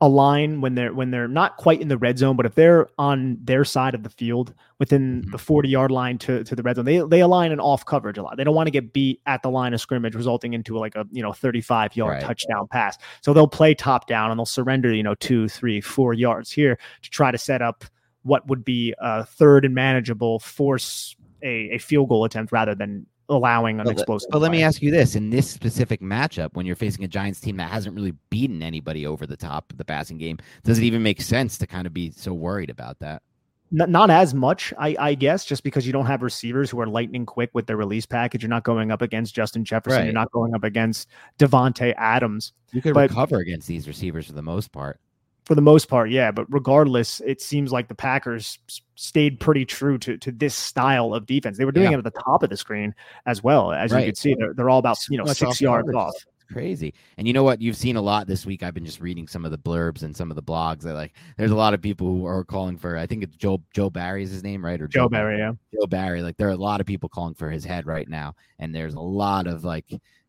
[0.00, 3.36] align when they're when they're not quite in the red zone, but if they're on
[3.42, 5.30] their side of the field within mm-hmm.
[5.32, 8.16] the 40 yard line to, to the red zone, they they align in off coverage
[8.16, 8.36] a lot.
[8.36, 11.04] They don't want to get beat at the line of scrimmage, resulting into like a
[11.10, 12.22] you know 35 yard right.
[12.22, 12.96] touchdown pass.
[13.22, 16.78] So they'll play top down and they'll surrender, you know, two, three, four yards here
[17.02, 17.84] to try to set up
[18.22, 23.06] what would be a third and manageable force a, a field goal attempt rather than
[23.28, 24.30] allowing an but, explosive.
[24.30, 27.40] But let me ask you this: in this specific matchup, when you're facing a Giants
[27.40, 30.84] team that hasn't really beaten anybody over the top of the passing game, does it
[30.84, 33.22] even make sense to kind of be so worried about that?
[33.70, 36.86] Not, not as much, I, I, guess, just because you don't have receivers who are
[36.86, 38.42] lightning quick with their release package.
[38.42, 39.98] You're not going up against Justin Jefferson.
[39.98, 40.04] Right.
[40.06, 42.54] You're not going up against Davante Adams.
[42.72, 45.00] You could but, recover against these receivers for the most part
[45.48, 46.30] for the most part, yeah.
[46.30, 48.58] But regardless, it seems like the Packers
[48.94, 51.56] stayed pretty true to, to this style of defense.
[51.56, 51.98] They were doing yeah.
[51.98, 52.94] it at the top of the screen
[53.24, 53.72] as well.
[53.72, 54.00] As right.
[54.00, 56.14] you can see, they're, they're all about, you know, six off yards off.
[56.50, 56.94] crazy.
[57.16, 57.60] And you know what?
[57.60, 58.62] You've seen a lot this week.
[58.62, 60.82] I've been just reading some of the blurbs and some of the blogs.
[60.82, 62.96] That like, there's a lot of people who are calling for.
[62.96, 64.80] I think it's Joe Joe Barry is his name, right?
[64.80, 65.52] Or Joe, Joe Barry, yeah.
[65.74, 66.22] Joe Barry.
[66.22, 68.94] Like, there are a lot of people calling for his head right now, and there's
[68.94, 69.86] a lot of like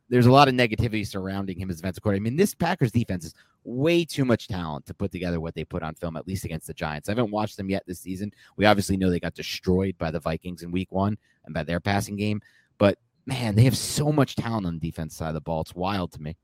[0.10, 2.24] there's a lot of negativity surrounding him as defensive coordinator.
[2.24, 3.34] I mean, this Packers defense is
[3.64, 6.68] way too much talent to put together what they put on film, at least against
[6.68, 7.08] the Giants.
[7.08, 8.32] I haven't watched them yet this season.
[8.58, 11.80] We obviously know they got destroyed by the Vikings in week one and by their
[11.80, 12.42] passing game,
[12.78, 15.62] but man, they have so much talent on the defense side of the ball.
[15.62, 16.36] It's wild to me.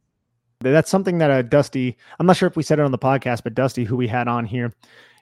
[0.59, 3.43] That's something that uh, Dusty, I'm not sure if we said it on the podcast,
[3.43, 4.73] but Dusty, who we had on here,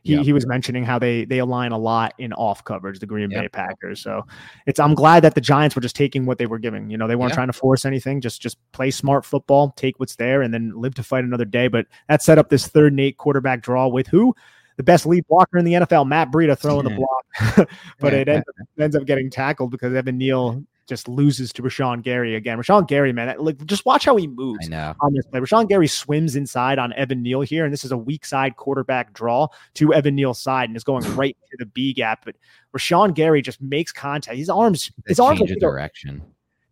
[0.04, 0.26] he, yep.
[0.26, 3.44] he was mentioning how they they align a lot in off coverage, the Green yep.
[3.44, 4.02] Bay Packers.
[4.02, 4.26] So
[4.68, 6.90] it's I'm glad that the Giants were just taking what they were giving.
[6.90, 7.38] You know, they weren't yep.
[7.38, 10.94] trying to force anything, just just play smart football, take what's there, and then live
[10.96, 11.70] to fight another day.
[11.70, 14.36] But that set up this third and eight quarterback draw with who?
[14.76, 17.70] The best lead blocker in the NFL, Matt Breida, throwing the block,
[18.00, 22.02] but it ends up, ends up getting tackled because Evan Neal just loses to Rashan
[22.02, 22.58] Gary again.
[22.58, 25.40] Rashan Gary, man, like just watch how he moves on this play.
[25.40, 29.14] Rashan Gary swims inside on Evan Neal here, and this is a weak side quarterback
[29.14, 32.26] draw to Evan Neal's side and is going right to the B gap.
[32.26, 32.36] But
[32.76, 34.38] Rashan Gary just makes contact.
[34.38, 36.22] His arms, his arms change of direction.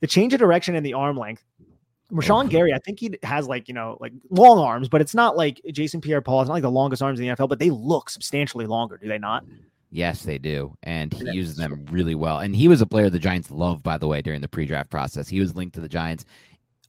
[0.01, 1.43] The change of direction and the arm length.
[2.11, 2.49] Rashan mm-hmm.
[2.49, 5.61] Gary, I think he has like, you know, like long arms, but it's not like
[5.71, 6.41] Jason Pierre Paul.
[6.41, 9.07] It's not like the longest arms in the NFL, but they look substantially longer, do
[9.07, 9.45] they not?
[9.91, 10.73] Yes, they do.
[10.83, 12.39] And he uses them really well.
[12.39, 14.89] And he was a player the Giants loved, by the way, during the pre draft
[14.89, 15.27] process.
[15.27, 16.25] He was linked to the Giants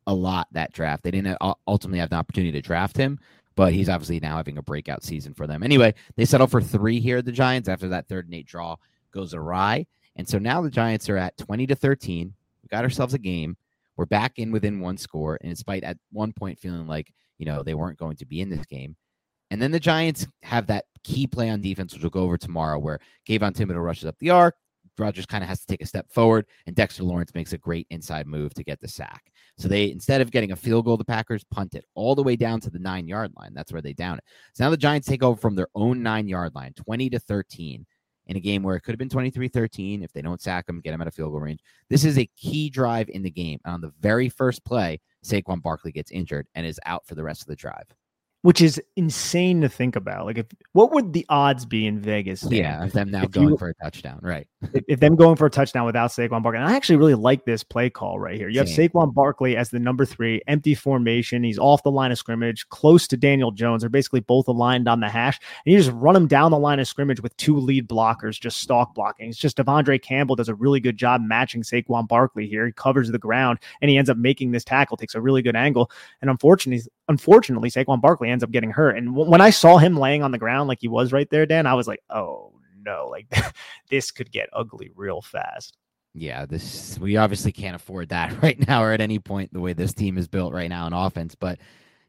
[0.06, 1.02] a lot that draft.
[1.02, 3.18] They didn't uh, ultimately have the opportunity to draft him,
[3.56, 5.62] but he's obviously now having a breakout season for them.
[5.62, 8.76] Anyway, they settle for three here, at the Giants, after that third and eight draw
[9.10, 9.86] goes awry.
[10.16, 12.32] And so now the Giants are at 20 to 13.
[12.62, 13.56] We got ourselves a game.
[13.96, 15.38] We're back in within one score.
[15.40, 18.48] And despite at one point feeling like, you know, they weren't going to be in
[18.48, 18.96] this game,
[19.52, 22.78] and then the Giants have that key play on defense, which we'll go over tomorrow,
[22.78, 22.98] where
[23.28, 24.56] Kayvon Thibodeaux rushes up the arc.
[24.96, 27.86] Rodgers kind of has to take a step forward, and Dexter Lawrence makes a great
[27.90, 29.30] inside move to get the sack.
[29.58, 32.34] So they, instead of getting a field goal, the Packers punt it all the way
[32.34, 33.52] down to the nine yard line.
[33.52, 34.24] That's where they down it.
[34.54, 37.84] So now the Giants take over from their own nine yard line, 20 to 13,
[38.28, 40.80] in a game where it could have been 23 13 if they don't sack them,
[40.80, 41.60] get them at a field goal range.
[41.90, 43.60] This is a key drive in the game.
[43.66, 47.22] And on the very first play, Saquon Barkley gets injured and is out for the
[47.22, 47.94] rest of the drive
[48.42, 50.26] which is insane to think about.
[50.26, 52.42] Like, if what would the odds be in Vegas?
[52.42, 54.48] Yeah, of them now going you, for a touchdown, right?
[54.74, 57.44] if, if, them going for a touchdown without Saquon Barkley, and I actually really like
[57.44, 58.48] this play call right here.
[58.48, 58.90] You have Same.
[58.90, 61.44] Saquon Barkley as the number three, empty formation.
[61.44, 63.82] He's off the line of scrimmage, close to Daniel Jones.
[63.82, 66.80] They're basically both aligned on the hash, and you just run him down the line
[66.80, 69.28] of scrimmage with two lead blockers, just stalk blocking.
[69.28, 72.66] It's just De'Vondre Campbell does a really good job matching Saquon Barkley here.
[72.66, 75.56] He covers the ground, and he ends up making this tackle, takes a really good
[75.56, 78.96] angle, and unfortunately, unfortunately, Saquon Barkley ends up getting hurt.
[78.96, 81.46] And w- when I saw him laying on the ground like he was right there,
[81.46, 82.52] Dan, I was like, oh
[82.84, 83.32] no, like
[83.90, 85.76] this could get ugly real fast.
[86.14, 89.72] Yeah, this we obviously can't afford that right now or at any point the way
[89.72, 91.34] this team is built right now in offense.
[91.34, 91.58] But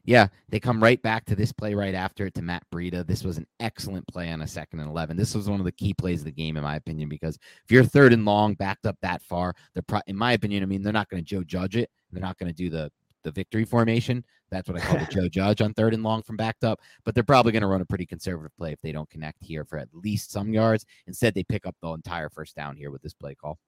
[0.06, 3.06] yeah, they come right back to this play right after it to Matt Breida.
[3.06, 5.16] This was an excellent play on a second and 11.
[5.16, 7.72] This was one of the key plays of the game, in my opinion, because if
[7.72, 10.82] you're third and long, backed up that far, they're, pro- in my opinion, I mean,
[10.82, 11.90] they're not going to Joe Judge it.
[12.12, 12.92] They're not going to do the
[13.24, 14.24] the victory formation.
[14.50, 16.80] That's what I call the Joe Judge on third and long from backed up.
[17.04, 19.64] But they're probably going to run a pretty conservative play if they don't connect here
[19.64, 20.86] for at least some yards.
[21.06, 23.58] Instead, they pick up the entire first down here with this play call.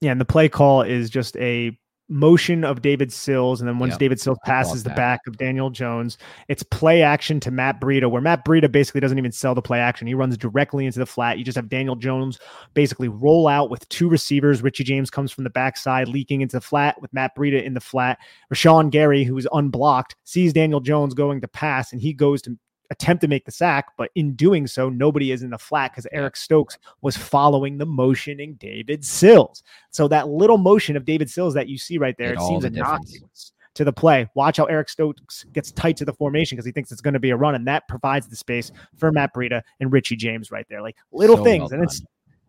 [0.00, 3.92] Yeah, and the play call is just a motion of David Sills, and then once
[3.92, 3.98] Yep.
[3.98, 6.18] David Sills passes the back of Daniel Jones,
[6.48, 9.78] it's play action to Matt Breida, where Matt Breida basically doesn't even sell the play
[9.78, 10.06] action.
[10.06, 11.38] He runs directly into the flat.
[11.38, 12.38] You just have Daniel Jones
[12.74, 14.62] basically roll out with two receivers.
[14.62, 17.80] Richie James comes from the backside, leaking into the flat with Matt Breida in the
[17.80, 18.18] flat.
[18.52, 22.58] Rashan Gary, who is unblocked, sees Daniel Jones going to pass, and he goes to
[22.90, 26.06] attempt to make the sack, but in doing so, nobody is in the flat because
[26.12, 29.62] Eric Stokes was following the motioning David Sills.
[29.90, 32.62] So that little motion of David Sills that you see right there, Made it seems
[32.64, 33.52] the difference.
[33.74, 34.28] to the play.
[34.34, 37.20] Watch how Eric Stokes gets tight to the formation because he thinks it's going to
[37.20, 40.66] be a run, and that provides the space for Matt Breida and Richie James right
[40.68, 40.82] there.
[40.82, 42.02] Like little So things, well and it's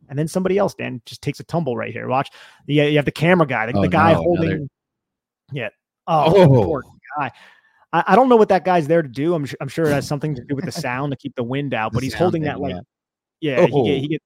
[0.09, 2.09] and then somebody else, Dan, just takes a tumble right here.
[2.09, 2.29] Watch,
[2.67, 4.49] yeah, you have the camera guy, the, Oh, the guy no, holding.
[4.51, 4.67] another-
[5.53, 5.69] Yeah.
[6.05, 6.65] Oh, Oh.
[6.65, 6.83] poor
[7.17, 7.31] guy.
[7.93, 9.35] I, I don't know what that guy's there to do.
[9.35, 11.73] I'm, I'm sure it has something to do with the sound to keep the wind
[11.73, 12.75] out, The but he's holding that like,
[13.39, 13.59] yeah.
[13.59, 14.07] yeah, he, get, he oh.
[14.09, 14.21] get,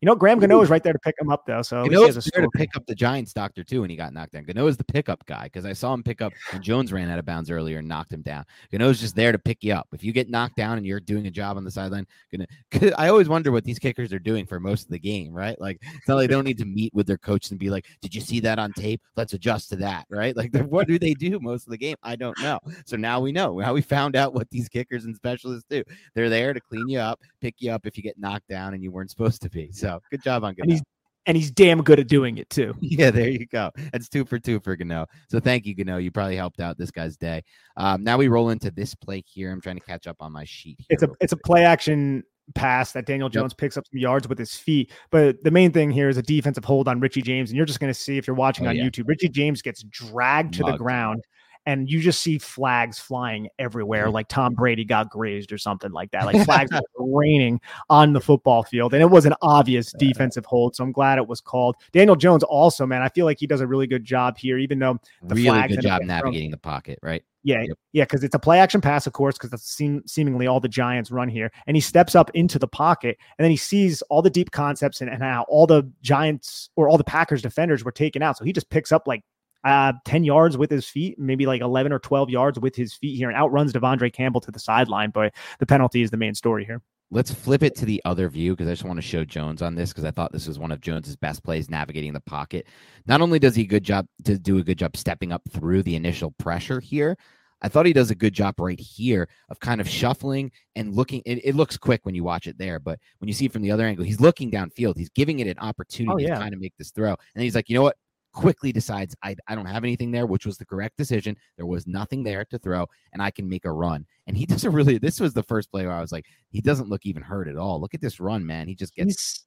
[0.00, 1.62] you know, Graham Gano is right there to pick him up though.
[1.62, 3.32] So at You least know, he has a was there to pick up the Giants
[3.32, 4.44] doctor too when he got knocked down.
[4.44, 7.18] Gano is the pickup guy because I saw him pick up when Jones ran out
[7.18, 8.44] of bounds earlier and knocked him down.
[8.72, 9.86] Gano Gano's just there to pick you up.
[9.92, 12.46] If you get knocked down and you're doing a job on the sideline, gonna.
[12.98, 15.60] I always wonder what these kickers are doing for most of the game, right?
[15.60, 17.86] Like it's not like they don't need to meet with their coach and be like,
[18.00, 19.00] "Did you see that on tape?
[19.16, 20.36] Let's adjust to that." Right?
[20.36, 21.96] Like what do they do most of the game?
[22.02, 22.60] I don't know.
[22.86, 23.58] So now we know.
[23.58, 25.82] how we found out what these kickers and specialists do.
[26.14, 28.82] They're there to clean you up, pick you up if you get knocked down and
[28.82, 29.72] you weren't supposed to be.
[29.72, 30.62] So good job on Gano.
[30.64, 30.82] and he's
[31.26, 32.74] and he's damn good at doing it too.
[32.80, 33.70] Yeah, there you go.
[33.92, 35.06] That's two for two for Gano.
[35.28, 35.98] So thank you, Gano.
[35.98, 37.42] You probably helped out this guy's day.
[37.76, 39.52] Um, now we roll into this play here.
[39.52, 40.76] I'm trying to catch up on my sheet.
[40.78, 42.24] Here It's a it's a play action
[42.54, 44.90] pass that Daniel Jones picks up some yards with his feet.
[45.10, 47.78] But the main thing here is a defensive hold on Richie James, and you're just
[47.78, 48.84] going to see if you're watching Oh, on yeah.
[48.84, 51.22] YouTube, Richie James gets dragged to the ground.
[51.68, 54.12] And you just see flags flying everywhere, Mhm.
[54.14, 56.24] like Tom Brady got grazed or something like that.
[56.24, 60.74] Like flags raining on the football field, and it was an obvious defensive hold.
[60.74, 61.76] So I'm glad it was called.
[61.92, 64.78] Daniel Jones also, man, I feel like he does a really good job here, even
[64.78, 67.22] though the really flags good job navigating the pocket, right?
[67.44, 67.78] Yeah, Yep.
[67.92, 70.68] yeah, because it's a play action pass, of course, because that's seem, seemingly all the
[70.68, 71.52] Giants run here.
[71.66, 75.02] And he steps up into the pocket, and then he sees all the deep concepts
[75.02, 78.36] and, and how all the Giants or all the Packers defenders were taken out.
[78.38, 79.22] So he just picks up like
[79.68, 83.16] uh, 10 yards with his feet, maybe like 11 or 12 yards with his feet
[83.16, 85.10] here, and outruns De'Vondre Campbell to the sideline.
[85.10, 86.80] But the penalty is the main story here.
[87.10, 89.74] Let's flip it to the other view because I just want to show Jones on
[89.74, 92.66] this because I thought this was one of Jones's best plays navigating the pocket.
[93.06, 95.96] Not only does he good job to do a good job stepping up through the
[95.96, 97.16] initial pressure here,
[97.60, 101.22] I thought he does a good job right here of kind of shuffling and looking.
[101.26, 103.62] It, it looks quick when you watch it there, but when you see it from
[103.62, 104.96] the other angle, he's looking downfield.
[104.96, 106.34] He's giving it an opportunity yeah.
[106.34, 107.16] to kind of make this throw.
[107.34, 107.96] And he's like, you know what?
[108.38, 111.36] Quickly decides I, I don't have anything there, which was the correct decision.
[111.56, 114.06] There was nothing there to throw, and I can make a run.
[114.26, 114.98] And he doesn't really.
[114.98, 117.56] This was the first play where I was like, he doesn't look even hurt at
[117.56, 117.80] all.
[117.80, 118.68] Look at this run, man.
[118.68, 119.46] He just gets He's,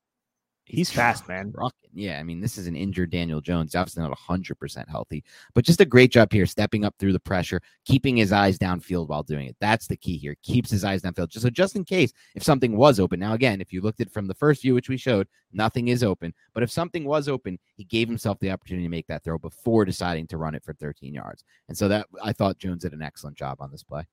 [0.71, 1.51] he's fast, man.
[1.51, 1.89] trucking.
[1.93, 3.75] Yeah, I mean, this is an injured Daniel Jones.
[3.75, 5.23] Obviously not hundred percent healthy,
[5.53, 9.09] but just a great job here, stepping up through the pressure, keeping his eyes downfield
[9.09, 9.57] while doing it.
[9.59, 10.35] That's the key here.
[10.41, 13.19] Keeps his eyes downfield, just so just in case if something was open.
[13.19, 15.89] Now, again, if you looked at it from the first view, which we showed, nothing
[15.89, 16.33] is open.
[16.53, 19.83] But if something was open, he gave himself the opportunity to make that throw before
[19.83, 21.43] deciding to run it for 13 yards.
[21.67, 24.07] And so that I thought Jones did an excellent job on this play.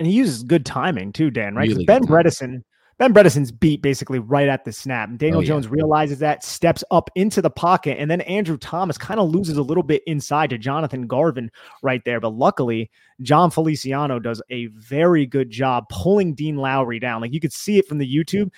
[0.00, 1.54] and he uses good timing too, Dan.
[1.54, 1.68] right?
[1.68, 2.02] Really ben.
[2.02, 2.62] Bredeson,
[3.00, 5.08] Ben Bredeson's beat basically right at the snap.
[5.08, 5.48] And Daniel Oh, yeah.
[5.48, 9.56] Jones realizes that, steps up into the pocket, and then Andrew Thomas kind of loses
[9.56, 11.50] a little bit inside to Jonathan Garvin
[11.82, 12.20] right there.
[12.20, 12.90] But luckily,
[13.22, 17.22] Jon Feliciano does a very good job pulling Dean Lowry down.
[17.22, 18.50] Like you could see it from the YouTube.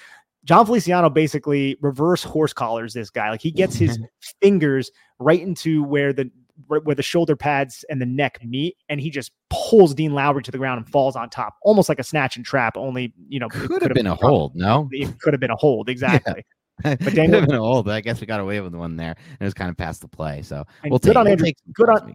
[0.44, 3.30] Jon Feliciano basically reverse horse collars this guy.
[3.30, 3.96] Like he gets his
[4.42, 4.90] fingers
[5.20, 6.28] right into where the
[6.68, 10.50] where the shoulder pads and the neck meet, and he just pulls Dean Lowry to
[10.50, 12.76] the ground and falls on top, almost like a snatch and trap.
[12.76, 14.88] Only you know, it Could have been a hold, no?
[14.92, 16.44] It could have been a hold, exactly.
[16.82, 19.14] but Daniel- Could been a hold, but I guess we got away with one there.
[19.30, 20.42] And it was kind of past the play.
[20.42, 22.14] So we'll good take, on we'll Andrew- take good on-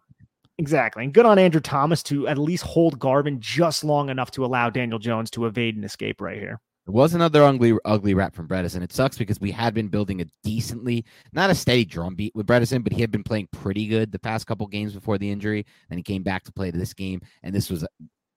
[0.59, 1.03] Exactly.
[1.03, 4.71] And good on Andrew Thomas to at least hold Garvin just long enough to allow
[4.71, 6.59] Daniel Jones to evade and escape right here.
[6.87, 8.81] It was another ugly, ugly rap from Bredeson.
[8.81, 11.03] It sucks because we had been building a decently,
[11.33, 14.19] not a steady drum beat with Bredeson, but he had been playing pretty good the
[14.19, 15.65] past couple games before the injury.
[15.89, 17.85] Then he came back to play this game, and this was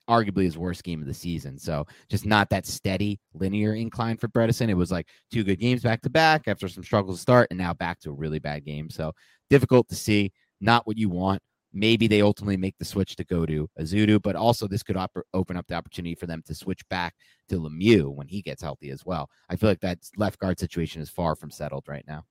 [0.08, 1.60] arguably his worst game of the season.
[1.60, 4.68] So just not that steady linear incline for Bredeson.
[4.68, 7.58] It was like two good games back to back after some struggles to start, and
[7.58, 8.90] now back to a really bad game.
[8.90, 9.12] So
[9.48, 10.32] difficult to see.
[10.60, 11.40] Not what you want.
[11.72, 15.16] Maybe they ultimately make the switch to go to Ezeudu, but also this could op-
[15.34, 17.14] open up the opportunity for them to switch back
[17.48, 19.28] to Lemieux when he gets healthy as well.
[19.48, 22.24] I feel like that left guard situation is far from settled right now.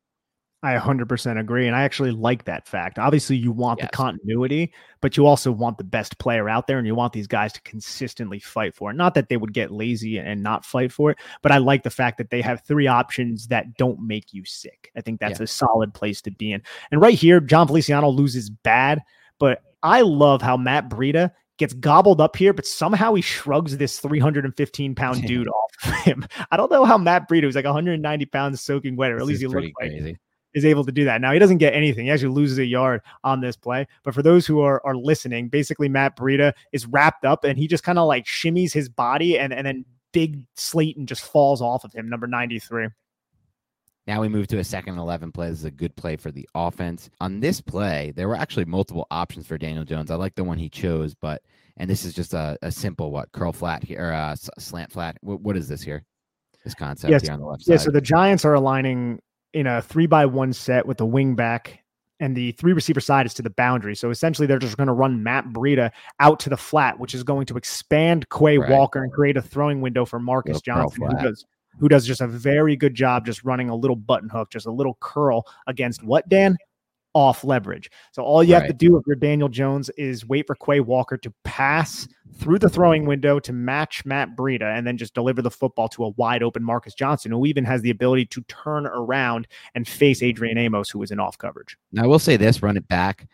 [0.62, 1.68] I 100% agree.
[1.68, 3.00] And I actually like that fact.
[3.00, 3.88] Obviously, you want Yes.
[3.92, 7.28] the continuity, but you also want the best player out there and you want these
[7.28, 8.96] guys to consistently fight for it.
[8.96, 11.90] Not that they would get lazy and not fight for it, but I like the
[11.90, 14.92] fact that they have three options that don't make you sick.
[14.98, 15.46] I think that's Yeah.
[15.46, 16.62] a solid place to be in.
[16.92, 19.02] And right here, Jon Feliciano loses bad,
[19.40, 24.00] but I love how Matt Breida gets gobbled up here, but somehow he shrugs this
[24.00, 26.26] 315 pound dude off of him.
[26.52, 29.28] I don't know how Matt Breida, who's like 190 pounds soaking wet, or at This
[29.28, 30.18] least he looks like crazy.
[30.54, 31.22] is able to do that.
[31.22, 32.06] Now he doesn't get anything.
[32.06, 33.88] He actually loses a yard on this play.
[34.04, 37.68] But for those who are are listening, basically Matt Breida is wrapped up and he
[37.68, 41.84] just kind of like shimmies his body and and then big Slaton just falls off
[41.84, 42.88] of him, number 93.
[44.10, 45.52] Now we move to a second and 11 play.
[45.52, 47.12] This is a good play for the offense.
[47.22, 50.10] On this play, there were actually multiple options for Daniel Jones.
[50.10, 51.44] I like the one he chose, but,
[51.78, 55.16] and this is just a, a simple, what, curl flat here, or uh, slant flat.
[55.22, 56.04] What, what is this here?
[56.64, 57.22] This concept Yes.
[57.22, 57.86] here on the left Yeah, side.
[57.86, 59.22] so the Giants are aligning
[59.54, 61.84] in a three by one set with the wing back.
[62.20, 63.96] And the three receiver side is to the boundary.
[63.96, 67.22] So essentially, they're just going to run Matt Breida out to the flat, which is
[67.22, 68.72] going to expand Quay Right.
[68.72, 71.34] Walker and create a throwing window for Marcus Johnson, who.
[71.80, 74.72] Who does just a very good job just running a little button hook, just a
[74.72, 76.58] little curl against what, Dan?
[77.16, 77.90] Off leverage.
[78.12, 81.18] So all you have to do if you're Daniel Jones is wait for Quay Walker
[81.18, 85.50] to pass through the throwing window to match Matt Breida and then just deliver the
[85.50, 89.48] football to a wide open Marcus Johnson, who even has the ability to turn around
[89.74, 91.78] and face Adrian Amos, who is in off coverage.
[91.92, 93.28] Now I will say this: run it back.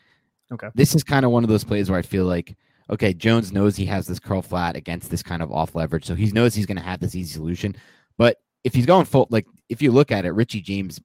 [0.51, 0.69] Okay.
[0.73, 2.55] This is kind of one of those plays where I feel like,
[2.89, 6.15] okay, Jones knows he has this curl flat against this kind of off leverage, so
[6.15, 7.75] he knows he's going to have this easy solution.
[8.17, 10.99] But if he's going full, like if you look at it, Richie James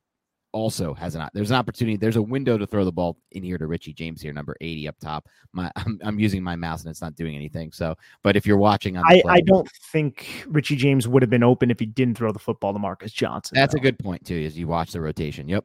[0.53, 1.97] also has an there's an opportunity.
[1.97, 4.89] There's a window to throw the ball in here to Richie James here, number eighty
[4.89, 5.29] up top.
[5.53, 7.73] My I'm, I'm using my mouse and it's not doing anything.
[7.73, 11.23] So, but if you're watching on, the I, play, I don't think Richie James would
[11.23, 13.55] have been open if he didn't throw the football to Marcus Johnson.
[13.55, 14.43] That's a good point too.
[14.45, 15.65] As you watch the rotation, yep.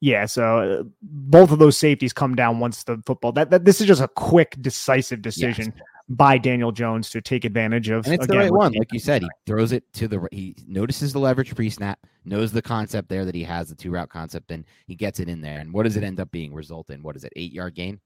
[0.00, 3.32] Yeah, so uh, both of those safeties come down once the football.
[3.32, 5.72] That, that this is just a quick, decisive decision
[6.08, 8.04] by Daniel Jones to take advantage of.
[8.04, 9.22] And it's again, the right one, like you said.
[9.22, 10.26] He throws it to the.
[10.30, 14.08] He notices the leverage pre-snap, knows the concept there that he has the two route
[14.08, 15.58] concept, and he gets it in there.
[15.58, 16.54] And what does it end up being?
[16.54, 17.32] Result in what is it?
[17.36, 18.00] Eight yard gain.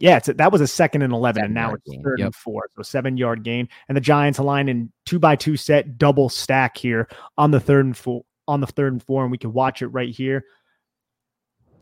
[0.00, 2.68] Yeah, it's a, that was a second and eleven, and now it's third and four,
[2.76, 3.68] so seven yard gain.
[3.88, 7.86] And the Giants align in two by two set, double stack here on the third
[7.86, 10.44] and four on the third and four, and we can watch it right here.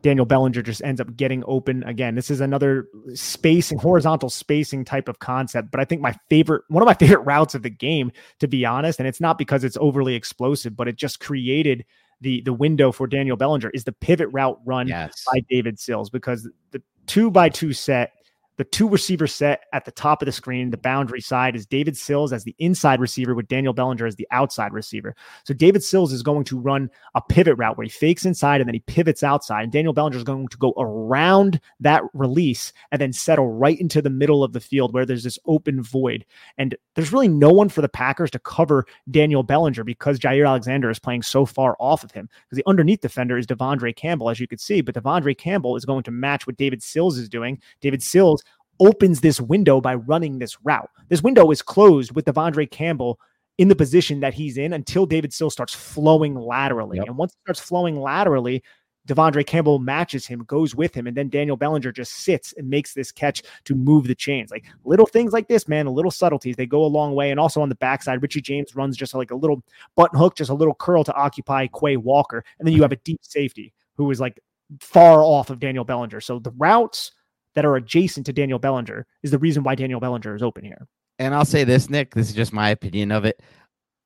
[0.02, 2.14] Daniel Bellinger just ends up getting open again.
[2.14, 5.70] This is another spacing, horizontal spacing type of concept.
[5.70, 8.64] But I think my favorite, one of my favorite routes of the game, to be
[8.64, 11.84] honest, and it's not because it's overly explosive, but it just created
[12.22, 15.24] the the window for Daniel Bellinger is the pivot route run Yes.
[15.30, 18.12] by David Sills because the two by two set,
[18.56, 21.96] the two receiver set at the top of the screen, the boundary side is David
[21.96, 25.14] Sills as the inside receiver with Daniel Bellinger as the outside receiver.
[25.44, 28.68] So David Sills is going to run a pivot route where he fakes inside and
[28.68, 29.64] then he pivots outside.
[29.64, 34.00] And Daniel Bellinger is going to go around that release and then settle right into
[34.00, 36.24] the middle of the field where there's this open void.
[36.56, 40.88] And there's really no one for the Packers to cover Daniel Bellinger because Jaire Alexander
[40.88, 42.28] is playing so far off of him.
[42.44, 45.84] Because the underneath defender is De'Vondre Campbell, as you could see, but De'Vondre Campbell is
[45.84, 47.60] going to match what David Sills is doing.
[47.80, 48.42] David Sills
[48.80, 50.90] opens this window by running this route.
[51.08, 53.18] This window is closed with De'Vondre Campbell
[53.58, 56.98] in the position that he's in until David Sills starts flowing laterally.
[56.98, 57.06] Yep.
[57.06, 58.62] And once it starts flowing laterally,
[59.06, 62.92] De'Vondre Campbell matches him, goes with him, and then Daniel Bellinger just sits and makes
[62.92, 64.50] this catch to move the chains.
[64.50, 67.30] Like little things like this, man, the little subtleties, they go a long way.
[67.30, 69.62] And also on the backside, Richie James runs just like a little
[69.94, 72.44] button hook, just a little curl to occupy Quay Walker.
[72.58, 74.40] And then you have a deep safety who is like
[74.80, 76.20] far off of Daniel Bellinger.
[76.20, 77.12] So the routes
[77.56, 80.86] that are adjacent to Daniel Bellinger is the reason why Daniel Bellinger is open here.
[81.18, 82.14] And I'll say this, Nick.
[82.14, 83.42] This is just my opinion of it.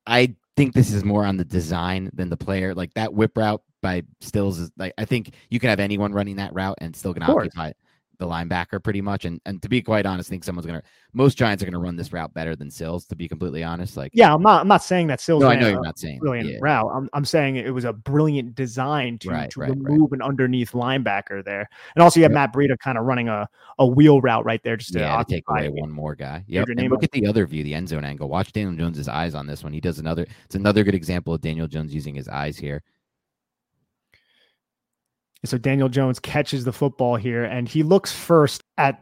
[0.07, 2.73] I think this is more on the design than the player.
[2.73, 6.37] Like that whip route by Sills is like I think you can have anyone running
[6.37, 7.73] that route and still can occupy course.
[8.21, 9.25] The linebacker pretty much.
[9.25, 11.97] And and to be quite honest, I think someone's gonna most Giants are gonna run
[11.97, 13.05] this route better than Sills.
[13.07, 15.55] To be completely honest, like Yeah, I'm not I'm not saying that Sills no, I
[15.55, 16.57] know a you're not saying brilliant yeah.
[16.61, 16.89] route.
[16.95, 19.99] I'm, I'm saying it was a brilliant design to, Right, to right, right.
[20.11, 21.67] an underneath linebacker there.
[21.95, 22.35] And also you have Yep.
[22.35, 23.49] Matt Breida kind of running a,
[23.79, 26.45] a wheel route right there just to, Yeah, to take away one more guy.
[26.47, 28.29] Yeah, And look at the other view, the end zone angle.
[28.29, 29.73] Watch Daniel Jones's eyes on this one.
[29.73, 30.25] He does another.
[30.45, 32.83] It's another good example of Daniel Jones using his eyes here.
[35.45, 39.01] So Daniel Jones catches the football here and he looks first at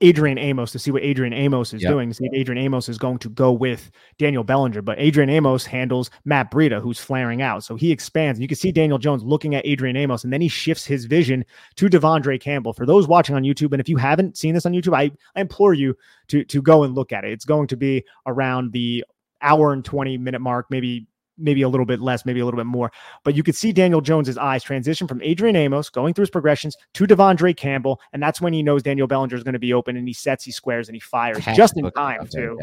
[0.00, 1.90] Adrian Amos to see what Adrian Amos is Yep.
[1.90, 2.12] doing.
[2.12, 6.08] See if Adrian Amos is going to go with Daniel Bellinger, but Adrian Amos handles
[6.24, 7.64] Matt Breida, who's flaring out.
[7.64, 8.38] So he expands.
[8.38, 11.04] And you can see Daniel Jones looking at Adrian Amos, and then he shifts his
[11.06, 12.72] vision to De'Vondre Campbell.
[12.72, 15.40] For those watching on YouTube, and if you haven't seen this on YouTube, I, I
[15.40, 15.96] implore you
[16.28, 17.32] to to go and look at it.
[17.32, 19.04] It's going to be around the
[19.42, 21.08] hour and 20 minute mark, maybe
[21.38, 22.90] maybe a little bit less, maybe a little bit more.
[23.24, 26.76] But you could see Daniel Jones's eyes transition from Adrian Amos going through his progressions
[26.94, 29.96] to De'Vondre Campbell, and that's when he knows Daniel Bellinger is going to be open,
[29.96, 32.58] and he sets, he squares, and he fires just in time too,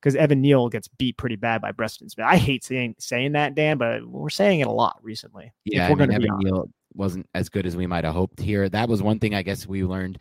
[0.00, 2.26] because Evan Neal gets beat pretty bad by Preston Smith.
[2.26, 5.52] I hate saying saying that, Dan, but we're saying it a lot recently.
[5.64, 6.38] Yeah, we're I mean, going to be Evan.
[6.40, 8.68] Neal wasn't as good as we might have hoped here.
[8.68, 10.18] That was one thing I guess we learned.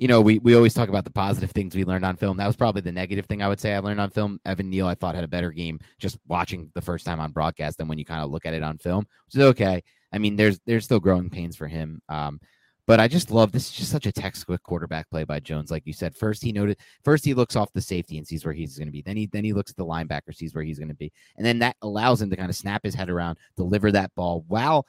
[0.00, 2.38] You know, we, we always talk about the positive things we learned on film.
[2.38, 4.40] That was probably the negative thing I would say I learned on film.
[4.46, 7.76] Evan Neal, I thought had a better game just watching the first time on broadcast
[7.76, 9.82] than when you kind of look at it on film, which is okay.
[10.10, 12.00] I mean, there's there's still growing pains for him.
[12.08, 12.40] Um,
[12.86, 15.70] but I just love this is just such a textbook quarterback play by Jones.
[15.70, 18.54] Like you said, first he noted first he looks off the safety and sees where
[18.54, 19.02] he's going to be.
[19.02, 21.44] Then he then he looks at the linebacker, sees where he's going to be, and
[21.44, 24.86] then that allows him to kind of snap his head around, deliver that ball while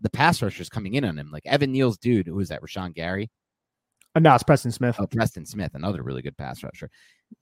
[0.00, 1.30] the pass rushers coming in on him.
[1.30, 2.62] Like Evan Neal's dude, who is that?
[2.62, 3.30] Rashan Gary,
[4.16, 4.96] Uh, no, it's Preston Smith.
[4.98, 6.90] oh Preston Smith, another really good pass rusher,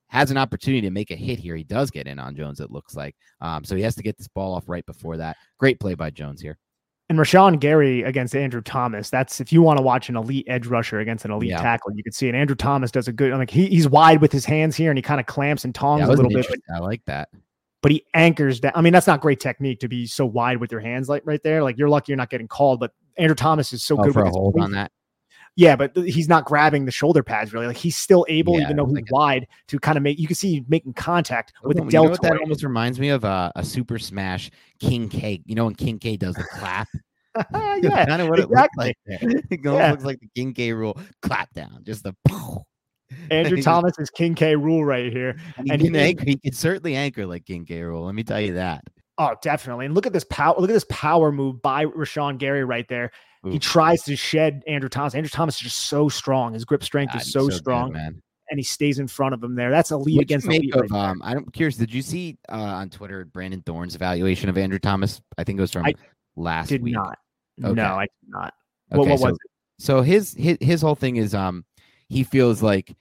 [0.09, 1.55] has an opportunity to make a hit here.
[1.57, 2.59] He does get in on Jones.
[2.61, 5.37] It looks like, um, so he has to get this ball off right before that.
[5.59, 6.59] Great play by Jones here.
[7.11, 9.11] And Rashan Gary against Andrew Thomas.
[9.11, 11.61] That's if you want to watch an elite edge rusher against an elite Yeah.
[11.61, 12.35] tackle, you could see it.
[12.35, 13.31] Andrew Thomas does a good.
[13.33, 15.75] I Like he, he's wide with his hands here, and he kind of clamps and
[15.75, 17.29] tongs That a little bit, but, I like that.
[17.83, 18.77] but he anchors that.
[18.77, 21.43] I mean, that's not great technique to be so wide with your hands like right
[21.45, 21.63] there.
[21.63, 24.21] Like you're lucky you're not getting called, but Andrew Thomas is so Oh, good for
[24.21, 24.91] with a his hold on that.
[25.57, 27.67] Yeah, but he's not grabbing the shoulder pads really.
[27.69, 30.19] Like he's still able, Yeah, even though he's like wide, to kind of make.
[30.19, 33.25] You can see he's making contact with You the know that almost reminds me of?
[33.25, 34.51] Uh, a Super Smash
[34.81, 35.41] King K.
[35.47, 36.89] You know when King K does the clap.
[37.83, 38.97] yeah, kind of what it looks like.
[39.07, 39.19] There.
[39.51, 39.91] It Yeah.
[39.93, 40.71] looks like the King K.
[40.71, 42.15] Rool clap down, just the.
[43.31, 44.55] Andrew Thomas is King K.
[44.57, 45.37] Rool right here.
[45.57, 47.81] And he, And can he- anchor, he can certainly anchor like King K.
[47.81, 48.07] Rool.
[48.07, 48.83] Let me tell you that.
[49.19, 49.87] Oh, definitely.
[49.87, 50.57] And look at this power.
[50.59, 53.13] Look at this power move by Rashan Gary right there.
[53.53, 55.15] He tries to shed Andrew Thomas.
[55.15, 56.55] Andrew Thomas is just so strong.
[56.55, 58.23] His grip strength God, is he's so, good, strong, man.
[58.51, 59.71] and he stays in front of him there.
[59.71, 60.75] That's elite What'd against elite.
[60.75, 61.77] of, right um, I'm curious.
[61.77, 65.21] Did you see uh, on Twitter Brandon Thorn's evaluation of Andrew Thomas?
[65.37, 65.95] I think it was from I
[66.37, 66.95] last did week.
[66.95, 67.19] not.
[67.63, 67.75] Okay.
[67.75, 68.55] No, I did not.
[68.93, 69.51] Okay, what, what so, was it?
[69.85, 71.65] so his, his his whole thing is um
[72.09, 72.95] he feels like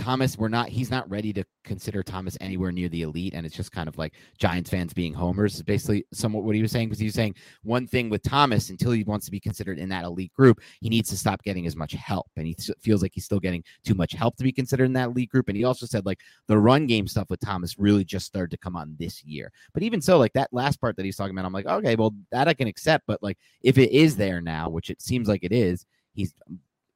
[0.00, 3.54] Thomas, we're not he's not ready to consider Thomas anywhere near the elite, and it's
[3.54, 6.88] just kind of like Giants fans being homers is basically somewhat what he was saying
[6.88, 9.90] because he was saying one thing with Thomas until he wants to be considered in
[9.90, 13.12] that elite group, he needs to stop getting as much help, and he feels like
[13.14, 15.48] he's still getting too much help to be considered in that elite group.
[15.48, 18.58] And he also said like the run game stuff with Thomas really just started to
[18.58, 19.52] come on this year.
[19.74, 22.14] But even so, like that last part that he's talking about, I'm like, okay, well
[22.32, 25.44] that I can accept, but like if it is there now, which it seems like
[25.44, 26.32] it is, he's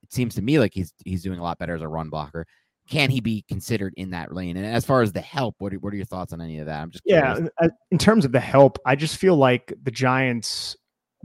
[0.03, 2.47] it seems to me like he's he's doing a lot better as a run blocker.
[2.89, 4.57] Can he be considered in that lane?
[4.57, 6.67] And as far as the help, what are, what are your thoughts on any of
[6.67, 6.83] that?
[6.83, 7.53] I'm just Yeah, curious.
[7.63, 10.77] uh, in terms of the help, I just feel like the Giants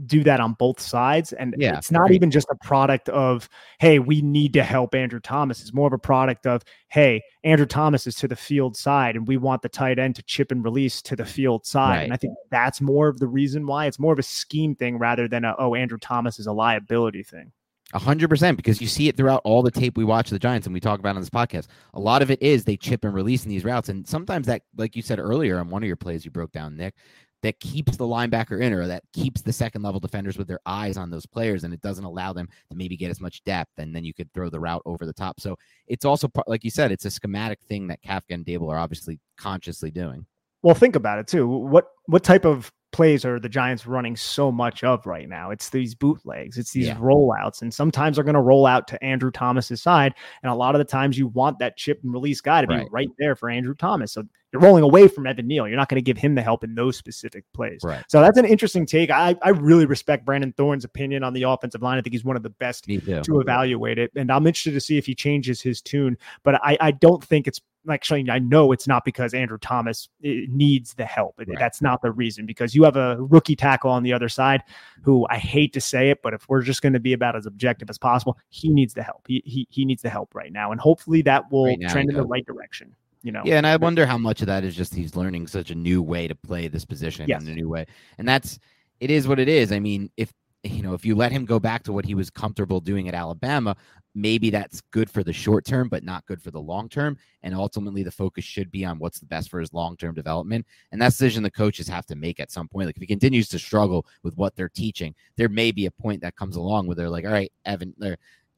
[0.06, 3.49] do that on both sides, and Yeah, it's not even just a product of
[3.80, 5.61] hey, we need to help Andrew Thomas.
[5.61, 9.27] It's more of a product of hey, Andrew Thomas is to the field side, and
[9.27, 12.03] we want the tight end to chip and release to the field side.
[12.03, 14.98] And I think that's more of the reason why it's more of a scheme thing
[14.98, 17.52] rather than a oh, Andrew Thomas is a liability thing.
[17.94, 20.68] A hundred percent, because you see it throughout all the tape we watch the Giants
[20.68, 21.68] and we talk about on this podcast.
[21.95, 24.61] A lot of it is they chip and release in these routes, and sometimes that,
[24.78, 26.94] like you said earlier on one of your plays you broke down, Nick,
[27.41, 30.98] that keeps the linebacker in or that keeps the second level defenders with their eyes
[30.98, 33.95] on those players, and it doesn't allow them to maybe get as much depth, and
[33.95, 35.40] then you could throw the route over the top.
[35.40, 35.57] So
[35.88, 39.20] it's also like you said, it's a schematic thing that Kafka and Daboll are obviously
[39.36, 40.28] consciously doing.
[40.61, 41.48] Well, think about it too.
[41.48, 45.52] What what type of plays are the Giants running so much of right now?
[45.52, 46.95] It's these bootlegs, it's these Yeah.
[46.98, 50.14] rollouts, and sometimes they're going to roll out to Andrew Thomas's side,
[50.44, 52.76] and a lot of the times you want that chip and release guy to be
[52.76, 52.88] Right.
[52.91, 54.11] right there for Andrew Thomas.
[54.14, 55.68] So you're rolling away from Evan Neal.
[55.68, 57.82] You're not going to give him the help in those specific plays.
[57.84, 58.03] Right.
[58.07, 59.11] So that's an interesting take.
[59.11, 61.99] I I really respect Brandon Thorn's opinion on the offensive line.
[61.99, 64.11] I think he's one of the best to evaluate it.
[64.16, 66.18] And I'm interested to see if he changes his tune.
[66.44, 67.61] But I, I don't think it's
[67.91, 71.36] actually, I know it's not because Andrew Thomas eh, needs the help.
[71.38, 71.48] Right.
[71.57, 74.64] That's not the reason because you have a rookie tackle on the other side
[75.02, 77.45] who I hate to say it, but if we're just going to be about as
[77.45, 79.26] objective as possible, he needs the help.
[79.28, 80.72] He, he, he needs the help right now.
[80.72, 82.95] And hopefully that will Right now, trend in the right direction.
[83.22, 85.72] You know, Yeah, and I wonder how much of that is just he's learning such
[85.72, 87.44] a new way to play this position Yes.
[87.44, 87.86] in a new way.
[88.18, 88.60] And that's
[88.99, 89.72] it is what it is.
[89.72, 90.34] I mean, if
[90.64, 93.14] you know, if you let him go back to what he was comfortable doing at
[93.14, 93.76] Alabama,
[94.19, 97.17] maybe that's good for the short term, but not good for the long term.
[97.43, 100.65] And ultimately the focus should be on what's the best for his long term development.
[100.91, 102.87] And that decision the coaches have to make at some point.
[102.87, 106.21] Like if he continues to struggle with what they're teaching, there may be a point
[106.21, 107.93] that comes along where they're like, all right, Evan,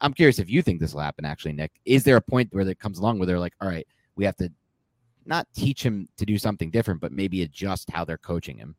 [0.01, 1.25] I'm curious if you think this will happen.
[1.25, 3.87] Actually, Nick, is there a point where it comes along where they're like, all right,
[4.15, 4.51] we have to
[5.25, 8.75] not teach him to do something different, but maybe adjust how they're coaching him?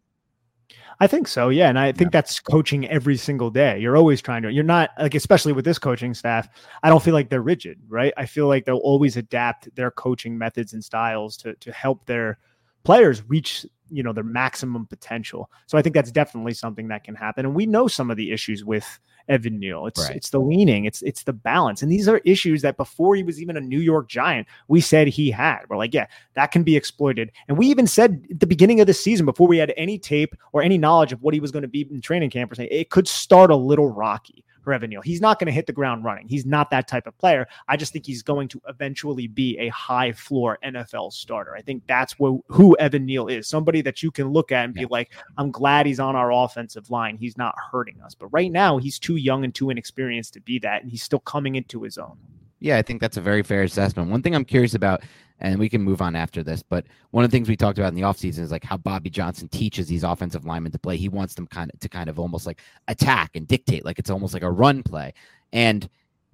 [1.00, 1.48] I think so.
[1.48, 1.68] Yeah.
[1.68, 2.20] And I think yeah.
[2.20, 3.78] that's coaching every single day.
[3.78, 6.48] You're always trying to, you're not like, especially with this coaching staff,
[6.82, 8.12] I don't feel like they're rigid, right?
[8.16, 12.38] I feel like they'll always adapt their coaching methods and styles to, to help their
[12.84, 15.50] players reach you know their maximum potential.
[15.66, 17.44] So I think that's definitely something that can happen.
[17.44, 18.98] And we know some of the issues with
[19.28, 19.86] Evan Neal.
[19.86, 20.16] It's right.
[20.16, 21.82] it's the leaning, it's it's the balance.
[21.82, 25.08] And these are issues that before he was even a New York Giant, we said
[25.08, 25.60] he had.
[25.68, 27.30] We're like, yeah, that can be exploited.
[27.48, 30.34] And we even said at the beginning of the season, before we had any tape
[30.52, 32.68] or any knowledge of what he was going to be in training camp, or saying
[32.72, 35.02] it could start a little rocky for Evan Neal.
[35.02, 36.28] He's not going to hit the ground running.
[36.28, 37.46] He's not that type of player.
[37.68, 41.54] I just think he's going to eventually be a high floor NFL starter.
[41.54, 44.74] I think that's what, who Evan Neal is somebody that you can look at and
[44.74, 47.16] be like, I'm glad he's on our offensive line.
[47.16, 48.14] He's not hurting us.
[48.14, 50.82] But right now, he's too young and too inexperienced to be that.
[50.82, 52.16] And he's still coming into his own.
[52.60, 54.08] Yeah, I think that's a very fair assessment.
[54.08, 55.02] One thing I'm curious about
[55.42, 56.62] and we can move on after this.
[56.62, 59.10] But one of the things we talked about in the offseason is like how Bobby
[59.10, 60.96] Johnson teaches these offensive linemen to play.
[60.96, 64.10] He wants them kind of to kind of almost like attack and dictate, like it's
[64.10, 65.12] almost like a run play.
[65.52, 65.88] And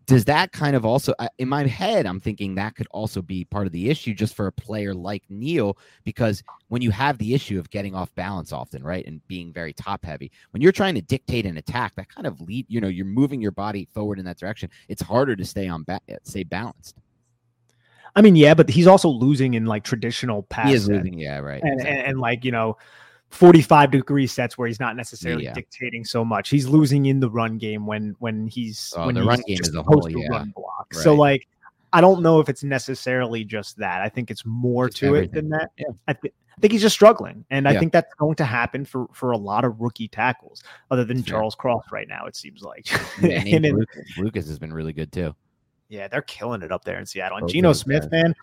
[0.06, 3.66] does that kind of also in my head i'm thinking that could also be part
[3.66, 7.58] of the issue just for a player like neal because when you have the issue
[7.58, 11.02] of getting off balance often right and being very top heavy when you're trying to
[11.02, 14.24] dictate an attack that kind of lead you know you're moving your body forward in
[14.24, 16.96] that direction it's harder to stay on ba- stay balanced
[18.18, 20.66] I mean, yeah, but he's also losing in like traditional pass.
[20.66, 21.62] He is losing, yeah, right.
[21.62, 21.98] And, exactly.
[21.98, 22.76] and, and, like, you know,
[23.30, 25.52] 45 degree sets where he's not necessarily yeah.
[25.52, 26.48] dictating so much.
[26.48, 29.58] He's losing in the run game when when he's oh, when the he's run game
[29.60, 30.26] is a whole yeah.
[30.30, 30.88] run block.
[30.92, 31.04] Right.
[31.04, 31.46] So like
[31.92, 34.02] I don't know if it's necessarily just that.
[34.02, 35.28] I think it's more it's to everything.
[35.28, 35.70] it than that.
[35.78, 35.86] Yeah.
[36.08, 37.70] I, th- I think he's just struggling, and yeah.
[37.70, 41.22] I think that's going to happen for for a lot of rookie tackles, other than
[41.22, 42.26] Charles Cross right now.
[42.26, 42.90] It seems like.
[43.22, 44.18] Yeah, and, and Lucas.
[44.18, 45.36] Lucas has been really good too.
[45.88, 47.38] Yeah, they're killing it up there in Seattle.
[47.38, 48.34] And Geno Smith, man,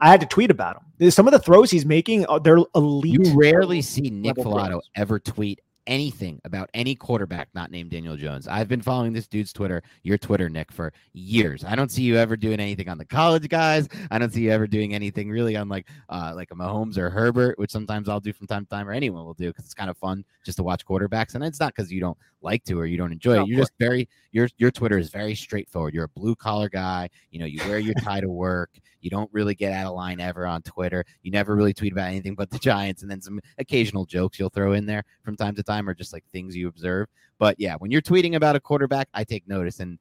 [0.00, 1.10] I had to tweet about him.
[1.10, 3.26] Some of the throws he's making, uh, they're elite.
[3.26, 8.46] You rarely see Nick Falato ever tweet anything about any quarterback not named Daniel Jones.
[8.48, 11.64] I've been following this dude's Twitter, your Twitter, Nick, for years.
[11.64, 13.88] I don't see you ever doing anything on the college guys.
[14.10, 17.10] I don't see you ever doing anything really on like uh like a Mahomes or
[17.10, 19.74] Herbert, which sometimes I'll do from time to time, or anyone will do because it's
[19.74, 21.34] kind of fun just to watch quarterbacks.
[21.34, 23.48] And it's not because you don't like to or you don't enjoy no, it.
[23.48, 25.94] You're just very your your Twitter is very straightforward.
[25.94, 27.08] You're a blue collar guy.
[27.30, 28.70] You know, you wear your tie to work.
[29.00, 31.04] You don't really get out of line ever on Twitter.
[31.22, 34.48] You never really tweet about anything but the Giants, and then some occasional jokes you'll
[34.48, 37.08] throw in there from time to time, or just like things you observe.
[37.38, 39.80] But yeah, when you're tweeting about a quarterback, I take notice.
[39.80, 39.98] And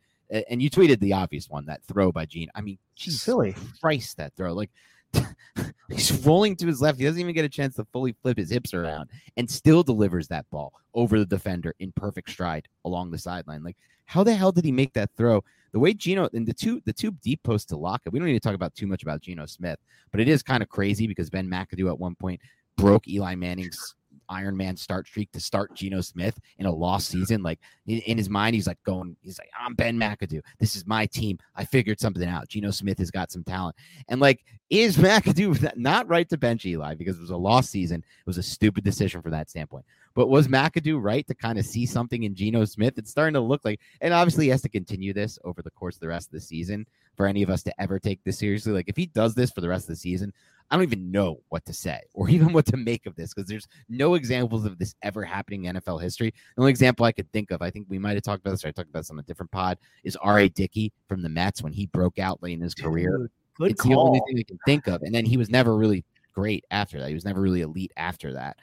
[0.50, 2.50] and you tweeted the obvious one, that throw by Gene.
[2.56, 4.54] I mean, geez, silly Christ, that throw.
[4.54, 4.70] Like
[5.90, 7.00] he's rolling to his left.
[7.00, 10.30] He doesn't even get a chance to fully flip his hips around and still delivers
[10.30, 13.64] that ball over the defender in perfect stride along the sideline.
[13.64, 15.44] Like, how the hell did he make that throw?
[15.72, 18.34] the way Geno and the two the two deep posts to Lockett, we don't need
[18.34, 19.80] to talk about too much about Geno Smith,
[20.12, 22.42] but it is kind of crazy because Ben McAdoo at one point
[22.78, 23.96] broke Eli Manning's
[24.32, 27.44] Iron Man start streak to start Geno Smith in a lost season.
[27.44, 30.42] Like in his mind, he's like going, he's like, I'm Ben McAdoo.
[30.60, 31.38] This is my team.
[31.56, 32.48] I figured something out.
[32.48, 33.76] Geno Smith has got some talent.
[34.08, 38.00] And like, is McAdoo not right to bench Eli because it was a lost season?
[38.00, 39.86] It was a stupid decision from that standpoint.
[40.14, 42.98] But was McAdoo right to kind of see something in Geno Smith?
[42.98, 45.96] It's starting to look like, and obviously he has to continue this over the course
[45.96, 46.86] of the rest of the season
[47.16, 48.74] for any of us to ever take this seriously.
[48.74, 50.34] Like if he does this for the rest of the season,
[50.72, 53.48] I don't even know what to say or even what to make of this because
[53.48, 56.34] there's no examples of this ever happening in NFL history.
[56.56, 58.66] The only example I could think of, I think we might have talked about this,
[58.66, 60.48] I talked about this on a different pod, is R.A.
[60.48, 63.30] Dickey from the Mets when he broke out late in his career.
[63.58, 63.92] Good it's call.
[63.92, 65.02] the only thing we can think of.
[65.02, 67.10] And then he was never really great after that.
[67.10, 68.58] He was never really elite after that.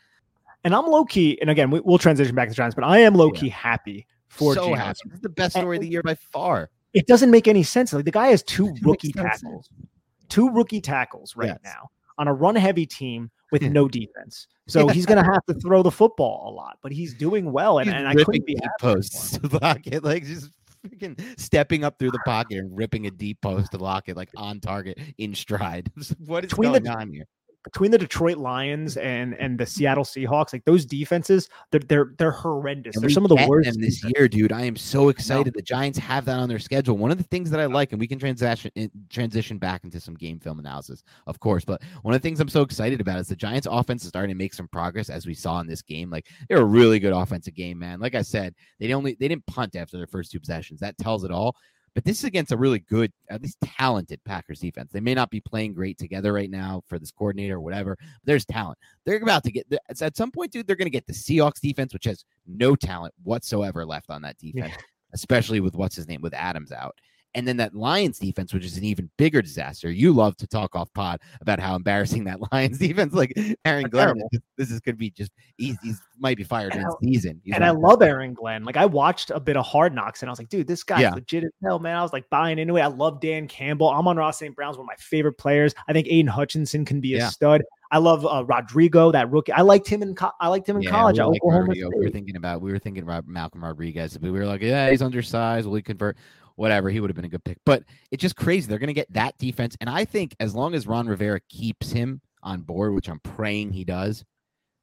[0.64, 3.14] And I'm low key, and again, we, will transition back to Giants, but I am
[3.14, 3.54] low key yeah.
[3.54, 4.98] happy for so happy.
[5.04, 6.70] This is the best story and, of the year by far.
[6.94, 7.92] It doesn't make any sense.
[7.92, 9.68] Like the guy has two rookie tackles,
[10.28, 11.58] two rookie tackles right yes.
[11.62, 13.72] now on a run heavy team with hmm.
[13.72, 14.46] no defense.
[14.66, 17.78] So he's going to have to throw the football a lot, but he's doing well.
[17.78, 20.50] And, and I couldn't be posts to Lockett, like just
[20.86, 24.60] freaking stepping up through the pocket and ripping a deep post to Lockett, like on
[24.60, 25.90] target in stride.
[26.26, 27.24] what is Between going the, on here?
[27.64, 32.30] Between the Detroit Lions and and the Seattle Seahawks, like those defenses, they're they're they're
[32.30, 32.96] horrendous.
[32.96, 34.52] And they're some of the worst this year, dude.
[34.52, 35.54] I am so excited.
[35.54, 36.96] The Giants have that on their schedule.
[36.96, 40.00] One of the things that I like, and we can transition eh, transition back into
[40.00, 41.64] some game film analysis, of course.
[41.64, 44.34] But one of the things I'm so excited about is the Giants' offense is starting
[44.34, 46.10] to make some progress, as we saw in this game.
[46.10, 48.00] Like they're a really good offensive game, man.
[48.00, 50.80] Like I said, they only they didn't punt after their first two possessions.
[50.80, 51.56] That tells it all.
[51.98, 54.92] But this is against a really good, at least talented Packers defense.
[54.92, 57.96] They may not be playing great together right now for this coordinator or whatever.
[57.98, 58.78] But there's talent.
[59.04, 59.66] They're about to get
[60.00, 60.68] at some point, dude.
[60.68, 64.38] They're going to get the Seahawks defense, which has no talent whatsoever left on that
[64.38, 64.82] defense, yeah.
[65.12, 66.94] especially with what's his name with Adams out.
[67.38, 69.92] And then that Lions defense, which is an even bigger disaster.
[69.92, 73.14] You love to talk off pod about how embarrassing that Lions defense.
[73.14, 73.32] Like
[73.64, 74.20] Aaron Glenn,
[74.56, 77.40] this is could be just he's, he's might be fired in season.
[77.44, 78.64] He's and I love Aaron Glenn.
[78.64, 81.02] Like I watched a bit of Hard Knocks, and I was like, dude, this guy's
[81.02, 81.14] yeah.
[81.14, 81.96] legit as hell, man.
[81.96, 82.80] I was like buying into it.
[82.80, 83.88] I love Dan Campbell.
[83.88, 84.56] I'm on Amon-Ra St.
[84.56, 85.76] Brown's one of my favorite players.
[85.86, 87.28] I think Aidan Hutchinson can be a yeah.
[87.28, 87.62] stud.
[87.90, 89.52] I love uh, Rodrigo, that rookie.
[89.52, 91.18] I liked him in co- I liked him in yeah, college.
[91.18, 94.18] We, like we were thinking about we were thinking about Malcolm Rodriguez.
[94.18, 95.66] We were like, yeah, he's undersized.
[95.66, 96.16] Will he convert?
[96.58, 97.58] Whatever, he would have been a good pick.
[97.64, 98.66] But it's just crazy.
[98.66, 101.92] They're going to get that defense, and I think as long as Ron Rivera keeps
[101.92, 104.24] him on board, which I'm praying he does,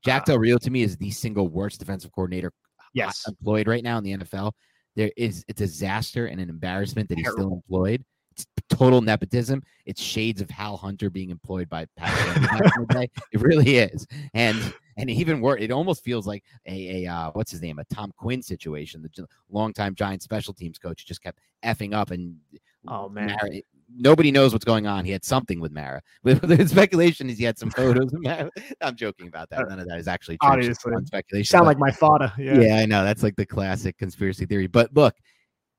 [0.06, 3.23] Jack uh, Del Rio to me is the single worst defensive coordinator uh, yes.
[3.27, 4.53] employed right now in the NFL.
[4.95, 8.06] There is a disaster and an embarrassment that he's still employed.
[8.36, 9.64] It's total nepotism.
[9.86, 13.10] It's shades of Hal Hunter being employed by Pat.
[13.32, 17.52] it really is, and and even worse, it almost feels like a, a uh, what's
[17.52, 19.02] his name, a Tom Quinn situation.
[19.02, 22.36] The longtime Giant special teams coach just kept effing up, and
[22.88, 23.62] oh man, Mara,
[23.94, 25.06] nobody knows what's going on.
[25.06, 26.02] He had something with Mara.
[26.24, 28.49] the speculation is he had some photos of Mara.
[28.82, 29.68] I'm joking about that.
[29.68, 30.52] None of that is actually true.
[30.52, 31.45] Obviously, speculation.
[31.49, 32.32] Sound but, like my father.
[32.38, 32.60] Yeah.
[32.60, 33.03] yeah, I know.
[33.03, 34.68] That's like the classic conspiracy theory.
[34.68, 35.16] But look,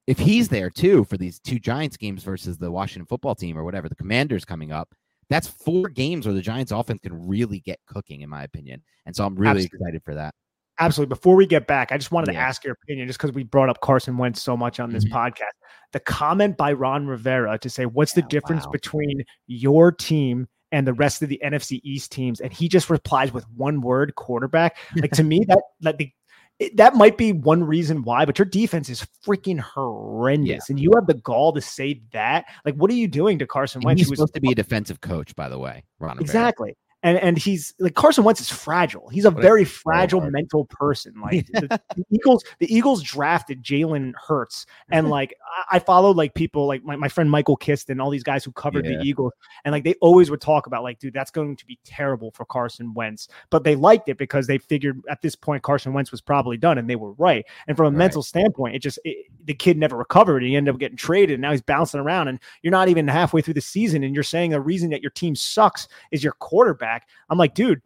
[0.06, 3.64] if he's there too for these two Giants games versus the Washington football team or
[3.64, 4.94] whatever, the Commanders coming up,
[5.28, 8.82] that's four games where the Giants offense can really get cooking, in my opinion.
[9.06, 9.78] And so I'm really Absolutely.
[9.78, 10.34] excited for that.
[10.78, 11.10] Absolutely.
[11.14, 12.40] Before we get back, I just wanted yeah.
[12.40, 15.04] to ask your opinion, just because we brought up Carson Wentz so much on this
[15.04, 15.16] mm-hmm.
[15.16, 15.54] podcast.
[15.92, 18.72] The comment by Ron Rivera to say, "What's the difference wow.
[18.72, 23.32] between your team and the rest of the NFC East teams?" And he just replies
[23.32, 24.76] with one word: quarterback.
[24.96, 26.12] Like to me, that like the
[26.58, 30.72] it, that might be one reason why, but your defense is freaking horrendous, yeah.
[30.72, 32.46] and you have the gall to say that.
[32.64, 34.00] Like, what are you doing to Carson Wentz?
[34.00, 35.84] He's supposed to be a defensive coach, by the way.
[35.98, 36.74] Ron exactly
[37.06, 39.08] and and he's like Carson Wentz is fragile.
[39.08, 41.14] He's a what very a fragile mental person.
[41.26, 45.34] Like the, the, Eagles, the Eagles drafted Jalen Hurts, and like
[45.70, 48.44] I, I followed like people like my, my friend Michael Kist and all these guys
[48.44, 48.98] who covered yeah.
[48.98, 49.32] the Eagles,
[49.64, 52.44] and like they always would talk about like, dude, that's going to be terrible for
[52.44, 53.28] Carson Wentz.
[53.50, 56.78] But they liked it because they figured at this point Carson Wentz was probably done,
[56.78, 57.44] and they were right.
[57.66, 57.98] And from a right.
[57.98, 60.42] mental standpoint, it just it, the kid never recovered.
[60.42, 62.28] He ended up getting traded, and now he's bouncing around.
[62.28, 65.10] And you're not even halfway through the season, and you're saying the reason that your
[65.10, 67.08] team sucks is your quarterback quarterback.
[67.30, 67.82] I'm like, dude,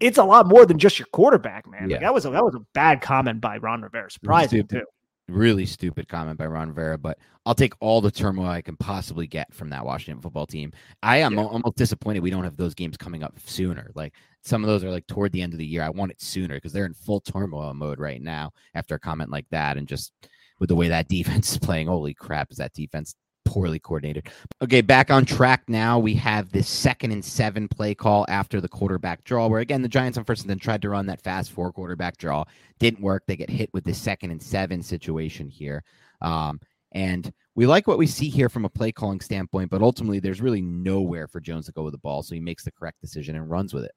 [0.00, 1.88] it's a lot more than just your quarterback, man.
[1.88, 1.96] Yeah.
[1.96, 4.10] Like that was a that was a bad comment by Ron Rivera.
[4.10, 4.82] Surprising too.
[5.28, 9.26] Really stupid comment by Ron Rivera, but I'll take all the turmoil I can possibly
[9.26, 10.72] get from that Washington football team.
[11.02, 11.44] I am yeah.
[11.44, 13.90] almost disappointed we don't have those games coming up sooner.
[13.96, 15.82] Like some of those are like toward the end of the year.
[15.82, 19.30] I want it sooner because they're in full turmoil mode right now after a comment
[19.30, 20.12] like that and just
[20.60, 21.88] with the way that defense is playing.
[21.88, 23.16] Holy crap, is that defense
[23.46, 24.28] poorly coordinated.
[24.60, 25.98] Okay, back on track now.
[25.98, 29.88] We have this second and seven play call after the quarterback draw, where again the
[29.88, 32.44] Giants on first and then tried to run that fast four quarterback draw.
[32.78, 33.22] Didn't work.
[33.26, 35.82] They get hit with the second and seven situation here.
[36.20, 36.60] Um,
[36.92, 40.40] and we like what we see here from a play calling standpoint, but ultimately there's
[40.40, 42.22] really nowhere for Jones to go with the ball.
[42.22, 43.92] So he makes the correct decision and runs with it.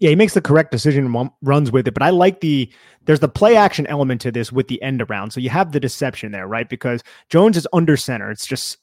[0.00, 1.94] Yeah, he makes the correct decision and runs with it.
[1.94, 2.70] But I like the
[3.04, 5.32] there's the play action element to this with the end around.
[5.32, 6.68] So you have the deception there, right?
[6.68, 8.30] Because Jones is under center.
[8.30, 8.78] It's just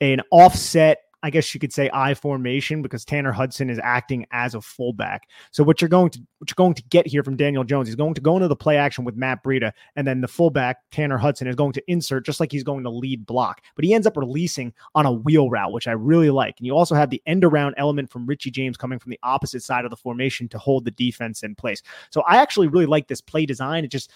[0.00, 4.54] an offset I guess you could say I formation because Tanner Hudson is acting as
[4.54, 5.28] a fullback.
[5.50, 7.96] So what you're going to what you're going to get here from Daniel Jones, he's
[7.96, 11.18] going to go into the play action with Matt Breida, and then the fullback Tanner
[11.18, 13.62] Hudson is going to insert just like he's going to lead block.
[13.74, 16.54] But he ends up releasing on a wheel route, which I really like.
[16.58, 19.64] And you also have the end around element from Richie James coming from the opposite
[19.64, 21.82] side of the formation to hold the defense in place.
[22.10, 23.84] So I actually really like this play design.
[23.84, 24.12] It just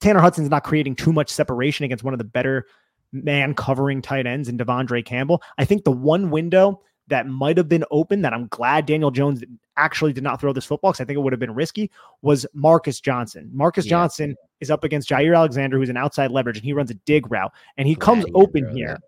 [0.00, 2.64] Tanner Hudson's not creating too much separation against one of the better
[3.12, 5.42] man covering tight ends in De'Vondre Campbell.
[5.58, 9.42] I think the one window that might have been open that I'm glad Daniel Jones
[9.76, 11.90] actually did not throw this football because I think it would have been risky
[12.22, 13.50] was Marcus Johnson.
[13.52, 13.90] Marcus yeah.
[13.90, 17.30] Johnson is up against Jaire Alexander, who's an outside leverage, and he runs a dig
[17.30, 18.88] route and he glad comes he open here.
[18.88, 19.00] That.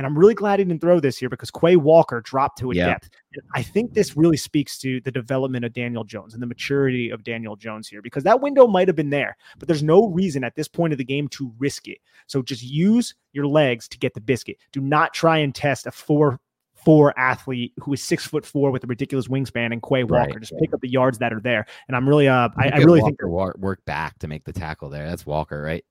[0.00, 2.74] And I'm really glad he didn't throw this here because Quay Walker dropped to a
[2.74, 2.86] yeah.
[2.86, 3.10] depth.
[3.34, 7.10] And I think this really speaks to the development of Daniel Jones and the maturity
[7.10, 10.42] of Daniel Jones here because that window might have been there, but there's no reason
[10.42, 11.98] at this point of the game to risk it.
[12.28, 14.56] So just use your legs to get the biscuit.
[14.72, 16.40] Do not try and test a four
[16.82, 20.30] four athlete who is six foot four with a ridiculous wingspan and Quay Walker.
[20.30, 20.62] Right, just right.
[20.62, 21.66] pick up the yards that are there.
[21.88, 24.88] And I'm really uh I, I really Walker think work back to make the tackle
[24.88, 25.06] there.
[25.06, 25.84] That's Walker, right?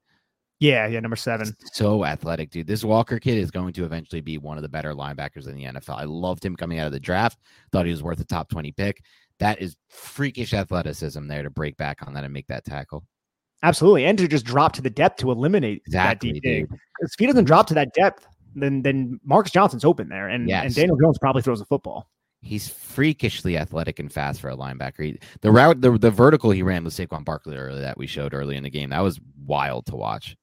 [0.59, 1.55] Yeah, yeah, number seven.
[1.71, 2.67] So athletic, dude.
[2.67, 5.63] This Walker kid is going to eventually be one of the better linebackers in the
[5.63, 5.95] NFL.
[5.97, 7.39] I loved him coming out of the draft.
[7.71, 9.01] Thought he was worth a top 20 pick.
[9.39, 13.05] That is freakish athleticism there to break back on that and make that tackle.
[13.63, 14.05] Absolutely.
[14.05, 16.69] And to just drop to the depth to eliminate exactly, that deep
[16.99, 20.27] If he doesn't drop to that depth, then then Marcus Johnson's open there.
[20.27, 20.65] And, yes.
[20.65, 22.09] and Daniel Jones probably throws a football.
[22.41, 25.03] He's freakishly athletic and fast for a linebacker.
[25.03, 28.33] He, the route, the, the vertical he ran with Saquon Barkley earlier that we showed
[28.33, 30.37] early in the game, that was wild to watch.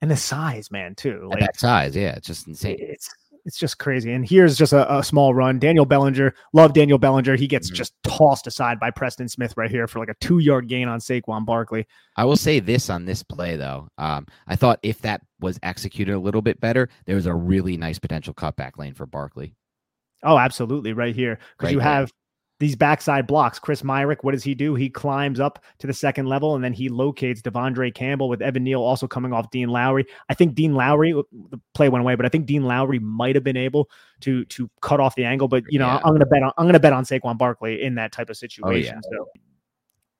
[0.00, 1.28] And the size, man, too.
[1.30, 2.76] Like that size, yeah, it's just insane.
[2.80, 3.08] It's
[3.44, 4.12] it's just crazy.
[4.12, 5.58] And here's just a, a small run.
[5.58, 7.36] Daniel Bellinger, love Daniel Bellinger.
[7.36, 7.76] He gets mm-hmm.
[7.76, 11.00] just tossed aside by Preston Smith right here for like a two yard gain on
[11.00, 11.86] Saquon Barkley.
[12.16, 13.88] I will say this on this play though.
[13.98, 17.76] Um, I thought if that was executed a little bit better, there was a really
[17.76, 19.54] nice potential cutback lane for Barkley.
[20.22, 22.12] Oh, absolutely, right here because right you have
[22.60, 23.58] these backside blocks.
[23.58, 24.74] Chris Myarick, what does he do?
[24.74, 28.62] He climbs up to the second level and then he locates De'Vondre Campbell with Evan
[28.62, 30.06] Neal also coming off Dean Lowry.
[30.28, 33.42] I think Dean Lowry, the play went away, but I think Dean Lowry might have
[33.42, 35.48] been able to to cut off the angle.
[35.48, 36.00] But you know, yeah.
[36.04, 39.00] I'm gonna bet on I'm gonna bet on Saquon Barkley in that type of situation.
[39.02, 39.18] Oh, yeah.
[39.18, 39.40] So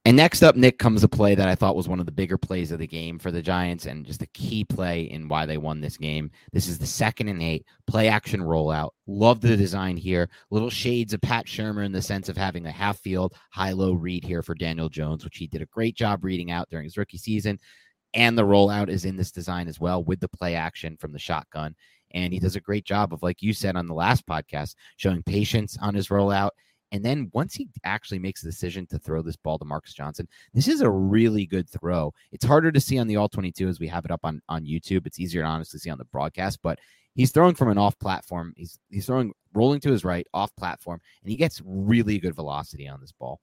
[0.06, 2.38] and next up, Nick comes a play that I thought was one of the bigger
[2.38, 5.58] plays of the game for the Giants and just a key play in why they
[5.58, 6.30] won this game.
[6.52, 8.90] This is the second and eight play action rollout.
[9.06, 10.30] Love the design here.
[10.50, 13.92] Little shades of Pat Shurmur in the sense of having a half field, high low
[13.92, 16.96] read here for Daniel Jones, which he did a great job reading out during his
[16.96, 17.58] rookie season.
[18.14, 21.18] And the rollout is in this design as well with the play action from the
[21.18, 21.76] shotgun.
[22.12, 25.22] And he does a great job of, like you said on the last podcast, showing
[25.22, 26.50] patience on his rollout
[26.92, 30.26] and then once he actually makes the decision to throw this ball to Marcus Johnson,
[30.54, 32.12] this is a really good throw.
[32.32, 34.64] It's harder to see on the all 22 as we have it up on, on
[34.64, 35.06] YouTube.
[35.06, 36.78] It's easier to honestly see on the broadcast, but
[37.14, 38.54] he's throwing from an off platform.
[38.56, 42.88] He's he's throwing rolling to his right, off platform, and he gets really good velocity
[42.88, 43.40] on this ball.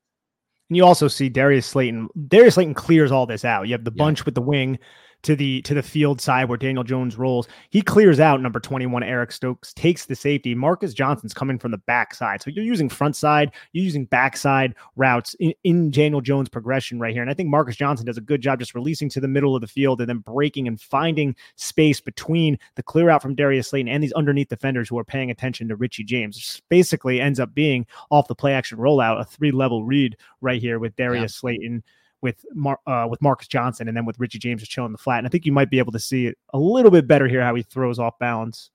[0.70, 2.10] And you also see Darius Slayton.
[2.28, 3.68] Darius Slayton clears all this out.
[3.68, 4.26] You have the bunch yeah.
[4.26, 4.78] with the wing
[5.24, 7.48] to the to the field side where Daniel Jones rolls.
[7.70, 10.56] He clears out number 21 Eric Stokes takes the safety.
[10.56, 12.42] Marcus Johnson's coming from the backside.
[12.42, 17.14] So you're using front side, you're using backside routes in, in Daniel Jones progression right
[17.14, 17.22] here.
[17.22, 19.62] And I think Marcus Johnson does a good job just releasing to the middle of
[19.62, 23.92] the field and then breaking and finding space between the clear out from Darius Slayton
[23.92, 26.62] and these underneath defenders who are paying attention to Richie James.
[26.70, 30.80] basically ends up being off the play action rollout, a three level read right here
[30.80, 31.40] with Darius yeah.
[31.40, 31.84] Slayton
[32.22, 35.20] with Mar- uh, with Marcus Johnson and then with Richie James just chilling the flat.
[35.20, 37.42] And I think you might be able to see it a little bit better here
[37.42, 38.72] how he throws off balance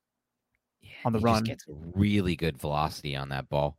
[0.80, 1.44] yeah, on the run.
[1.44, 3.76] gets really good velocity on that ball.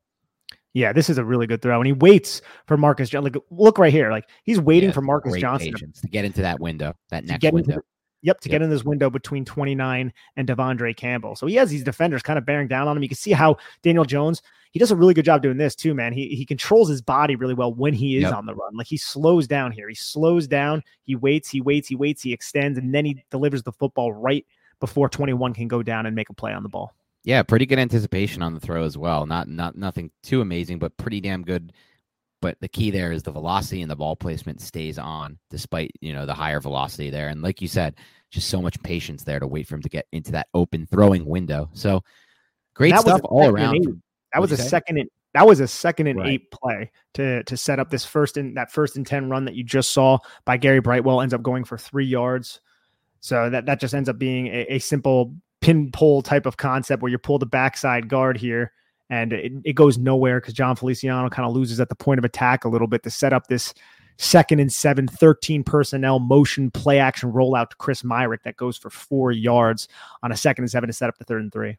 [0.73, 3.07] Yeah, this is a really good throw, and he waits for Marcus.
[3.07, 3.31] Johnson.
[3.31, 6.41] Like, look right here, like he's waiting yeah, for Marcus Johnson to, to, get into
[6.41, 7.73] that window, that next window.
[7.73, 7.83] Into,
[8.23, 8.53] Yep, to yep.
[8.53, 11.35] get in this window between 29 and De'Vondre Campbell.
[11.35, 13.03] So he has these defenders kind of bearing down on him.
[13.03, 14.41] You can see how Daniel Jones,
[14.71, 16.13] he does a really good job doing this too, man.
[16.13, 18.33] He he controls his body really well when he is yep.
[18.33, 18.75] on the run.
[18.75, 19.87] Like he slows down here.
[19.87, 23.61] He slows down, he waits, he waits, he waits, he extends, and then he delivers
[23.61, 24.45] the football right
[24.79, 26.93] before 21 can go down and make a play on the ball.
[27.23, 29.25] Yeah, pretty good anticipation on the throw as well.
[29.25, 31.71] Not not nothing too amazing, but pretty damn good
[32.43, 36.11] but the key there is the velocity and the ball placement stays on despite you
[36.11, 37.29] know the higher velocity there.
[37.29, 37.95] And like you said
[38.31, 41.23] just so much patience there to wait for him to get into that open throwing
[41.23, 41.69] window.
[41.71, 42.03] So
[42.73, 44.01] great stuff all around.
[44.33, 46.27] that was a second and that was a second and right.
[46.31, 49.55] eight play to to set up this first in that first and 10 run that
[49.55, 52.59] you just saw by Gary Brightwell ends up going for three yards.
[53.21, 57.01] So that that just ends up being a, a simple pin pull type of concept
[57.01, 58.73] where you pull the backside guard here
[59.09, 62.25] and it, it goes nowhere because Jon Feliciano kind of loses at the point of
[62.25, 63.73] attack a little bit to set up this
[64.17, 68.89] second and seven, 13 personnel motion play action rollout to Chris Myarick that goes for
[68.89, 69.87] four yards
[70.21, 71.69] on a second and seven to set up the third and three.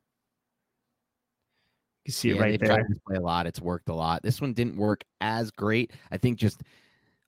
[2.05, 2.89] You can see yeah, it right there.
[3.07, 3.47] play a lot.
[3.47, 4.23] It's worked a lot.
[4.23, 5.93] This one didn't work as great.
[6.11, 6.63] I think just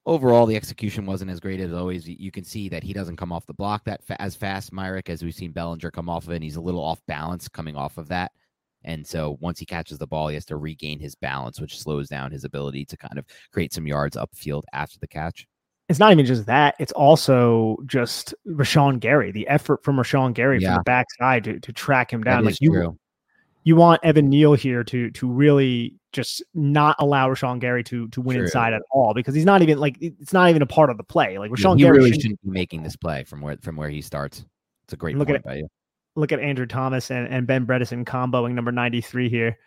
[0.05, 2.07] overall the execution wasn't as great as always.
[2.07, 5.09] You can see that he doesn't come off the block that fa- as fast, Myarick,
[5.09, 6.35] as we've seen Bellinger come off of it.
[6.35, 8.31] And he's a little off balance coming off of that.
[8.87, 12.07] And so once he catches the ball, he has to regain his balance, which slows
[12.07, 15.45] down his ability to kind of create some yards upfield after the catch.
[15.89, 20.59] It's not even just that; it's also just Rashan Gary, the effort from Rashan Gary
[20.59, 20.69] yeah.
[20.69, 22.45] from the backside to, to track him down.
[22.45, 22.97] like you, true.
[23.65, 28.21] you want Evan Neal here to to really just not allow Rashan Gary to to
[28.21, 28.45] win true.
[28.45, 31.03] inside at all because he's not even like it's not even a part of the
[31.03, 31.37] play.
[31.37, 34.01] Like Rashan yeah, Gary really shouldn't be making this play from where from where he
[34.01, 34.45] starts.
[34.85, 35.69] It's a great look point at, by you
[36.17, 39.57] look at Andrew Thomas and, and Ben Bredeson comboing number 93 here.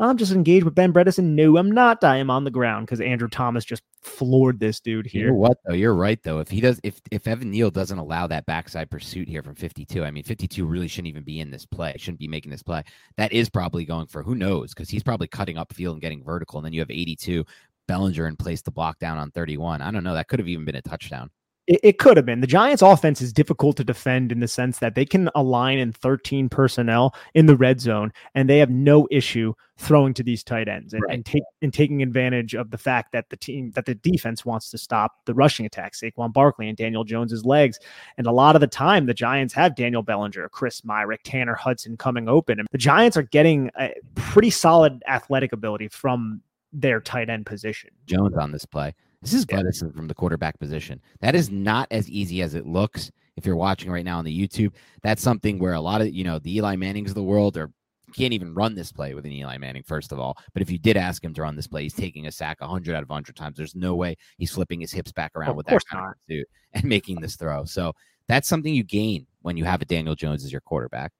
[0.00, 1.34] I'm just engaged with Ben Bredeson.
[1.34, 2.02] No, I'm not.
[2.02, 5.26] I am on the ground because Andrew Thomas just floored this dude here.
[5.26, 5.74] You know what though?
[5.74, 6.38] You're right though.
[6.38, 10.02] If he does, if if Evan Neal doesn't allow that backside pursuit here from 52,
[10.02, 11.94] I mean 52 really shouldn't even be in this play.
[11.98, 12.82] Shouldn't be making this play.
[13.18, 16.24] That is probably going for who knows because he's probably cutting up field and getting
[16.24, 16.58] vertical.
[16.58, 17.44] And then you have 82
[17.86, 19.82] Bellinger and place the block down on 31.
[19.82, 20.14] I don't know.
[20.14, 21.30] That could have even been a touchdown.
[21.70, 22.40] It, it could have been.
[22.40, 25.92] The Giants' offense is difficult to defend in the sense that they can align in
[25.92, 30.66] 13 personnel in the red zone, and they have no issue throwing to these tight
[30.66, 31.14] ends and, right.
[31.14, 34.68] and, take, and taking advantage of the fact that the team that the defense wants
[34.70, 37.78] to stop the rushing attack, Saquon Barkley and Daniel Jones's legs.
[38.18, 41.96] And a lot of the time, the Giants have Daniel Bellinger, Chris Myarick, Tanner Hudson
[41.96, 46.42] coming open, and the Giants are getting a pretty solid athletic ability from
[46.72, 47.90] their tight end position.
[48.06, 48.92] Jones on this play.
[49.22, 51.00] This is Bredeson from the quarterback position.
[51.20, 53.10] That is not as easy as it looks.
[53.36, 54.72] if you're watching right now on the YouTube,
[55.02, 57.70] that's something where a lot of you know the Eli Mannings of the world are
[58.14, 60.36] can't even run this play with an Eli Manning, first of all.
[60.52, 62.94] But if you did ask him to run this play, he's taking a sack 100
[62.94, 63.56] out of 100 times.
[63.56, 66.10] There's no way he's flipping his hips back around Of with that kind not.
[66.10, 67.64] of pursuit and making this throw.
[67.64, 67.92] So
[68.26, 71.12] that's something you gain when you have a Daniel Jones as your quarterback.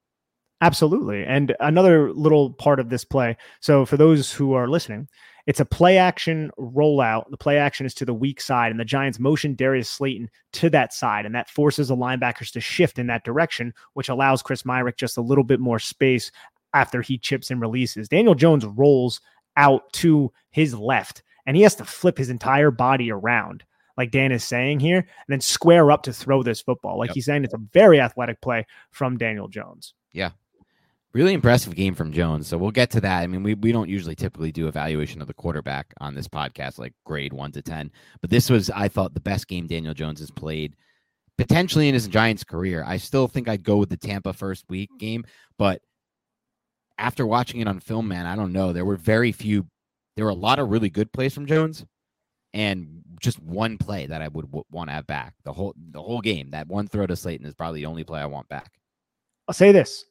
[0.62, 1.24] Absolutely.
[1.24, 3.36] And another little part of this play.
[3.60, 5.08] So, for those who are listening,
[5.50, 7.28] it's a play action rollout.
[7.28, 10.70] The play action is to the weak side, and the Giants motion Darius Slayton to
[10.70, 14.62] that side, and that forces the linebackers to shift in that direction, which allows Chris
[14.62, 16.30] Myarick just a little bit more space
[16.72, 18.08] after he chips and releases.
[18.08, 19.20] Daniel Jones rolls
[19.56, 23.64] out to his left, and he has to flip his entire body around.
[23.96, 26.96] Like Dan is saying here, and then square up to throw this football.
[26.96, 27.14] Like Yep.
[27.16, 29.94] he's saying, it's a very athletic play from Daniel Jones.
[31.12, 32.46] Really impressive game from Jones.
[32.46, 33.20] So we'll get to that.
[33.20, 36.78] I mean, we, we don't usually typically do evaluation of the quarterback on this podcast,
[36.78, 37.90] like grade one to 10.
[38.20, 40.76] But this was, I thought, the best game Daniel Jones has played
[41.36, 42.84] potentially in his Giants career.
[42.86, 45.24] I still think I'd go with the Tampa first week game,
[45.58, 45.82] but
[46.96, 48.72] after watching it on film, man, I don't know.
[48.72, 49.66] There were very few,
[50.14, 51.84] there were a lot of really good plays from Jones
[52.52, 56.02] and just one play that I would w- want to have back the whole the
[56.02, 56.50] whole game.
[56.50, 58.72] That one throw to Slayton is probably the only play I want back.
[59.48, 60.04] I'll say this.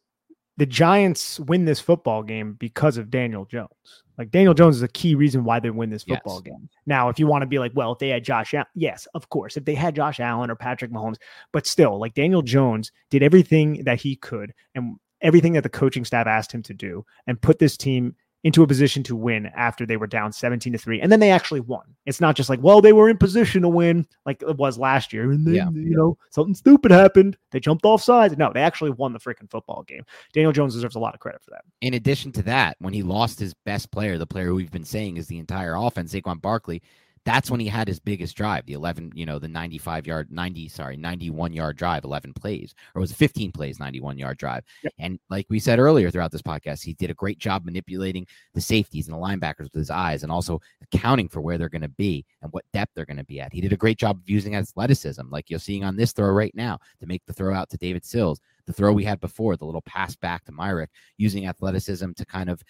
[0.59, 3.69] The Giants win this football game because of Daniel Jones.
[4.17, 6.17] Like Daniel Jones is a key reason why they win this Yes.
[6.17, 6.69] football game.
[6.85, 9.29] Now, if you want to be like, well, if they had Josh Allen, yes, of
[9.29, 9.55] course.
[9.55, 11.15] If they had Josh Allen or Patrick Mahomes,
[11.53, 16.03] but still, like Daniel Jones did everything that he could and everything that the coaching
[16.03, 18.13] staff asked him to do and put this team
[18.45, 21.29] into a position to win after they were down 17 to 3 and then they
[21.31, 21.83] actually won.
[22.05, 25.11] It's not just like well they were in position to win like it was last
[25.11, 25.69] year and then Yeah.
[25.71, 27.37] you know something stupid happened.
[27.51, 28.37] They jumped off sides.
[28.37, 30.03] No they actually won the freaking football game.
[30.33, 31.65] Daniel jones deserves a lot of credit for that.
[31.81, 34.85] In addition to that, when he lost his best player, the player who we've been
[34.85, 36.81] saying is the entire offense, Saquon Barkley,
[37.29, 40.67] that's when he had his biggest drive, the 11, you know, the 95 yard, 90,
[40.67, 44.63] sorry, 91 yard drive, 11 plays, or was it 15 plays, 91 yard drive.
[44.83, 44.93] Yep.
[44.97, 48.25] And like we said earlier throughout this podcast, he did a great job manipulating
[48.55, 51.83] the safeties and the linebackers with his eyes and also accounting for where they're going
[51.83, 53.53] to be and what depth they're going to be at.
[53.53, 56.55] He did a great job of using athleticism, like you're seeing on this throw right
[56.55, 58.41] now, to make the throw out to David Sills.
[58.65, 60.87] The throw we had before, the little pass back to Myarick,
[61.17, 62.63] using athleticism to kind of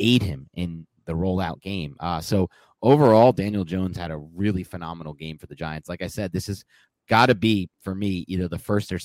[0.00, 1.96] aid him in the rollout game.
[1.98, 2.48] Uh, so
[2.82, 5.88] overall, Daniel Jones had a really phenomenal game for the Giants.
[5.88, 6.64] Like I said, this has
[7.08, 9.00] got to be for me either the first or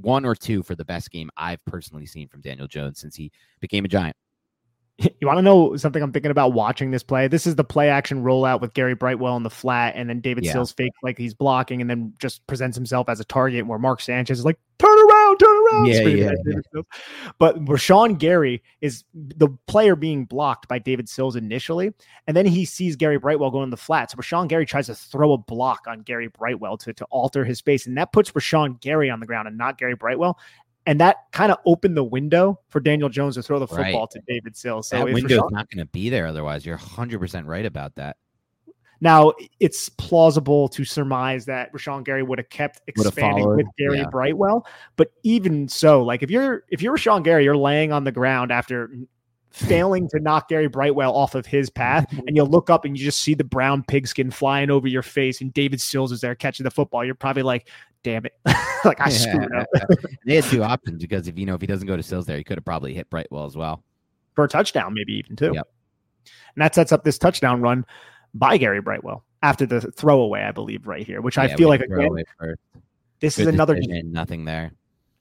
[0.00, 3.30] one or two for the best game I've personally seen from Daniel Jones since he
[3.60, 4.16] became a Giant.
[5.20, 7.26] You want to know something i'm thinking about watching this play?
[7.28, 10.44] This is the play action rollout with gary brightwell in the flat and then david
[10.44, 10.52] Yeah.
[10.52, 14.00] sills fake like he's blocking and then just presents himself as a target where mark
[14.00, 15.86] sanchez is like turn around turn around!
[15.86, 16.32] Yeah, yeah,
[16.72, 16.86] Sills.
[17.38, 21.92] but rashan gary is the player being blocked by david sills initially
[22.26, 24.10] and then he sees gary brightwell going in the flat.
[24.10, 27.58] So rashan gary tries to throw a block on gary brightwell to, to alter his
[27.58, 30.38] space and that puts rashan gary on the ground and not gary brightwell
[30.90, 33.92] and that kind of opened the window for Daniel Jones to throw the Right.
[33.92, 34.88] football to David Sills.
[34.88, 36.66] So that window's Rashan- not going to be there otherwise.
[36.66, 38.16] You're 100% right about that.
[39.00, 44.08] Now it's plausible to surmise that Rashan Gary would have kept expanding with Gary yeah.
[44.10, 48.12] Brightwell, but even so, like if you're if you're Rashan Gary, you're laying on the
[48.12, 48.90] ground after
[49.50, 53.04] failing to knock Gary Brightwell off of his path, and you'll look up and you
[53.04, 56.64] just see the brown pigskin flying over your face, and David Sills is there catching
[56.64, 57.04] the football.
[57.04, 57.68] You're probably like,
[58.02, 58.34] "Damn it!"
[58.84, 59.66] like I screwed up
[60.24, 62.36] they had two options because if you know if he doesn't go to Sills there,
[62.36, 63.82] he could have probably hit Brightwell as well.
[64.34, 65.52] for a touchdown, maybe even two.
[65.54, 65.68] Yep.
[66.54, 67.84] And that sets up this touchdown run
[68.34, 72.10] by Gary Brightwell after the throwaway, I believe, right here, which I feel like again,
[73.20, 74.72] this is another nothing there.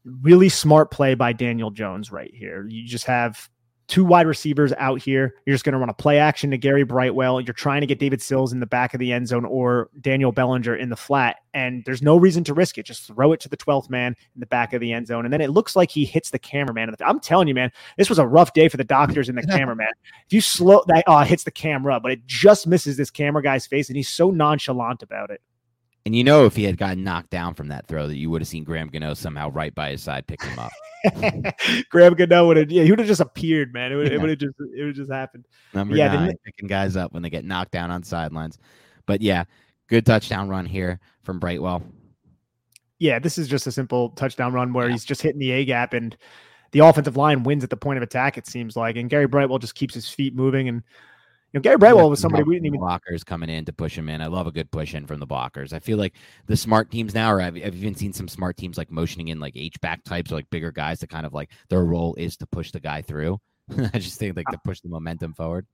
[0.03, 2.67] really smart play by Daniel Jones right here.
[2.67, 3.49] You just have
[3.89, 5.35] two wide receivers out here.
[5.45, 7.41] You're just going to run a play action to Gary Brightwell.
[7.41, 10.31] You're trying to get David Sills in the back of the end zone or Daniel
[10.31, 12.85] Bellinger in the flat, and there's no reason to risk it.
[12.85, 15.25] Just throw it to the 12th man in the back of the end zone.
[15.25, 16.93] And then it looks like he hits the cameraman.
[17.01, 19.91] I'm telling you, man, this was a rough day for the doctors and the cameraman.
[20.27, 23.41] If you slow that, oh, it hits the camera, but it just misses this camera
[23.41, 25.41] guy's face, and he's so nonchalant about it.
[26.09, 28.41] And you know, if he had gotten knocked down from that throw, that you would
[28.41, 30.71] have seen Graham Gano somehow right by his side pick him up.
[31.91, 33.91] Graham Gano would have, yeah, he would have just appeared, man.
[33.91, 35.45] It would, it would have just, it would just happened.
[35.71, 38.57] Number Yeah, nine, ne- picking guys up when they get knocked down on sidelines.
[39.05, 39.43] But yeah,
[39.85, 41.83] good touchdown run here from Brightwell.
[42.97, 44.93] yeah, this is just a simple touchdown run where Yeah.
[44.93, 46.17] he's just hitting the A gap and
[46.71, 48.95] the offensive line wins at the point of attack, it seems like.
[48.95, 50.69] And Gary Brightwell just keeps his feet moving.
[50.69, 50.81] And,
[51.51, 52.79] you know, Gary Brightwell was somebody we didn't even.
[52.79, 54.21] blockers coming in to push him in.
[54.21, 55.73] I love a good push in from the blockers.
[55.73, 56.13] I feel like
[56.45, 59.39] the smart teams now, or I've, I've even seen some smart teams like motioning in
[59.39, 62.37] like H back types or like bigger guys to kind of like their role is
[62.37, 63.39] to push the guy through.
[63.93, 65.65] I just think like to push the momentum forward.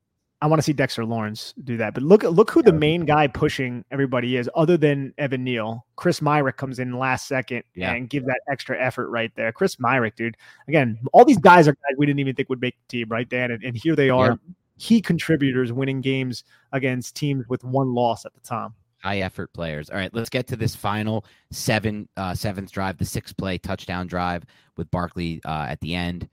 [0.41, 1.93] I want to see Dexter Lawrence do that.
[1.93, 5.85] But look look who the main guy pushing everybody is, other than Evan Neal.
[5.95, 7.93] Chris Myarick comes in last second Yeah.
[7.93, 9.51] and give that extra effort right there.
[9.51, 10.35] Chris Myarick, dude.
[10.67, 13.27] Again, all these guys are guys we didn't even think would make the team, right,
[13.27, 13.51] Dan?
[13.51, 14.37] And, and here they are,
[14.79, 18.73] key contributors winning games against teams with one loss at the time.
[19.01, 19.89] high effort players.
[19.89, 24.07] All right, let's get to this final seven uh, seventh drive, the six play touchdown
[24.07, 24.43] drive
[24.77, 26.27] with Barkley uh, at the end.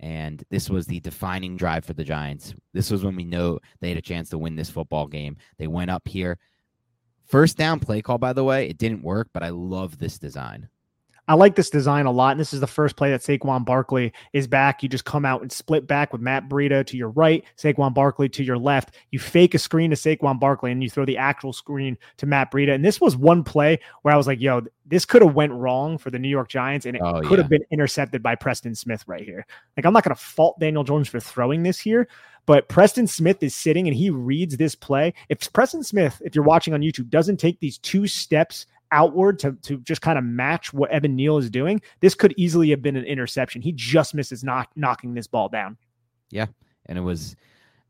[0.00, 2.52] And this was the defining drive for the Giants.
[2.74, 5.36] This was when we know they had a chance to win this football game.
[5.56, 6.38] They went up here.
[7.24, 10.68] First down play call, by the way, it didn't work, but I love this design.
[11.28, 12.32] I like this design a lot.
[12.32, 14.82] And this is the first play that Saquon Barkley is back.
[14.82, 18.28] You just come out and split back with Matt Breida to your right, Saquon Barkley
[18.30, 18.94] to your left.
[19.10, 22.52] You fake a screen to Saquon Barkley and you throw the actual screen to Matt
[22.52, 22.74] Breida.
[22.74, 25.98] And this was one play where I was like, yo, this could have went wrong
[25.98, 27.36] for the New York Giants and it Oh, could yeah.
[27.38, 29.44] have been intercepted by Preston Smith right here.
[29.76, 32.06] Like I'm not going to fault Daniel Jones for throwing this here,
[32.46, 35.12] but Preston Smith is sitting and he reads this play.
[35.28, 39.52] If Preston Smith, if you're watching on YouTube, doesn't take these two steps outward to,
[39.62, 42.96] to just kind of match what Evan Neal is doing, this could easily have been
[42.96, 43.62] an interception.
[43.62, 45.76] He just misses knock, knocking this ball down.
[46.30, 46.46] Yeah.
[46.86, 47.36] And it was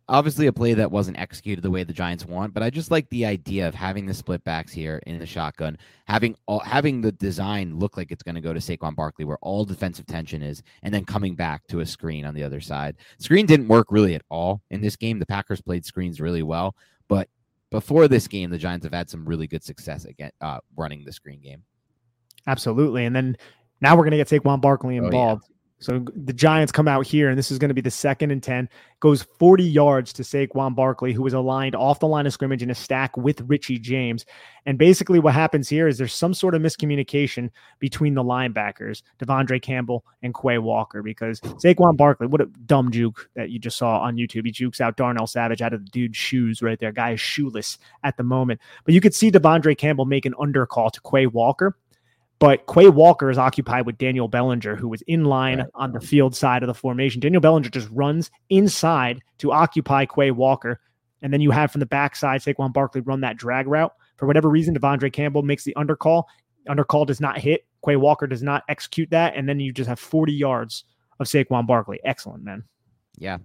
[0.09, 2.55] obviously a play that wasn't executed the way the Giants want.
[2.55, 5.79] But I just like the idea of having the split backs here in the shotgun,
[6.07, 9.39] having all, having the design look like it's going to go to Saquon Barkley, where
[9.43, 12.97] all defensive tension is, and then coming back to a screen on the other side.
[13.19, 15.19] Screen didn't work really at all in this game.
[15.19, 16.77] The Packers played screens really well,
[17.09, 17.29] but
[17.77, 21.13] before this game, the Giants have had some really good success again uh, running the
[21.13, 21.63] screen game.
[22.47, 23.05] Absolutely.
[23.05, 23.37] And then
[23.83, 25.45] now we're going to get Saquon Barkley Oh, involved.
[25.87, 28.43] So the Giants come out here, and this is going to be the second and
[28.43, 28.69] 10.
[28.99, 32.71] Goes 40 yards to Saquon Barkley, who was aligned off the line of scrimmage in
[32.71, 34.27] a stack with Richie James.
[34.65, 39.63] And basically, what happens here is there's some sort of miscommunication between the linebackers, De'Vondre
[39.63, 44.01] Campbell and Quay Walker, because Saquon Barkley, what a dumb juke that you just saw
[44.01, 44.45] on YouTube.
[44.45, 46.91] He jukes out Darnell Savage out of the dude's shoes right there.
[46.91, 48.61] Guy is shoeless at the moment.
[48.85, 51.77] But you could see De'Vondre Campbell make an undercall to Quay Walker.
[52.39, 55.69] But Quay Walker is occupied with Daniel Bellinger, who was in line Right.
[55.75, 57.21] on the field side of the formation.
[57.21, 60.81] Daniel Bellinger just runs inside to occupy Quay Walker.
[61.23, 63.93] And then you have from the backside, Saquon Barkley run that drag route.
[64.19, 66.25] For whatever reason, De'Vondre Campbell makes the undercall.
[66.69, 67.65] Undercall does not hit.
[67.85, 69.35] Quay Walker does not execute that.
[69.35, 70.85] And then you just have 40 yards
[71.19, 72.01] of Saquon Barkley.
[72.05, 72.65] Excellent, man.
[73.17, 73.39] Yeah.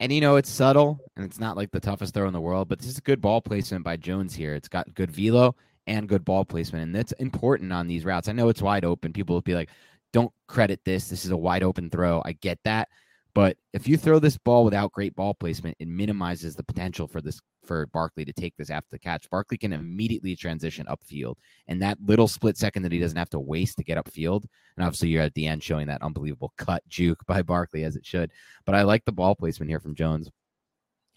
[0.00, 2.68] And you know, it's subtle and it's not like the toughest throw in the world,
[2.68, 4.54] but this is a good ball placement by Jones here.
[4.54, 5.54] It's got good velo
[5.88, 6.84] and good ball placement.
[6.84, 8.28] And that's important on these routes.
[8.28, 9.12] I know it's wide open.
[9.12, 9.70] People will be like,
[10.12, 11.08] don't credit this.
[11.08, 12.22] This is a wide open throw.
[12.24, 12.88] I get that.
[13.34, 17.20] But if you throw this ball without great ball placement, it minimizes the potential for
[17.20, 19.28] this for Barkley to take this after the catch.
[19.28, 21.34] Barkley can immediately transition upfield.
[21.66, 24.44] And that little split second that he doesn't have to waste to get upfield.
[24.76, 28.06] And obviously you're at the end showing that unbelievable cut juke by Barkley as it
[28.06, 28.30] should
[28.68, 30.28] but I like the ball placement here from Jones.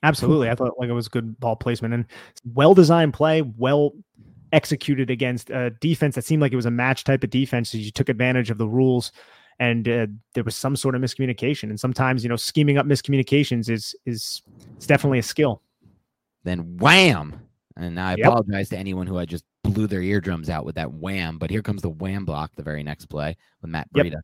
[0.03, 0.49] Absolutely.
[0.49, 2.06] I thought like it was good ball placement and
[2.53, 3.91] well designed play, well
[4.51, 7.71] executed against a defense that seemed like it was a match type of defense.
[7.71, 9.11] So you took advantage of the rules
[9.59, 11.63] and uh, there was some sort of miscommunication.
[11.69, 14.41] And sometimes, you know, scheming up miscommunications is is
[14.77, 15.61] it's definitely a skill.
[16.43, 17.39] Then wham!
[17.77, 18.27] And I Yep.
[18.27, 21.37] apologize to anyone who I just blew their eardrums out with that wham.
[21.37, 24.23] But here comes the wham block, the very next play with Matt Yep.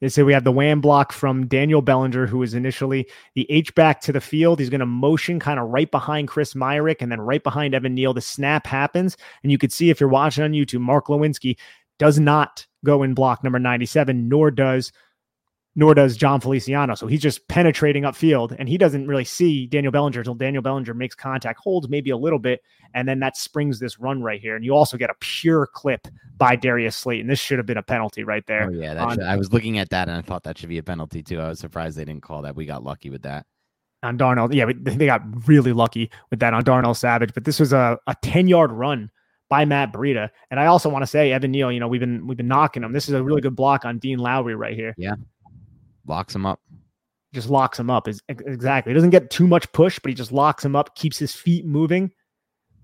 [0.00, 3.74] They say we have the wham block from Daniel Bellinger, who was initially the H
[3.74, 4.58] back to the field.
[4.58, 7.94] He's going to motion kind of right behind Chris Myarick and then right behind Evan
[7.94, 8.12] Neal.
[8.12, 9.16] The snap happens.
[9.42, 11.56] And you could see if you're watching on YouTube, Mark Glowinski
[11.98, 14.92] does not go in block number 97, nor does
[15.76, 16.94] nor does Jon Feliciano.
[16.94, 20.94] So he's just penetrating upfield and he doesn't really see Daniel Bellinger until Daniel Bellinger
[20.94, 22.62] makes contact, holds maybe a little bit,
[22.94, 24.56] and then that springs this run right here.
[24.56, 26.08] And you also get a pure clip
[26.38, 27.26] by Darius Slayton.
[27.26, 28.68] This should have been a penalty right there.
[28.68, 30.70] Oh yeah, that on- should, I was looking at that and I thought that should
[30.70, 31.38] be a penalty too.
[31.40, 32.56] I was surprised they didn't call that.
[32.56, 33.44] We got lucky with that.
[34.02, 34.54] on Darnell.
[34.54, 37.34] Yeah, they got really lucky with that on Darnell Savage.
[37.34, 39.10] But this was a, a 10 yard run
[39.48, 40.30] by Matt Breida.
[40.50, 42.82] And I also want to say, Evan Neal, you know, we've been we've been knocking
[42.82, 42.92] him.
[42.92, 44.94] This is a really good block on Dean Lowry right here.
[46.06, 46.60] Locks him up.
[47.32, 48.08] Just locks him up.
[48.08, 48.90] Is exactly.
[48.90, 51.66] He doesn't get too much push, but he just locks him up, keeps his feet
[51.66, 52.12] moving.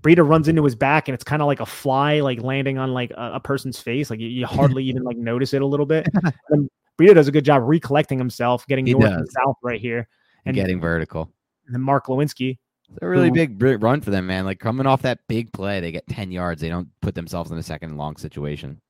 [0.02, 2.92] Breida runs into his back, and it's kind of like a fly, like landing on
[2.92, 4.10] like a, a person's face.
[4.10, 6.06] Like you, you hardly even like notice it a little bit.
[6.50, 6.68] And
[7.00, 10.08] Breida does a good job recollecting himself, getting He north and south right here.
[10.44, 11.30] And getting vertical.
[11.66, 12.58] And then Mark Glowinski
[12.90, 14.44] It's a really Who- big run for them, man.
[14.44, 16.60] Like coming off that big play, they get 10 yards.
[16.60, 18.80] They don't put themselves in a second long situation.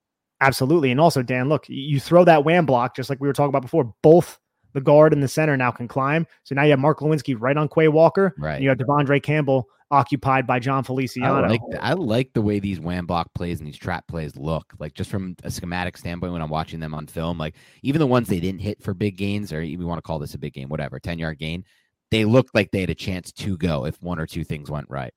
[0.42, 0.90] Absolutely.
[0.90, 3.62] And also, Dan, look, you throw that wham block, just like we were talking about
[3.62, 3.94] before.
[4.02, 4.40] Both
[4.72, 6.26] the guard and the center now can climb.
[6.42, 8.34] So now you have Mark Glowinski right on Quay Walker.
[8.36, 8.54] Right.
[8.54, 11.48] And you have De'Vondre Campbell occupied by Jon I Feliciano.
[11.48, 14.72] like th- I like the way these wham block plays and these trap plays look.
[14.80, 18.06] Like just from a schematic standpoint, when I'm watching them on film, like even the
[18.06, 20.54] ones they didn't hit for big gains, or we want to call this a big
[20.54, 21.64] game, whatever, ten yard gain,
[22.10, 24.88] they looked like they had a chance to go if one or two things went
[24.88, 25.12] right.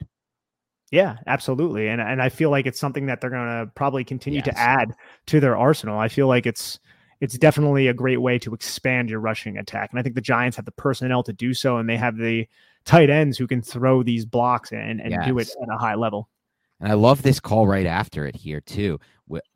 [0.96, 1.90] Yeah, absolutely.
[1.90, 4.56] And and I feel like it's something that they're going to probably continue Yes.
[4.56, 4.96] to add
[5.28, 6.00] to their arsenal.
[6.00, 6.80] I feel like it's
[7.20, 9.90] it's definitely a great way to expand your rushing attack.
[9.92, 12.48] And I think the Giants have the personnel to do so and they have the
[12.86, 16.30] tight ends who can throw these blocks and and do it at a high level.
[16.80, 19.00] And I love this call right after it here too.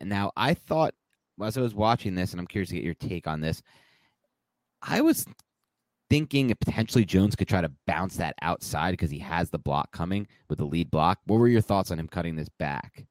[0.02, 0.94] Now I thought
[1.42, 3.62] as I was watching this, and I'm curious to get your take on this.
[4.82, 5.26] I was
[6.10, 10.28] thinking potentially Jones could try to bounce that outside because he has the block coming
[10.50, 11.20] with the lead block.
[11.26, 13.06] What were your thoughts on him cutting this back?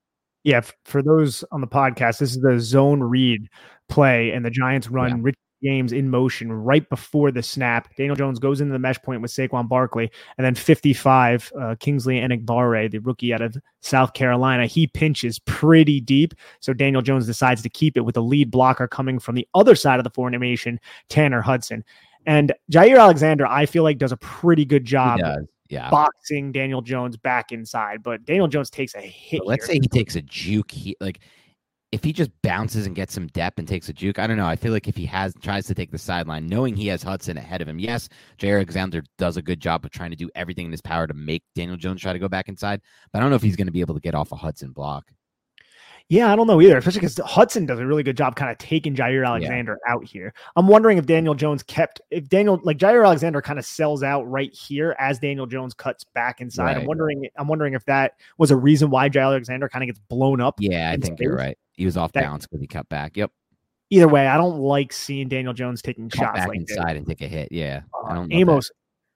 [0.45, 3.49] Yeah, for those on the podcast, this is the zone read
[3.89, 5.17] play, and the Giants run Yeah.
[5.21, 7.89] Rich James in motion right before the snap.
[7.97, 12.21] Daniel Jones goes into the mesh point with Saquon Barkley, and then 55, uh, Kingsley
[12.21, 16.33] Enagbare, the rookie out of South Carolina, he pinches pretty deep.
[16.61, 19.75] So Daniel Jones decides to keep it with the lead blocker coming from the other
[19.75, 21.85] side of the formation, Tanner Hudson.
[22.29, 25.19] And Jaire Alexander, I feel like, does a pretty good job.
[25.71, 25.91] Yeah.
[25.91, 29.41] boxing Daniel Jones back inside, but Daniel Jones takes a hit.
[29.41, 29.77] But let's here.
[29.77, 30.71] say he takes a juke.
[30.71, 31.21] He like
[31.91, 34.19] if he just bounces and gets some depth and takes a juke.
[34.19, 34.47] I don't know.
[34.47, 37.39] I feel like if he has tries to take the sideline, knowing he has Hudson
[37.39, 37.79] ahead of him.
[37.79, 41.07] Yes, Jaire Alexander does a good job of trying to do everything in his power
[41.07, 42.83] to make Daniel Jones try to go back inside.
[43.11, 44.73] But I don't know if he's going to be able to get off a Hudson
[44.73, 45.11] block.
[46.11, 48.57] Yeah, I don't know either, especially because Hudson does a really good job kind of
[48.57, 50.33] taking Jaire Alexander out here.
[50.57, 54.23] I'm wondering if Daniel Jones kept, if Daniel, like Jaire Alexander kind of sells out
[54.23, 56.79] right here as Daniel Jones cuts back inside.
[56.79, 60.01] I'm wondering, I'm wondering if that was a reason why Jair Alexander kind of gets
[60.09, 60.55] blown up.
[60.61, 61.59] Yeah, I in think you're right.
[61.75, 63.17] He was off That- balance because he cut back.
[63.19, 63.31] Yep.
[63.91, 66.77] Either way, I don't like seeing Daniel Jones taking Cut shots back like this.
[66.77, 67.53] inside and take a hit.
[67.53, 67.81] Yeah.
[68.07, 68.61] I Uh, don't know.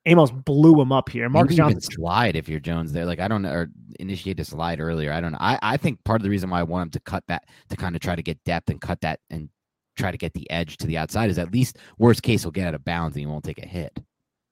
[0.04, 1.28] Amos, blew him up here.
[1.28, 3.04] Marcus Johnson, slide if you're Jones there.
[3.04, 3.70] Like I don't know, or
[4.00, 5.12] initiate a slide earlier.
[5.12, 5.38] I don't know.
[5.40, 7.76] I, I think part of the reason why I want him to cut that to
[7.76, 9.48] kind of try to get depth and cut that and
[9.96, 12.66] try to get the edge to the outside is at least worst case he'll get
[12.66, 13.96] out of bounds and he won't take a hit.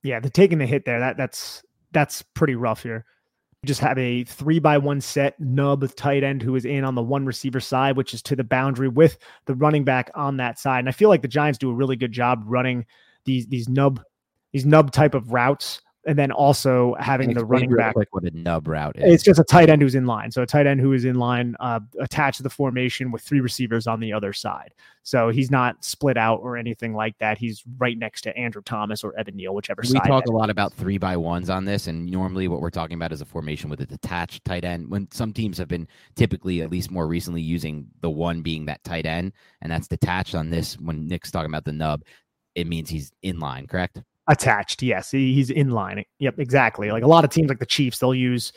[0.03, 1.63] yeah, the taking the hit there, that that's
[1.93, 3.05] that's pretty rough here.
[3.63, 6.95] You just have a three by one set nub tight end who is in on
[6.95, 10.59] the one receiver side, which is to the boundary with the running back on that
[10.59, 10.79] side.
[10.79, 12.87] And I feel like the Giants do a really good job running
[13.25, 14.01] these these nub
[14.53, 17.95] these nub type of routes, and then also having the running back.
[17.95, 19.15] quick what a nub route is.
[19.15, 20.31] It's just a tight end who's in line.
[20.31, 23.41] So a tight end who is in line uh, attached to the formation with three
[23.41, 24.73] receivers on the other side.
[25.03, 27.37] So he's not split out or anything like that.
[27.37, 30.07] He's right next to Andrew Thomas or Evan Neal, whichever we side.
[30.07, 33.13] talk a lot about three by ones on this, and normally what we're talking about
[33.13, 34.91] is a formation with a detached tight end.
[34.91, 35.87] When some teams have been
[36.17, 40.35] typically, at least more recently, using the one being that tight end, and that's detached
[40.35, 40.79] on this.
[40.79, 42.05] When Nick's talking about the nub,
[42.55, 44.01] it means he's in line, correct?
[44.31, 44.82] Attached.
[44.82, 46.05] Yes, he's in line.
[46.20, 46.90] Yep, exactly.
[46.93, 48.52] Like a lot of teams, like the Chiefs, they'll use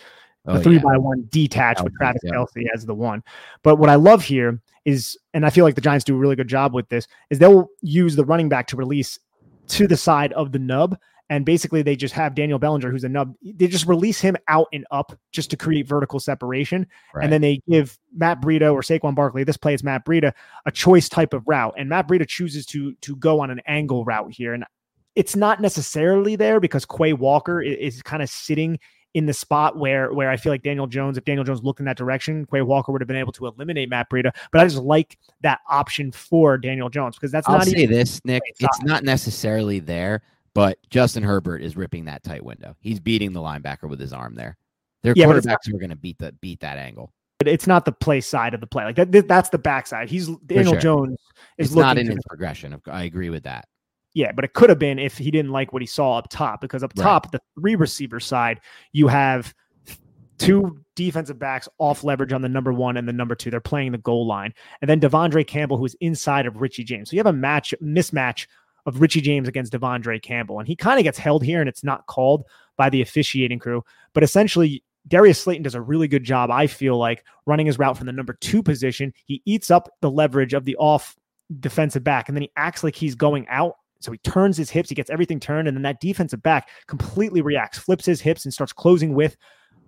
[0.46, 0.82] the Oh, three yeah.
[0.84, 2.32] by one detached with would be- Travis yeah.
[2.32, 3.24] Kelce as the one.
[3.64, 6.36] But what I love here is, and I feel like the Giants do a really
[6.36, 9.18] good job with this, is they'll use the running back to release
[9.70, 10.98] to the side of the nub.
[11.30, 13.34] And basically, they just have Daniel Bellinger, who's a nub.
[13.42, 16.86] They just release him out and up just to create vertical separation.
[17.16, 17.24] Right.
[17.24, 20.34] And then they give Matt Breida or Saquon Barkley, this play is Matt Breida,
[20.66, 21.74] a choice type of route.
[21.78, 24.54] And Matt Breida chooses to to go on an angle route here.
[24.54, 24.66] And
[25.16, 28.80] it's not necessarily there because Quay Walker i- is, kind of sitting
[29.14, 31.86] in the spot where where I feel like Daniel Jones, if Daniel Jones looked in
[31.86, 34.32] that direction, Quay Walker would have been able to eliminate Matt Breida.
[34.52, 37.92] But I just like that option for Daniel Jones because that's I'll not say even
[37.96, 38.42] this, Nick.
[38.60, 40.24] It's not necessarily there,
[40.56, 42.76] but Justin Herbert is ripping that tight window.
[42.80, 44.58] He's beating the linebacker with his arm there.
[45.04, 47.14] Their Yeah, quarterbacks are going to beat the beat that angle.
[47.38, 48.86] but it's not the play side of the play.
[48.86, 50.10] Like that, that's the backside.
[50.10, 50.82] He's Daniel sure.
[50.82, 51.20] Jones
[51.60, 52.82] is It's looking not in his progression.
[52.88, 53.68] I agree with that.
[54.14, 56.62] Yeah, but it could have been if he didn't like what he saw up top,
[56.62, 57.04] because up Right.
[57.04, 58.60] top, the three receiver side,
[58.92, 59.54] you have
[60.38, 63.50] two defensive backs off leverage on the number one and the number two.
[63.50, 64.54] They're playing the goal line.
[64.82, 67.10] And then De'Vondre Campbell, who is inside of Richie James.
[67.10, 68.48] So you have a match mismatch
[68.86, 70.60] of Richie James against De'Vondre Campbell.
[70.60, 72.44] And he kind of gets held here and it's not called
[72.78, 73.84] by the officiating crew.
[74.14, 77.98] But essentially, Darius Slayton does a really good job, I feel like, running his route
[77.98, 79.14] from the number two position.
[79.26, 81.16] He eats up the leverage of the off
[81.60, 83.76] defensive back, and then he acts like he's going out.
[84.04, 87.42] So he turns his hips, he gets everything turned, and then that defensive back completely
[87.42, 89.38] reacts, flips his hips, and starts closing with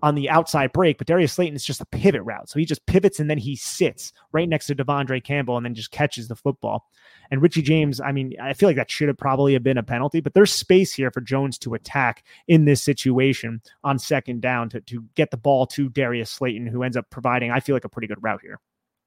[0.02, 0.98] on the outside break.
[0.98, 2.50] But Darius Slayton is just a pivot route.
[2.50, 5.74] So he just pivots and then he sits right next to De'Vondre Campbell and then
[5.74, 6.86] just catches the football.
[7.32, 9.84] And Richie James, I mean, I feel like that should have probably have been a
[9.84, 14.70] penalty, but there's space here for Jones to attack in this situation on second down
[14.70, 17.86] to, to get the ball to Darius Slayton, who ends up providing, I feel like,
[17.86, 18.60] a pretty good route here.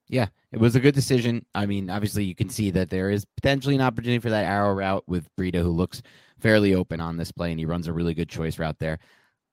[0.08, 1.44] Yeah, it was a good decision.
[1.54, 4.72] I mean, obviously, you can see that there is potentially an opportunity for that arrow
[4.72, 6.02] route with Breida, who looks
[6.40, 8.98] fairly open on this play, and he runs a really good choice route there.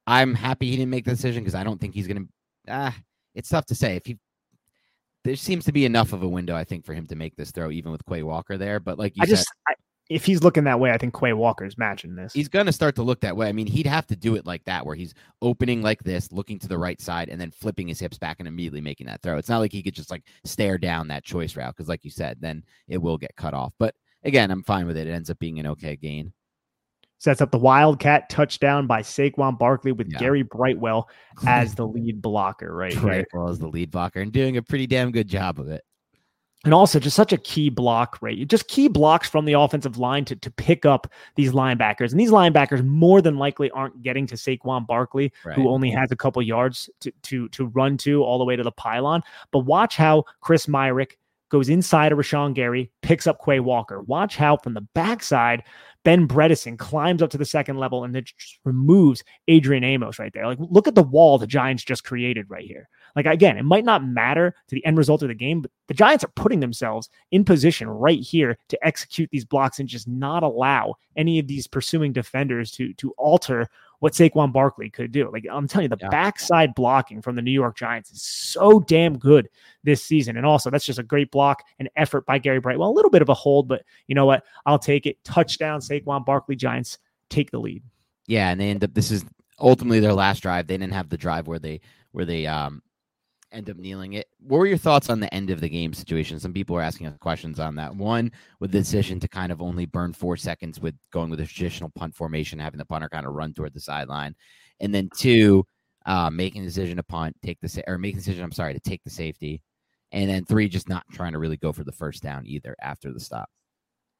[0.07, 2.29] I'm happy he didn't make the decision because I don't think he's going to.
[2.69, 2.95] Ah,
[3.33, 4.17] it's tough to say if he.
[5.25, 7.51] There seems to be enough of a window, I think, for him to make this
[7.51, 8.79] throw, even with Quay Walker there.
[8.79, 9.73] But like you I said, just, I,
[10.09, 12.33] if he's looking that way, I think Quay Walker's matching this.
[12.33, 13.47] He's going to start to look that way.
[13.47, 16.59] I mean, he'd have to do it like that, where he's opening like this, looking
[16.59, 19.37] to the right side, and then flipping his hips back and immediately making that throw.
[19.37, 22.11] It's not like he could just like stare down that choice route because, like you
[22.11, 23.73] said, then it will get cut off.
[23.79, 25.07] But again, I'm fine with it.
[25.07, 26.33] It ends up being an okay gain.
[27.17, 30.19] Sets up the Wildcat touchdown by Saquon Barkley with Yeah.
[30.19, 31.09] Gary Brightwell
[31.47, 32.95] as the lead blocker right.
[33.01, 35.81] Right, as the lead blocker and doing a pretty damn good job of it.
[36.65, 38.45] And also just such a key block, right?
[38.47, 42.11] Just key blocks from the offensive line to, to pick up these linebackers.
[42.11, 45.55] And these linebackers more than likely aren't getting to Saquon Barkley, Right.
[45.55, 48.63] who only has a couple yards to, to to run to all the way to
[48.63, 49.21] the pylon.
[49.51, 51.11] But watch how Chris Myarick
[51.49, 54.01] goes inside of Rashan Gary, picks up Quay Walker.
[54.01, 55.63] Watch how from the backside,
[56.03, 60.33] Ben Bredeson climbs up to the second level and then just removes Adrian Amos right
[60.33, 60.47] there.
[60.47, 62.89] Like, look at the wall the Giants just created right here.
[63.15, 65.93] Like, again, it might not matter to the end result of the game, but the
[65.93, 70.43] Giants are putting themselves in position right here to execute these blocks and just not
[70.43, 73.67] allow any of these pursuing defenders to to alter
[73.99, 75.31] what Saquon Barkley could do.
[75.31, 76.09] Like I'm telling you, the Yeah.
[76.09, 79.47] backside blocking from the New York Giants is so damn good
[79.83, 80.35] this season.
[80.35, 82.89] And also, that's just a great block and effort by Gary Brightwell.
[82.89, 84.43] A little bit of a hold, but you know what?
[84.65, 85.23] I'll take it.
[85.23, 86.57] Touchdown, Saquon Barkley.
[86.57, 86.97] Giants
[87.29, 87.81] take the lead.
[88.27, 89.23] Yeah, and they end up this is
[89.59, 90.67] ultimately their last drive.
[90.67, 91.79] They didn't have the drive where they
[92.11, 92.81] where they um
[93.55, 94.27] end up kneeling it.
[94.39, 96.39] What were your thoughts on the end of the game situation?
[96.39, 97.95] Some people were asking us questions on that.
[97.95, 101.45] One, with the decision to kind of only burn four seconds with going with a
[101.45, 104.35] traditional punt formation, having the punter kind of run toward the sideline,
[104.79, 105.65] and then two,
[106.05, 108.43] uh, making the decision to punt, take the sa- or making the decision.
[108.43, 109.61] I'm sorry to take the safety,
[110.11, 113.11] and then three, just not trying to really go for the first down either after
[113.11, 113.49] the stop.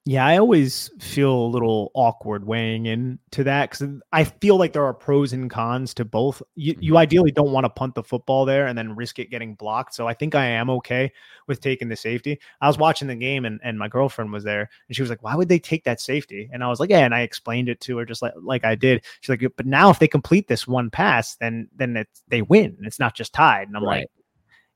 [0.08, 4.72] Yeah, I always feel a little awkward weighing in to that because I feel like
[4.72, 6.44] there are pros and cons to both.
[6.54, 6.98] You, you Mhm.
[6.98, 9.96] ideally don't want to punt the football there and then risk it getting blocked.
[9.96, 11.12] So I think I am okay
[11.48, 12.40] with taking the safety.
[12.62, 15.24] I was watching the game and, and my girlfriend was there and she was like,
[15.24, 17.82] "Why would they take that safety?" And I was like, "Yeah," and I explained it
[17.82, 19.04] to her just like like I did.
[19.22, 22.78] She's like, "But now if they complete this one pass, then then it's, they win.
[22.84, 24.02] It's not just tied." And I'm Right.
[24.02, 24.08] like,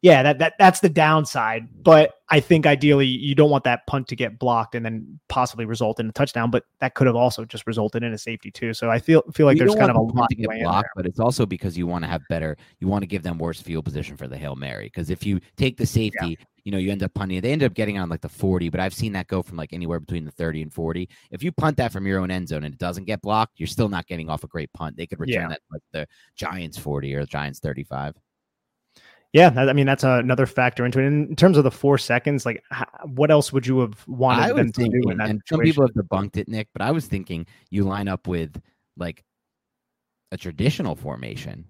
[0.01, 1.67] yeah, that, that that's the downside.
[1.83, 5.65] But I think ideally you don't want that punt to get blocked and then possibly
[5.65, 6.51] result in a touchdown.
[6.51, 8.73] But that could have also just resulted in a safety too.
[8.73, 11.05] So I feel feel like you there's kind of a lot to get blocked, but
[11.05, 12.55] it's also because you want to have better.
[12.79, 14.85] You want to give them worse field position for the hail mary.
[14.85, 17.41] Because if you take the safety, you know you end up punting.
[17.41, 19.73] They end up getting on like the forty, but I've seen that go from like
[19.73, 21.09] anywhere between the thirty and forty.
[21.31, 23.67] If you punt that from your own end zone and it doesn't get blocked, you're
[23.67, 24.95] still not getting off a great punt.
[24.95, 25.49] They could return Yeah.
[25.49, 28.15] that like the Giants forty or the Giants thirty-five.
[29.31, 31.05] Yeah, I mean that's another factor into it.
[31.05, 32.63] In terms of the four seconds, like
[33.03, 35.85] what else would you have wanted I them to do in that and some people
[35.85, 38.59] have debunked it, Nick, but I was thinking you line up with
[38.97, 39.23] like
[40.31, 41.65] a traditional formation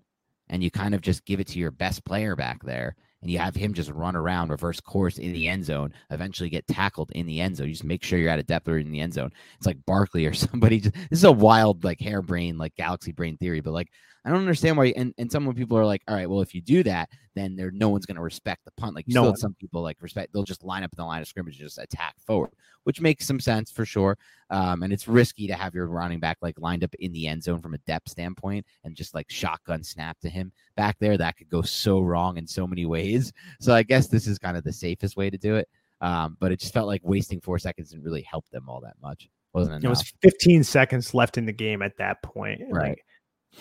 [0.48, 3.38] and you kind of just give it to your best player back there and you
[3.38, 7.26] have him just run around reverse course in the end zone, eventually get tackled in
[7.26, 7.68] the end zone.
[7.68, 9.32] You just make sure you're at a depth or in the end zone.
[9.58, 10.80] It's like Barkley or somebody.
[10.80, 13.90] Just, this is a wild, like harebrained, like galaxy brain theory, but like
[14.26, 14.94] I don't understand why.
[14.96, 17.72] And, and some people are like, all right, well, if you do that, then there
[17.72, 18.96] no one's going to respect the punt.
[18.96, 20.34] Like you No still some people like respect.
[20.34, 22.52] They'll just line up in the line of scrimmage and just attack forward,
[22.84, 24.18] which makes some sense for sure.
[24.50, 27.44] Um, and it's risky to have your running back like lined up in the end
[27.44, 31.18] zone from a depth standpoint and just like shotgun snap to him back there.
[31.18, 33.32] That could go so wrong in so many ways.
[33.60, 35.68] So I guess this is kind of the safest way to do it.
[36.02, 38.96] Um, but it just felt like wasting four seconds didn't really help them all that
[39.02, 39.30] much.
[39.54, 39.84] Wasn't enough.
[39.84, 42.62] It was 15 seconds left in the game at that point.
[42.70, 42.90] Right.
[42.90, 43.06] Like,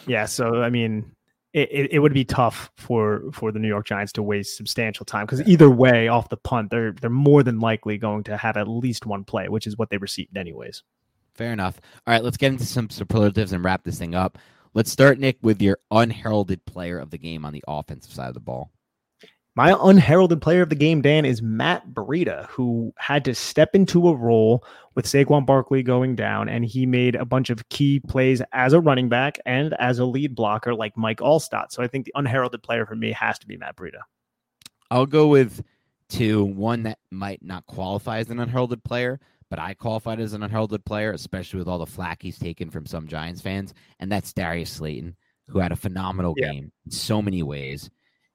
[0.06, 0.26] yeah.
[0.26, 1.16] So I mean,
[1.54, 5.24] it, it, would be tough for for the New York Giants to waste substantial time
[5.24, 8.68] because either way, off the punt, they're they're more than likely going to have at
[8.68, 10.82] least one play, which is what they received anyways.
[11.34, 11.80] Fair enough.
[12.06, 14.38] All right, let's get into some superlatives and wrap this thing up.
[14.74, 18.34] Let's start, Nick, with your unheralded player of the game on the offensive side of
[18.34, 18.70] the ball.
[19.58, 24.06] My unheralded player of the game, Dan, is Matt Breida, who had to step into
[24.06, 24.64] a role
[24.94, 28.78] with Saquon Barkley going down, and he made a bunch of key plays as a
[28.78, 31.72] running back and as a lead blocker like Mike Alstott.
[31.72, 34.02] So I think the unheralded player for me has to be Matt Breida.
[34.92, 35.64] I'll go with
[36.08, 36.44] two.
[36.44, 39.18] One that might not qualify as an unheralded player,
[39.50, 42.86] but I qualified as an unheralded player, especially with all the flack he's taken from
[42.86, 45.16] some Giants fans, and that's Darius Slayton,
[45.48, 46.52] who had a phenomenal Yeah.
[46.52, 47.90] game in so many ways.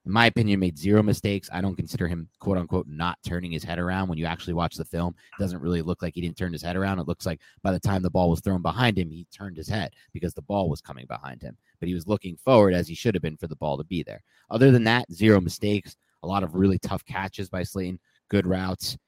[0.06, 1.48] In my opinion, made zero mistakes.
[1.50, 4.08] I don't consider him quote unquote not turning his head around.
[4.08, 6.62] When you actually watch the film, it doesn't really look like he didn't turn his
[6.62, 6.98] head around.
[6.98, 9.68] It looks like by the time the ball was thrown behind him, he turned his
[9.68, 11.56] head because the ball was coming behind him.
[11.80, 14.02] But he was looking forward as he should have been for the ball to be
[14.02, 14.22] there.
[14.50, 17.98] Other than that, zero mistakes, a lot of really tough catches by Slayton,
[18.28, 18.98] good routes.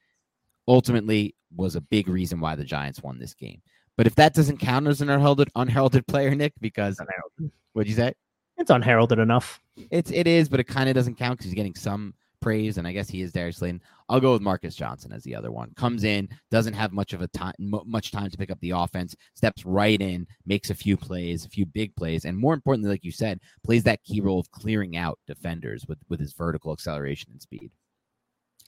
[0.69, 3.63] Ultimately, was a big reason why the Giants won this game.
[3.97, 7.53] But if that doesn't count as an unheralded unheralded player, Nick, because Unheralded.
[7.73, 8.13] what'd you say?
[8.59, 9.61] It's unheralded enough.
[9.91, 12.87] It's it is, but it kind of doesn't count because he's getting some praise, and
[12.87, 13.83] I guess he is Darius Slayton.
[14.09, 15.73] I'll go with Marcus Johnson as the other one.
[15.77, 19.15] Comes in, doesn't have much of a time, much time to pick up the offense.
[19.35, 23.05] Steps right in, makes a few plays, a few big plays, and more importantly, like
[23.05, 27.31] you said, plays that key role of clearing out defenders with with his vertical acceleration
[27.33, 27.71] and speed.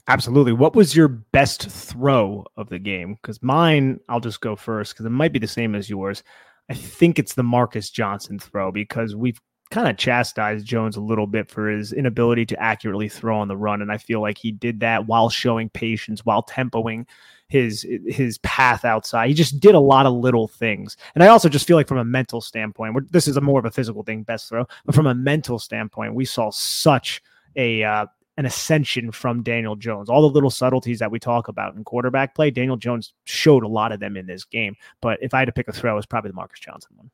[0.09, 0.55] Absolutely.
[0.55, 3.15] What was your best throw of the game?
[3.15, 6.23] Because mine, I'll just go first because it might be the same as yours.
[6.71, 9.39] I think it's the Marcus Johnson throw because we've
[9.71, 13.57] kind of chastised Jones a little bit for his inability to accurately throw on the
[13.57, 17.07] run, and I feel like he did that while showing patience, while tempoing
[17.49, 19.29] his his path outside.
[19.29, 21.99] He just did a lot of little things, and I also just feel like from
[21.99, 25.07] a mental standpoint, this is a more of a physical thing, best throw, but from
[25.07, 27.23] a mental standpoint, we saw such
[27.57, 28.07] a uh,
[28.39, 30.09] an ascension from Daniel Jones.
[30.09, 33.69] All the little subtleties that we talk about in quarterback play, Daniel Jones showed a
[33.69, 34.77] lot of them in this game.
[35.03, 37.11] But if I had to pick a throw, it's probably the Marcus Johnson one.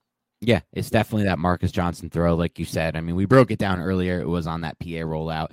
[0.46, 2.96] Yeah, it's definitely that Marcus Johnson throw, like you said.
[2.96, 4.20] I mean, we broke it down earlier.
[4.20, 5.52] It was on that PA rollout,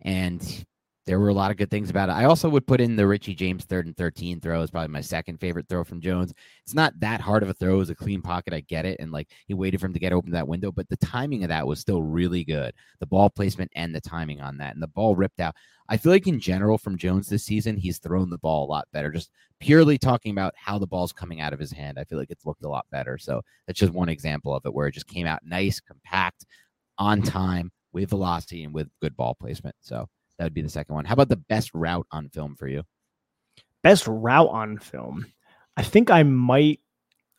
[0.00, 0.64] and
[1.04, 2.12] there were a lot of good things about it.
[2.12, 5.00] I also would put in the Richie James third and 13 throw is probably my
[5.00, 6.32] second favorite throw from Jones.
[6.64, 7.74] It's not that hard of a throw.
[7.74, 8.54] It was a clean pocket.
[8.54, 9.00] I get it.
[9.00, 11.48] And like he waited for him to get open that window, but the timing of
[11.48, 12.72] that was still really good.
[13.00, 14.74] The ball placement and the timing on that.
[14.74, 15.56] And the ball ripped out.
[15.88, 18.86] I feel like in general from Jones this season, he's thrown the ball a lot
[18.92, 19.10] better.
[19.10, 21.98] Just purely talking about how the ball's coming out of his hand.
[21.98, 23.18] I feel like it's looked a lot better.
[23.18, 26.46] So that's just one example of it where it just came out nice, compact,
[26.96, 29.76] on time, with velocity, and with good ball placement.
[29.80, 30.08] So
[30.38, 31.04] that would be the second one.
[31.04, 32.82] How about the best route on film for you?
[33.82, 35.26] Best route on film.
[35.76, 36.80] I think I might.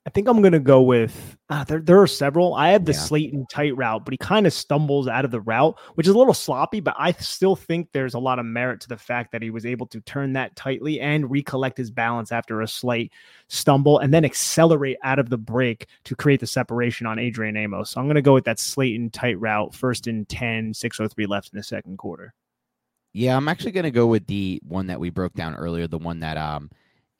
[0.05, 1.37] I think I'm gonna go with.
[1.49, 2.55] Uh, there, there are several.
[2.55, 2.99] I have the yeah.
[2.99, 6.17] Slayton tight route, but he kind of stumbles out of the route, which is a
[6.17, 6.81] little sloppy.
[6.81, 9.65] But I still think there's a lot of merit to the fact that he was
[9.65, 13.13] able to turn that tightly and recollect his balance after a slight
[13.47, 17.91] stumble, and then accelerate out of the break to create the separation on Adrian Amos.
[17.91, 21.57] So I'm gonna go with that Slayton tight route, first and 10, 6:03 left in
[21.57, 22.33] the second quarter.
[23.13, 25.87] Yeah, I'm actually going to go with the one that we broke down earlier.
[25.87, 26.69] The one that um,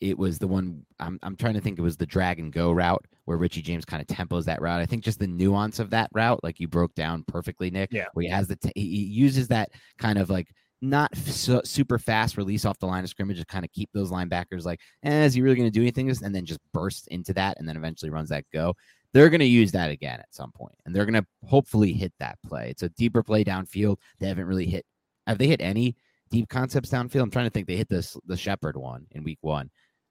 [0.01, 1.79] it was the one I'm I'm trying to think.
[1.79, 4.81] It was the drag and go route where Richie James kind of tempos that route.
[4.81, 7.93] I think just the nuance of that route, like you broke down perfectly, Nick.
[7.93, 10.47] Yeah, where he has the t- he uses that kind of like
[10.81, 14.11] not su- super fast release off the line of scrimmage to kind of keep those
[14.11, 16.09] linebackers like, eh, is he really going to do anything?
[16.09, 18.75] And then just bursts into that and then eventually runs that go.
[19.13, 22.11] They're going to use that again at some point, and they're going to hopefully hit
[22.19, 22.69] that play.
[22.69, 23.97] It's a deeper play downfield.
[24.19, 24.85] They haven't really hit
[25.27, 25.95] have they hit any
[26.29, 27.21] deep concepts downfield?
[27.21, 27.67] I'm trying to think.
[27.67, 29.69] They hit this the Shepard one in week one.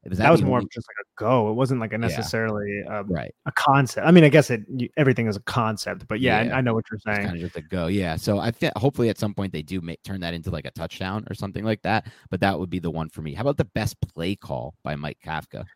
[0.08, 1.48] Was that, that was more just like a go.
[1.50, 3.00] It wasn't like a necessarily yeah.
[3.00, 4.04] um, right a concept.
[4.04, 4.62] I mean, I guess it
[4.96, 6.54] everything is a concept, but yeah, yeah.
[6.54, 7.28] I, I, know what you're saying.
[7.28, 7.86] Kind of just a go.
[7.86, 8.16] Yeah.
[8.16, 10.72] So I think hopefully at some point they do make turn that into like a
[10.72, 12.10] touchdown or something like that.
[12.30, 13.32] But that would be the one for me.
[13.34, 15.66] How about the best play call by Mike Kafka?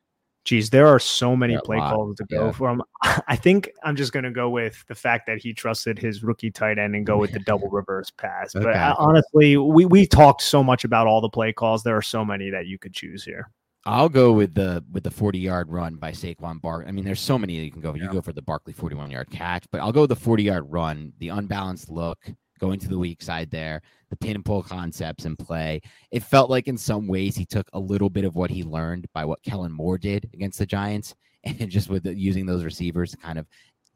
[0.47, 2.53] Geez, there are so many play calls to go yeah.
[2.53, 2.83] from.
[3.29, 6.51] I think I'm just going to go with the fact that he trusted his rookie
[6.51, 8.57] tight end and go with the double reverse pass.
[8.57, 8.65] Okay.
[8.65, 11.83] But uh, honestly, we we talked so much about all the play calls.
[11.83, 13.51] There are so many that you could choose here.
[13.85, 16.87] I'll go with the with the 40 yard run by Saquon Bark.
[16.89, 17.95] I mean, there's so many that you can go.
[17.95, 18.05] Yeah.
[18.05, 20.65] You go for the Barkley 41 yard catch, but I'll go with the 40 yard
[20.69, 22.19] run, the unbalanced look,
[22.59, 25.81] going to the weak side there, the pin and pull concepts in play.
[26.11, 29.07] It felt like in some ways he took a little bit of what he learned
[29.13, 31.15] by what Kellen Moore did against the Giants
[31.45, 33.47] and just with the, using those receivers to kind of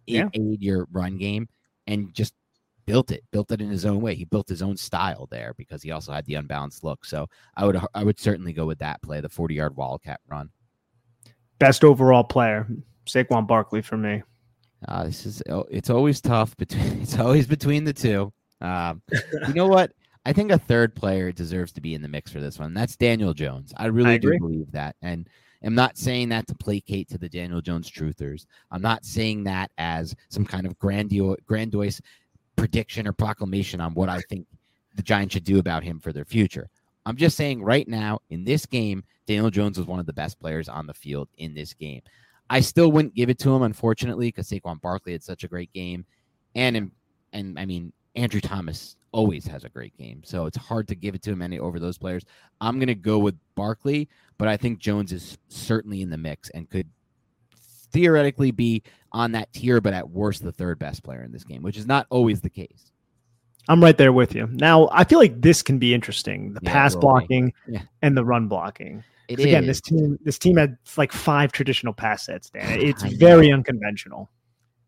[0.06, 0.28] yeah.
[0.34, 1.48] aid your run game
[1.86, 2.34] and just
[2.86, 4.14] built it, built it in his own way.
[4.14, 7.04] He built his own style there because he also had the unbalanced look.
[7.04, 10.50] So I would I would certainly go with that play, the 40 yard wildcat run.
[11.58, 12.66] Best overall player,
[13.06, 14.22] Saquon Barkley for me.
[14.88, 18.32] Uh, this is oh, it's always tough between it's always between the two.
[18.60, 19.02] Um,
[19.46, 19.92] you know what?
[20.26, 22.74] I think a third player deserves to be in the mix for this one.
[22.74, 23.72] That's Daniel Jones.
[23.76, 24.96] I really I do believe that.
[25.02, 25.28] And
[25.62, 28.46] I'm not saying that to placate to the Daniel Jones truthers.
[28.70, 32.00] I'm not saying that as some kind of grandio- grandiose
[32.56, 34.46] prediction or proclamation on what I think
[34.94, 36.68] the Giants should do about him for their future.
[37.06, 40.38] I'm just saying right now in this game, Daniel Jones was one of the best
[40.38, 42.02] players on the field in this game.
[42.50, 45.72] I still wouldn't give it to him, unfortunately, because Saquon Barkley had such a great
[45.72, 46.04] game,
[46.54, 46.90] and
[47.32, 50.22] and I mean Andrew Thomas always has a great game.
[50.24, 52.24] So it's hard to give it to him any over those players.
[52.60, 54.08] I'm going to go with Barkley,
[54.38, 56.88] but I think Jones is certainly in the mix and could
[57.92, 58.82] theoretically be
[59.12, 61.86] on that tier, but at worst, the third best player in this game, which is
[61.86, 62.92] not always the case.
[63.68, 64.48] I'm right there with you.
[64.52, 67.82] Now, I feel like this can be interesting the yeah, pass blocking yeah.
[68.02, 69.04] and the run blocking.
[69.28, 72.80] again, this team this team had like five traditional pass sets, Dan.
[72.80, 74.30] It's very unconventional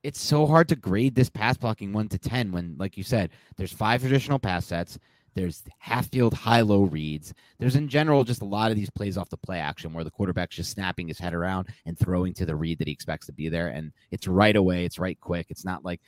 [0.02, 3.30] it's so hard to grade this pass blocking one to ten when, like you said,
[3.56, 4.98] there's five traditional pass sets.
[5.34, 7.32] There's half field high low reads.
[7.58, 10.10] There's in general just a lot of these plays off the play action where the
[10.10, 13.32] quarterback's just snapping his head around and throwing to the read that he expects to
[13.32, 13.68] be there.
[13.68, 15.46] And it's right away, it's right quick.
[15.48, 16.00] It's not like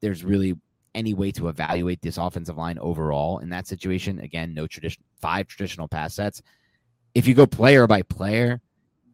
[0.00, 0.54] there's really
[0.94, 4.18] any way to evaluate this offensive line overall in that situation.
[4.20, 6.42] Again, no tradition, five traditional pass sets.
[7.14, 8.60] If you go player by player,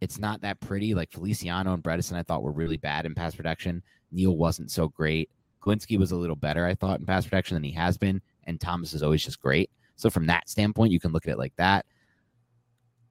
[0.01, 0.95] it's not that pretty.
[0.95, 3.83] Like Feliciano and Bredeson, I thought were really bad in pass protection.
[4.13, 5.31] Neal wasn't so great.
[5.63, 8.23] Glowinski was a little better, I thought, in pass protection than he has been.
[8.45, 9.71] And Thomas is always just great.
[9.97, 11.85] So from that standpoint, you can look at it like that.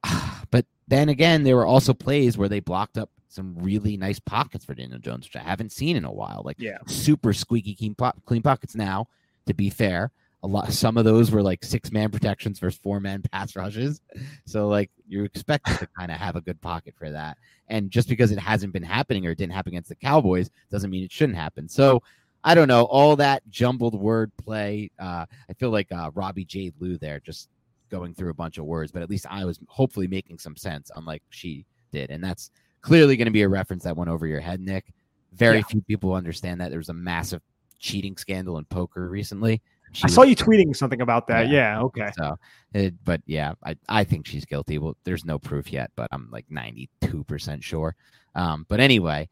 [0.50, 4.64] But then again, there were also plays where they blocked up some really nice pockets
[4.64, 6.42] for Daniel Jones, which I haven't seen in a while.
[6.44, 6.78] Like Yeah.
[6.88, 9.06] super squeaky clean, po- clean pockets now.
[9.46, 10.10] To be fair,
[10.42, 14.00] a lot some of those were like six man protections versus four man pass rushes.
[14.46, 17.36] So like you're expected to kind of have a good pocket for that.
[17.68, 20.90] And just because it hasn't been happening or it didn't happen against the Cowboys doesn't
[20.90, 21.68] mean it shouldn't happen.
[21.68, 22.02] So
[22.42, 24.90] I don't know all that jumbled word play.
[24.98, 27.50] Uh, I feel like uh, Robbi Jade Lew there just
[27.90, 30.90] going through a bunch of words, but at least I was hopefully making some sense,
[30.96, 32.10] unlike she did.
[32.10, 32.50] And that's
[32.80, 34.86] clearly going to be a reference that went over your head, Nick.
[35.34, 35.64] Very Yeah.
[35.64, 37.42] few people understand that there was a massive
[37.78, 39.60] cheating scandal in poker recently.
[39.92, 41.48] She I was- saw you tweeting something about that.
[41.48, 41.76] Yeah.
[41.78, 41.82] Yeah.
[41.82, 42.10] okay.
[42.16, 42.38] So,
[42.74, 44.78] it, but yeah, I, I think she's guilty.
[44.78, 47.96] Well, there's no proof yet, but I'm like 92% sure.
[48.34, 49.28] Um, but anyway,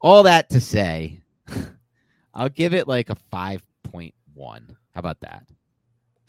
[0.00, 1.20] all that to say,
[2.34, 4.12] I'll give it like a 5.1.
[4.36, 4.54] How
[4.94, 5.44] about that?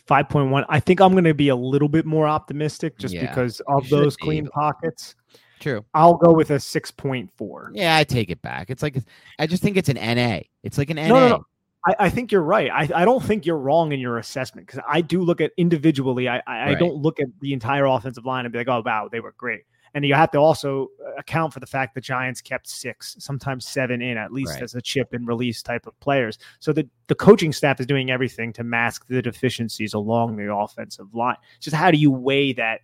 [0.09, 0.65] 5.1.
[0.69, 3.87] I think I'm going to be a little bit more optimistic just Yeah, because of
[3.89, 4.23] those be.
[4.23, 5.15] clean pockets.
[5.59, 5.83] True.
[5.93, 7.69] I'll go with a 6.4.
[7.73, 8.69] Yeah, I take it back.
[8.69, 8.97] It's like,
[9.39, 10.41] I just think it's an NA.
[10.63, 11.07] It's like an NA.
[11.07, 11.45] No, no, no.
[11.87, 12.69] I, I think you're right.
[12.69, 16.27] I, I don't think you're wrong in your assessment because I do look at individually.
[16.27, 19.07] I, I, I don't look at the entire offensive line and be like, oh, wow,
[19.09, 19.61] they were great.
[19.93, 23.65] And you have to also uh, account for the fact the Giants kept six, sometimes
[23.65, 24.63] seven in at least Right.
[24.63, 26.37] as a chip and release type of players.
[26.59, 31.15] So the, the coaching staff is doing everything to mask the deficiencies along the offensive
[31.15, 31.37] line.
[31.55, 32.81] It's just how do you weigh that?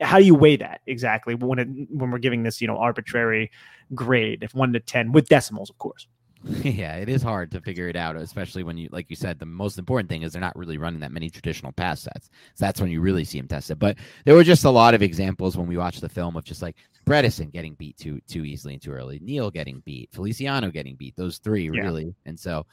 [0.00, 3.50] How do you weigh that exactly when it, when we're giving this you know arbitrary
[3.94, 6.08] grade, if one to ten with decimals, of course.
[6.62, 9.44] yeah, it is hard to figure it out, especially when you, like you said, the
[9.46, 12.30] most important thing is they're not really running that many traditional pass sets.
[12.54, 13.78] So that's when you really see them tested.
[13.78, 16.62] But there were just a lot of examples when we watched the film of just
[16.62, 16.76] like
[17.06, 21.14] Bredeson getting beat too too easily and too early, Neal getting beat, Feliciano getting beat.
[21.16, 21.82] Those three Yeah.
[21.82, 22.64] really, and so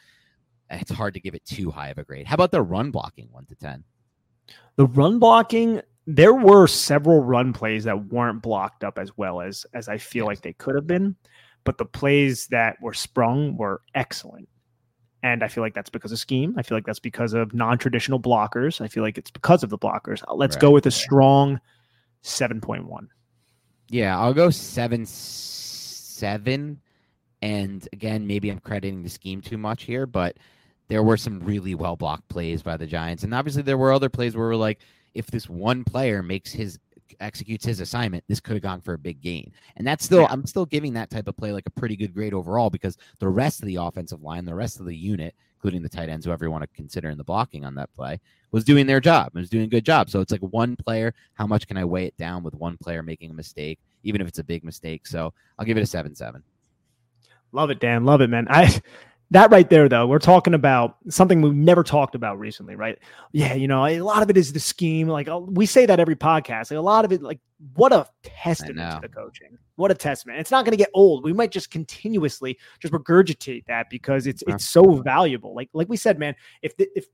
[0.69, 2.27] it's hard to give it too high of a grade.
[2.27, 3.83] How about the run blocking, one to ten?
[4.77, 9.65] the run blocking there were several run plays that weren't blocked up as well as
[9.73, 10.27] as i feel Yes.
[10.27, 11.17] like they could have been
[11.67, 14.47] but the plays that were sprung were excellent.
[15.21, 16.55] And i feel like that's because of scheme.
[16.57, 18.79] I feel like that's because of non-traditional blockers.
[18.79, 20.23] I feel like it's because of the blockers.
[20.29, 21.59] Uh, let's go with a strong
[22.23, 23.07] 7.1
[23.89, 26.79] Yeah, I'll go seven seven.
[27.41, 30.37] And again, maybe I'm crediting the scheme too much here, but
[30.87, 33.23] there were some really well blocked plays by the Giants.
[33.23, 34.79] And obviously there were other plays where we're like,
[35.13, 36.79] if this one player makes his
[37.19, 39.51] executes his assignment, this could have gone for a big gain.
[39.75, 40.27] And that's still Yeah.
[40.29, 43.27] I'm still giving that type of play like a pretty good grade overall because the
[43.27, 46.45] rest of the offensive line, the rest of the unit, including the tight ends, whoever
[46.45, 48.19] you want to consider in the blocking on that play,
[48.51, 49.31] was doing their job.
[49.35, 50.09] It was doing a good job.
[50.09, 53.01] So it's like one player, how much can I weigh it down with one player
[53.03, 55.07] making a mistake, even if it's a big mistake?
[55.07, 56.43] So I'll give it a seven seven.
[57.51, 58.05] Love it, Dan.
[58.05, 58.47] Love it, man.
[58.49, 58.81] I
[59.31, 62.97] that right there, though, we're talking about something we've never talked about recently, right?
[63.33, 65.07] Yeah, you know, a lot of it is the scheme.
[65.07, 66.71] Like uh, we say that every podcast.
[66.71, 67.39] Like a lot of it, like
[67.75, 69.57] what a testament to the coaching.
[69.75, 70.39] What a testament.
[70.39, 71.23] It's not going to get old.
[71.23, 74.55] We might just continuously just regurgitate that because it's Yeah.
[74.55, 75.53] it's so valuable.
[75.53, 77.05] Like like we said, man, if the, if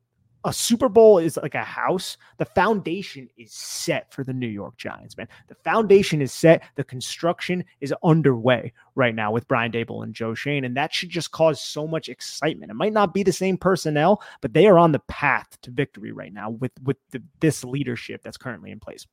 [0.45, 4.77] a Super Bowl is like a house, the foundation is set for the New York
[4.77, 5.27] Giants, man.
[5.47, 6.63] The foundation is set.
[6.75, 10.65] The construction is underway right now with Brian Daboll and Joe Schoen.
[10.65, 12.71] And that should just cause so much excitement.
[12.71, 16.11] It might not be the same personnel, but they are on the path to victory
[16.11, 19.07] right now with with the, this leadership that's currently in place.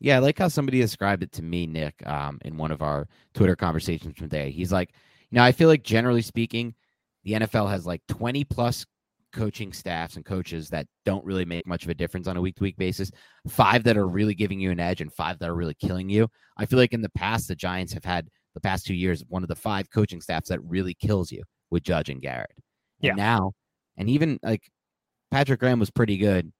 [0.00, 3.08] Yeah, I like how somebody described it to me, Nick, um, in one of our
[3.32, 4.50] Twitter conversations today.
[4.50, 4.90] He's like,
[5.30, 6.74] you know, I feel like generally speaking,
[7.22, 8.84] the NFL has like 20 plus
[9.34, 12.56] coaching staffs and coaches that don't really make much of a difference on a week
[12.56, 13.10] to week basis.
[13.48, 16.28] Five that are really giving you an edge and five that are really killing you.
[16.56, 19.42] I feel like in the past, the Giants have had the past two years one
[19.42, 22.52] of the five coaching staffs that really kills you with Judge and Garrett.
[23.02, 23.14] And Yeah.
[23.14, 23.52] now,
[23.98, 24.62] and even like
[25.30, 26.50] Patrick Graham was pretty good.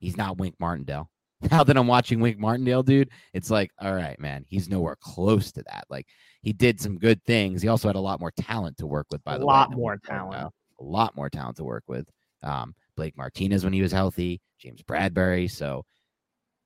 [0.00, 1.08] He's not Wink Martindale.
[1.50, 5.52] Now that I'm watching Wink Martindale, dude, it's like, all right, man, he's nowhere close
[5.52, 5.84] to that.
[5.90, 6.06] Like
[6.40, 7.60] he did some good things.
[7.60, 9.74] He also had a lot more talent to work with, by the lot way.
[9.74, 10.30] than more talent.
[10.30, 10.54] Martindale.
[10.80, 12.08] A lot more talent to work with.
[12.42, 15.50] Um, Blake Martinez when he was healthy, James Bradberry.
[15.50, 15.84] So,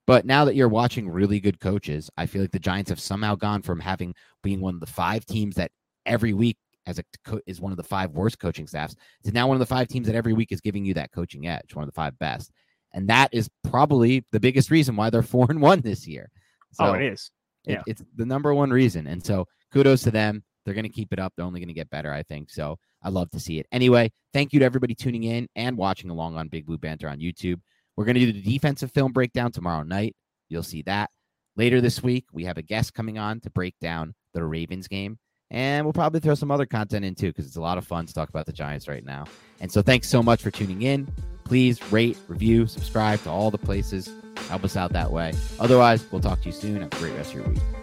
[0.07, 3.35] but now that you're watching really good coaches, I feel like the Giants have somehow
[3.35, 5.71] gone from having being one of the five teams that
[6.07, 6.57] every week
[6.87, 9.61] as a co- is one of the five worst coaching staffs to now one of
[9.61, 11.95] the five teams that every week is giving you that coaching edge, one of the
[11.95, 12.51] five best.
[12.93, 16.31] And that is probably the biggest reason why they're four and one this year.
[16.73, 17.31] So oh, it is.
[17.67, 17.83] it- yeah.
[17.87, 19.07] it's the number one reason.
[19.07, 20.43] And so kudos to them.
[20.65, 21.33] They're going to keep it up.
[21.37, 22.51] They're only going to get better, I think.
[22.51, 23.67] So I love to see it.
[23.73, 27.19] Anyway, thank you to everybody tuning in and watching along on Big Blue Banter on
[27.19, 27.61] YouTube.
[27.97, 30.15] We're going to do the defensive film breakdown tomorrow night.
[30.49, 31.11] You'll see that.
[31.57, 35.19] Later this week, we have a guest coming on to break down the Ravens game.
[35.51, 38.07] And we'll probably throw some other content in too because it's a lot of fun
[38.07, 39.25] to talk about the Giants right now.
[39.61, 41.13] And so thanks so much for tuning in.
[41.45, 44.13] Please rate, review, subscribe to all the places.
[44.49, 45.33] Help us out that way.
[45.59, 46.83] Otherwise, we'll talk to you soon.
[46.83, 47.80] Have a great rest of your week.